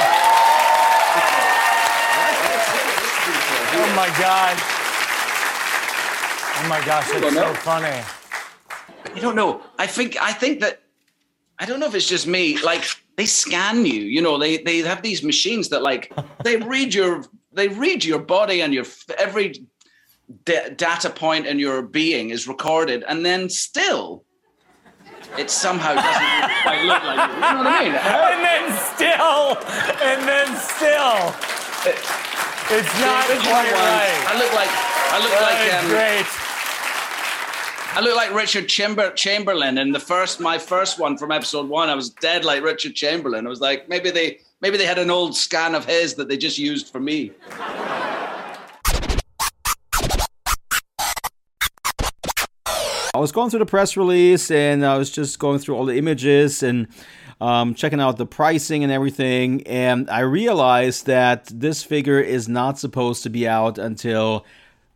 Oh 3.75 3.95
my 3.95 4.07
god. 4.19 4.55
Oh 6.63 6.67
my 6.69 6.85
gosh, 6.85 7.09
that's 7.11 7.35
so 7.35 7.53
funny. 7.55 8.03
You 9.15 9.21
don't 9.21 9.35
know. 9.35 9.61
I 9.79 9.87
think 9.87 10.15
I 10.21 10.31
think 10.31 10.59
that 10.61 10.83
I 11.59 11.65
don't 11.65 11.79
know 11.79 11.87
if 11.87 11.95
it's 11.95 12.07
just 12.07 12.27
me. 12.27 12.57
Like 12.59 12.85
they 13.17 13.25
scan 13.25 13.85
you. 13.85 14.01
You 14.01 14.21
know, 14.21 14.37
they 14.37 14.57
they 14.57 14.79
have 14.79 15.01
these 15.01 15.23
machines 15.23 15.69
that 15.69 15.81
like 15.81 16.13
they 16.43 16.57
read 16.57 16.93
your 16.93 17.23
they 17.51 17.67
read 17.67 18.05
your 18.05 18.19
body 18.19 18.61
and 18.61 18.73
your 18.73 18.85
every 19.17 19.65
da- 20.45 20.69
data 20.69 21.09
point 21.09 21.45
in 21.47 21.59
your 21.59 21.81
being 21.81 22.29
is 22.29 22.47
recorded, 22.47 23.03
and 23.07 23.25
then 23.25 23.49
still 23.49 24.23
it 25.37 25.49
somehow 25.49 25.93
doesn't 25.95 26.51
quite 26.61 26.83
look 26.85 27.03
like 27.03 27.29
you. 27.29 27.35
You 27.35 27.41
know 27.41 27.57
what 27.57 27.67
I 27.67 27.83
mean? 27.83 27.93
And 28.33 28.43
then 28.43 28.77
still, 28.93 29.57
and 30.03 30.27
then 30.27 30.47
still, 30.57 31.33
it's 32.77 32.93
not 32.99 33.25
quite 33.25 33.71
right. 33.71 34.25
I 34.27 34.35
look 34.37 34.53
like 34.53 34.69
I 35.13 35.19
look 35.21 35.31
That 35.31 35.41
like 35.41 35.83
um, 35.83 35.89
great. 35.89 36.25
I 37.95 38.01
look 38.01 38.15
like 38.15 38.33
Richard 38.33 38.67
Chamber- 38.67 39.11
Chamberlain 39.13 39.77
in 39.77 39.91
the 39.91 39.99
first 39.99 40.39
my 40.39 40.57
first 40.57 40.99
one 40.99 41.17
from 41.17 41.31
episode 41.31 41.67
one. 41.69 41.89
I 41.89 41.95
was 41.95 42.09
dead 42.09 42.43
like 42.45 42.63
Richard 42.63 42.95
Chamberlain. 42.95 43.45
I 43.45 43.49
was 43.49 43.61
like 43.61 43.87
maybe 43.87 44.09
they 44.11 44.39
maybe 44.61 44.77
they 44.77 44.85
had 44.85 44.97
an 44.97 45.11
old 45.11 45.35
scan 45.35 45.75
of 45.75 45.85
his 45.85 46.15
that 46.15 46.27
they 46.27 46.37
just 46.37 46.57
used 46.57 46.89
for 46.89 46.99
me. 46.99 47.31
I 53.15 53.19
was 53.19 53.31
going 53.31 53.51
through 53.51 53.59
the 53.59 53.67
press 53.67 53.95
release 53.95 54.49
and 54.49 54.83
I 54.83 54.97
was 54.97 55.11
just 55.11 55.37
going 55.37 55.59
through 55.59 55.75
all 55.75 55.85
the 55.85 55.95
images 55.99 56.63
and 56.63 56.87
um, 57.39 57.75
checking 57.75 58.01
out 58.01 58.17
the 58.17 58.25
pricing 58.25 58.83
and 58.83 58.91
everything. 58.91 59.61
And 59.67 60.09
I 60.09 60.21
realized 60.21 61.05
that 61.05 61.45
this 61.45 61.83
figure 61.83 62.19
is 62.19 62.49
not 62.49 62.79
supposed 62.79 63.21
to 63.21 63.29
be 63.29 63.47
out 63.47 63.77
until 63.77 64.47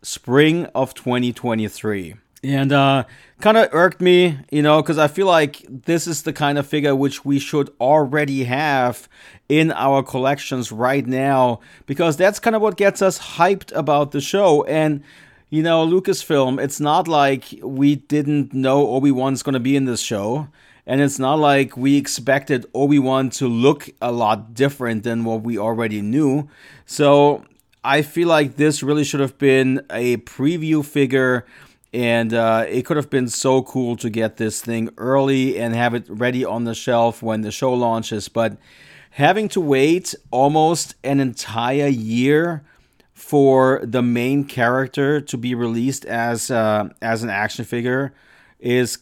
spring 0.02 0.66
of 0.74 0.94
2023. 0.94 2.16
And 2.42 2.72
uh, 2.72 3.04
kind 3.40 3.56
of 3.56 3.68
irked 3.70 4.00
me, 4.00 4.38
you 4.50 4.62
know, 4.62 4.82
because 4.82 4.98
I 4.98 5.06
feel 5.06 5.26
like 5.26 5.64
this 5.68 6.08
is 6.08 6.22
the 6.22 6.32
kind 6.32 6.58
of 6.58 6.66
figure 6.66 6.96
which 6.96 7.24
we 7.24 7.38
should 7.38 7.70
already 7.80 8.44
have 8.44 9.08
in 9.48 9.70
our 9.70 10.02
collections 10.02 10.72
right 10.72 11.06
now, 11.06 11.60
because 11.86 12.16
that's 12.16 12.40
kind 12.40 12.56
of 12.56 12.62
what 12.62 12.76
gets 12.76 13.00
us 13.00 13.36
hyped 13.36 13.70
about 13.76 14.10
the 14.10 14.20
show. 14.20 14.64
And 14.64 15.04
you 15.50 15.62
know, 15.62 15.86
Lucasfilm, 15.86 16.62
it's 16.62 16.80
not 16.80 17.08
like 17.08 17.46
we 17.62 17.96
didn't 17.96 18.52
know 18.52 18.88
Obi 18.88 19.10
Wan's 19.10 19.42
going 19.42 19.54
to 19.54 19.60
be 19.60 19.76
in 19.76 19.86
this 19.86 20.00
show. 20.00 20.48
And 20.86 21.00
it's 21.00 21.18
not 21.18 21.38
like 21.38 21.76
we 21.76 21.96
expected 21.96 22.66
Obi 22.74 22.98
Wan 22.98 23.28
to 23.30 23.46
look 23.46 23.90
a 24.00 24.10
lot 24.10 24.54
different 24.54 25.02
than 25.02 25.24
what 25.24 25.42
we 25.42 25.58
already 25.58 26.00
knew. 26.00 26.48
So 26.86 27.44
I 27.84 28.02
feel 28.02 28.28
like 28.28 28.56
this 28.56 28.82
really 28.82 29.04
should 29.04 29.20
have 29.20 29.36
been 29.38 29.82
a 29.90 30.18
preview 30.18 30.84
figure. 30.84 31.44
And 31.92 32.34
uh, 32.34 32.66
it 32.68 32.84
could 32.84 32.96
have 32.96 33.10
been 33.10 33.28
so 33.28 33.62
cool 33.62 33.96
to 33.96 34.10
get 34.10 34.36
this 34.36 34.60
thing 34.60 34.90
early 34.98 35.58
and 35.58 35.74
have 35.74 35.94
it 35.94 36.04
ready 36.08 36.44
on 36.44 36.64
the 36.64 36.74
shelf 36.74 37.22
when 37.22 37.40
the 37.40 37.50
show 37.50 37.72
launches. 37.72 38.28
But 38.28 38.58
having 39.12 39.48
to 39.50 39.60
wait 39.60 40.14
almost 40.30 40.94
an 41.02 41.20
entire 41.20 41.88
year 41.88 42.64
for 43.18 43.80
the 43.82 44.00
main 44.00 44.44
character 44.44 45.20
to 45.20 45.36
be 45.36 45.52
released 45.52 46.04
as 46.04 46.52
uh, 46.52 46.88
as 47.02 47.24
an 47.24 47.30
action 47.30 47.64
figure 47.64 48.14
is 48.60 48.98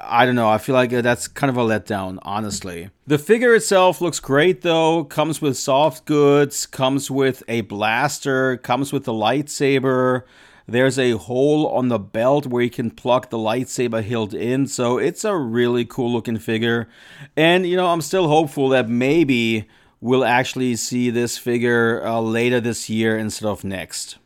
I 0.00 0.26
don't 0.26 0.34
know. 0.34 0.48
I 0.48 0.58
feel 0.58 0.74
like 0.74 0.90
that's 0.90 1.28
kind 1.28 1.48
of 1.48 1.56
a 1.56 1.60
letdown, 1.60 2.18
honestly. 2.22 2.90
The 3.06 3.18
figure 3.18 3.54
itself 3.54 4.00
looks 4.00 4.18
great 4.18 4.62
though. 4.62 5.04
Comes 5.04 5.40
with 5.40 5.56
soft 5.56 6.06
goods, 6.06 6.66
comes 6.66 7.08
with 7.08 7.44
a 7.46 7.60
blaster, 7.60 8.56
comes 8.56 8.92
with 8.92 9.04
the 9.04 9.12
lightsaber. 9.12 10.24
There's 10.66 10.98
a 10.98 11.12
hole 11.12 11.68
on 11.68 11.86
the 11.86 12.00
belt 12.00 12.46
where 12.46 12.64
you 12.64 12.70
can 12.70 12.90
plug 12.90 13.30
the 13.30 13.38
lightsaber 13.38 14.02
hilt 14.02 14.34
in. 14.34 14.66
So 14.66 14.98
it's 14.98 15.24
a 15.24 15.36
really 15.36 15.84
cool 15.84 16.12
looking 16.12 16.38
figure. 16.38 16.88
And 17.36 17.64
you 17.64 17.76
know, 17.76 17.86
I'm 17.86 18.00
still 18.00 18.26
hopeful 18.26 18.70
that 18.70 18.88
maybe 18.88 19.68
we'll 20.02 20.24
actually 20.24 20.74
see 20.76 21.08
this 21.08 21.38
figure 21.38 22.04
uh, 22.04 22.20
later 22.20 22.60
this 22.60 22.90
year 22.90 23.16
instead 23.16 23.48
of 23.48 23.64
next. 23.64 24.18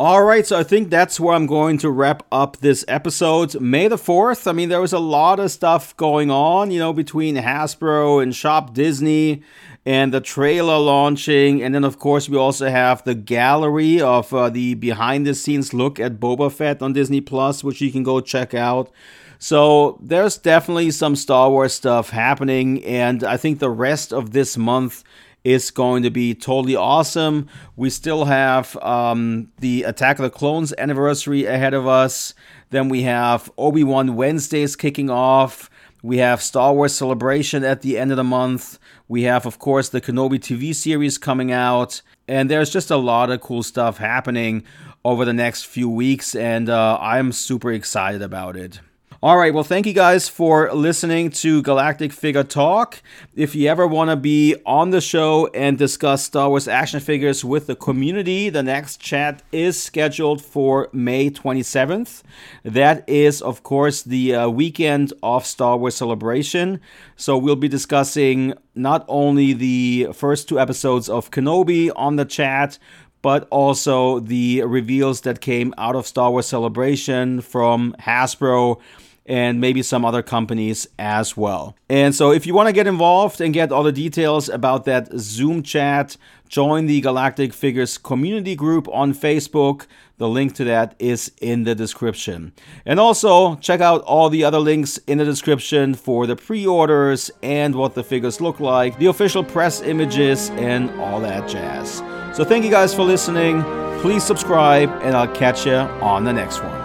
All 0.00 0.22
right, 0.22 0.46
so 0.46 0.56
I 0.56 0.62
think 0.62 0.90
that's 0.90 1.18
where 1.18 1.34
I'm 1.34 1.46
going 1.46 1.76
to 1.78 1.90
wrap 1.90 2.22
up 2.30 2.58
this 2.58 2.84
episode. 2.86 3.60
May 3.60 3.88
the 3.88 3.96
4th, 3.96 4.46
I 4.46 4.52
mean, 4.52 4.68
there 4.68 4.80
was 4.80 4.92
a 4.92 5.00
lot 5.00 5.40
of 5.40 5.50
stuff 5.50 5.96
going 5.96 6.30
on, 6.30 6.70
you 6.70 6.78
know, 6.78 6.92
between 6.92 7.34
Hasbro 7.34 8.22
and 8.22 8.34
Shop 8.34 8.72
Disney 8.72 9.42
and 9.84 10.14
the 10.14 10.20
trailer 10.20 10.78
launching. 10.78 11.64
And 11.64 11.74
then, 11.74 11.82
of 11.82 11.98
course, 11.98 12.28
we 12.28 12.36
also 12.36 12.70
have 12.70 13.02
the 13.02 13.16
gallery 13.16 14.00
of 14.00 14.32
uh, 14.32 14.50
the 14.50 14.74
behind 14.74 15.26
the 15.26 15.34
scenes 15.34 15.74
look 15.74 15.98
at 15.98 16.20
Boba 16.20 16.52
Fett 16.52 16.80
on 16.80 16.92
Disney 16.92 17.20
Plus, 17.20 17.64
which 17.64 17.80
you 17.80 17.90
can 17.90 18.04
go 18.04 18.20
check 18.20 18.54
out. 18.54 18.92
So 19.38 19.98
there's 20.02 20.36
definitely 20.36 20.90
some 20.90 21.14
Star 21.14 21.50
Wars 21.50 21.72
stuff 21.72 22.10
happening, 22.10 22.84
and 22.84 23.22
I 23.22 23.36
think 23.36 23.58
the 23.58 23.70
rest 23.70 24.12
of 24.12 24.32
this 24.32 24.56
month 24.56 25.04
is 25.44 25.70
going 25.70 26.02
to 26.02 26.10
be 26.10 26.34
totally 26.34 26.74
awesome. 26.74 27.48
We 27.76 27.90
still 27.90 28.24
have 28.24 28.76
um, 28.78 29.52
the 29.60 29.84
Attack 29.84 30.18
of 30.18 30.24
the 30.24 30.30
Clones 30.30 30.74
anniversary 30.76 31.46
ahead 31.46 31.72
of 31.72 31.86
us. 31.86 32.34
Then 32.70 32.88
we 32.88 33.02
have 33.02 33.50
Obi 33.56 33.84
Wan 33.84 34.16
Wednesdays 34.16 34.74
kicking 34.74 35.08
off. 35.08 35.70
We 36.02 36.18
have 36.18 36.42
Star 36.42 36.74
Wars 36.74 36.94
Celebration 36.94 37.64
at 37.64 37.82
the 37.82 37.96
end 37.98 38.10
of 38.10 38.16
the 38.16 38.24
month. 38.24 38.78
We 39.06 39.22
have, 39.22 39.46
of 39.46 39.58
course, 39.58 39.88
the 39.88 40.00
Kenobi 40.00 40.38
TV 40.38 40.74
series 40.74 41.16
coming 41.16 41.50
out. 41.50 42.02
And 42.26 42.50
there's 42.50 42.70
just 42.70 42.90
a 42.90 42.96
lot 42.96 43.30
of 43.30 43.40
cool 43.40 43.62
stuff 43.62 43.98
happening 43.98 44.64
over 45.04 45.24
the 45.24 45.32
next 45.32 45.66
few 45.66 45.88
weeks, 45.88 46.34
and 46.34 46.68
uh, 46.68 46.98
I'm 47.00 47.32
super 47.32 47.72
excited 47.72 48.20
about 48.20 48.56
it. 48.56 48.80
All 49.20 49.36
right, 49.36 49.52
well, 49.52 49.64
thank 49.64 49.84
you 49.84 49.92
guys 49.92 50.28
for 50.28 50.72
listening 50.72 51.30
to 51.30 51.60
Galactic 51.62 52.12
Figure 52.12 52.44
Talk. 52.44 53.02
If 53.34 53.56
you 53.56 53.68
ever 53.68 53.84
want 53.84 54.10
to 54.10 54.16
be 54.16 54.54
on 54.64 54.90
the 54.90 55.00
show 55.00 55.48
and 55.48 55.76
discuss 55.76 56.22
Star 56.22 56.48
Wars 56.48 56.68
action 56.68 57.00
figures 57.00 57.44
with 57.44 57.66
the 57.66 57.74
community, 57.74 58.48
the 58.48 58.62
next 58.62 59.00
chat 59.00 59.42
is 59.50 59.82
scheduled 59.82 60.40
for 60.40 60.88
May 60.92 61.30
27th. 61.30 62.22
That 62.62 63.02
is, 63.08 63.42
of 63.42 63.64
course, 63.64 64.04
the 64.04 64.36
uh, 64.36 64.48
weekend 64.50 65.12
of 65.20 65.44
Star 65.44 65.76
Wars 65.76 65.96
Celebration. 65.96 66.80
So 67.16 67.36
we'll 67.36 67.56
be 67.56 67.66
discussing 67.66 68.54
not 68.76 69.04
only 69.08 69.52
the 69.52 70.10
first 70.12 70.48
two 70.48 70.60
episodes 70.60 71.08
of 71.08 71.32
Kenobi 71.32 71.90
on 71.96 72.14
the 72.14 72.24
chat, 72.24 72.78
but 73.20 73.48
also 73.50 74.20
the 74.20 74.62
reveals 74.62 75.22
that 75.22 75.40
came 75.40 75.74
out 75.76 75.96
of 75.96 76.06
Star 76.06 76.30
Wars 76.30 76.46
Celebration 76.46 77.40
from 77.40 77.96
Hasbro 77.98 78.80
and 79.28 79.60
maybe 79.60 79.82
some 79.82 80.04
other 80.04 80.22
companies 80.22 80.88
as 80.98 81.36
well. 81.36 81.76
And 81.88 82.14
so, 82.14 82.32
if 82.32 82.46
you 82.46 82.54
want 82.54 82.68
to 82.68 82.72
get 82.72 82.86
involved 82.86 83.40
and 83.40 83.52
get 83.54 83.70
all 83.70 83.82
the 83.82 83.92
details 83.92 84.48
about 84.48 84.86
that 84.86 85.12
Zoom 85.18 85.62
chat, 85.62 86.16
join 86.48 86.86
the 86.86 87.00
Galactic 87.02 87.52
Figures 87.52 87.98
community 87.98 88.56
group 88.56 88.88
on 88.88 89.14
Facebook. 89.14 89.86
The 90.16 90.28
link 90.28 90.54
to 90.54 90.64
that 90.64 90.96
is 90.98 91.30
in 91.40 91.62
the 91.62 91.74
description. 91.74 92.52
And 92.84 92.98
also, 92.98 93.56
check 93.56 93.80
out 93.80 94.00
all 94.02 94.30
the 94.30 94.42
other 94.44 94.58
links 94.58 94.96
in 95.06 95.18
the 95.18 95.24
description 95.24 95.94
for 95.94 96.26
the 96.26 96.34
pre 96.34 96.66
orders 96.66 97.30
and 97.42 97.74
what 97.74 97.94
the 97.94 98.02
figures 98.02 98.40
look 98.40 98.58
like, 98.58 98.98
the 98.98 99.06
official 99.06 99.44
press 99.44 99.82
images, 99.82 100.50
and 100.50 100.90
all 100.98 101.20
that 101.20 101.48
jazz. 101.48 101.98
So, 102.34 102.44
thank 102.44 102.64
you 102.64 102.70
guys 102.70 102.94
for 102.94 103.02
listening. 103.02 103.62
Please 104.00 104.24
subscribe, 104.24 104.88
and 105.02 105.14
I'll 105.14 105.34
catch 105.34 105.66
you 105.66 105.74
on 105.74 106.24
the 106.24 106.32
next 106.32 106.62
one. 106.62 106.77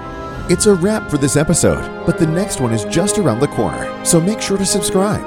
It's 0.49 0.65
a 0.65 0.73
wrap 0.73 1.09
for 1.09 1.17
this 1.17 1.37
episode, 1.37 2.05
but 2.05 2.19
the 2.19 2.27
next 2.27 2.59
one 2.59 2.73
is 2.73 2.83
just 2.85 3.17
around 3.17 3.39
the 3.39 3.47
corner, 3.47 4.03
so 4.03 4.19
make 4.19 4.41
sure 4.41 4.57
to 4.57 4.65
subscribe. 4.65 5.23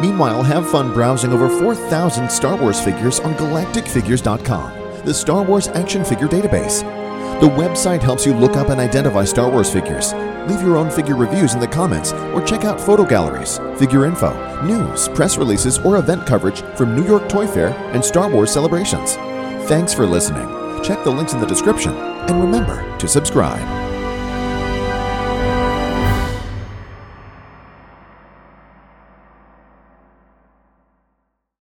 Meanwhile, 0.00 0.44
have 0.44 0.70
fun 0.70 0.94
browsing 0.94 1.32
over 1.32 1.48
4,000 1.48 2.30
Star 2.30 2.56
Wars 2.56 2.80
figures 2.80 3.18
on 3.18 3.34
galacticfigures.com, 3.34 5.04
the 5.04 5.12
Star 5.12 5.42
Wars 5.42 5.66
action 5.68 6.04
figure 6.04 6.28
database. 6.28 6.82
The 7.40 7.48
website 7.48 8.00
helps 8.00 8.24
you 8.24 8.32
look 8.32 8.56
up 8.56 8.68
and 8.68 8.80
identify 8.80 9.24
Star 9.24 9.50
Wars 9.50 9.72
figures. 9.72 10.12
Leave 10.48 10.62
your 10.62 10.76
own 10.76 10.88
figure 10.88 11.16
reviews 11.16 11.52
in 11.52 11.58
the 11.58 11.66
comments 11.66 12.12
or 12.12 12.40
check 12.40 12.62
out 12.64 12.80
photo 12.80 13.04
galleries, 13.04 13.58
figure 13.76 14.04
info, 14.04 14.32
news, 14.62 15.08
press 15.08 15.36
releases, 15.36 15.78
or 15.78 15.96
event 15.96 16.28
coverage 16.28 16.60
from 16.76 16.94
New 16.94 17.04
York 17.04 17.28
Toy 17.28 17.48
Fair 17.48 17.70
and 17.92 18.04
Star 18.04 18.30
Wars 18.30 18.52
celebrations. 18.52 19.16
Thanks 19.68 19.92
for 19.92 20.06
listening. 20.06 20.46
Check 20.84 21.02
the 21.02 21.10
links 21.10 21.32
in 21.32 21.40
the 21.40 21.46
description 21.46 21.92
and 21.92 22.40
remember 22.40 22.96
to 22.98 23.08
subscribe. 23.08 23.79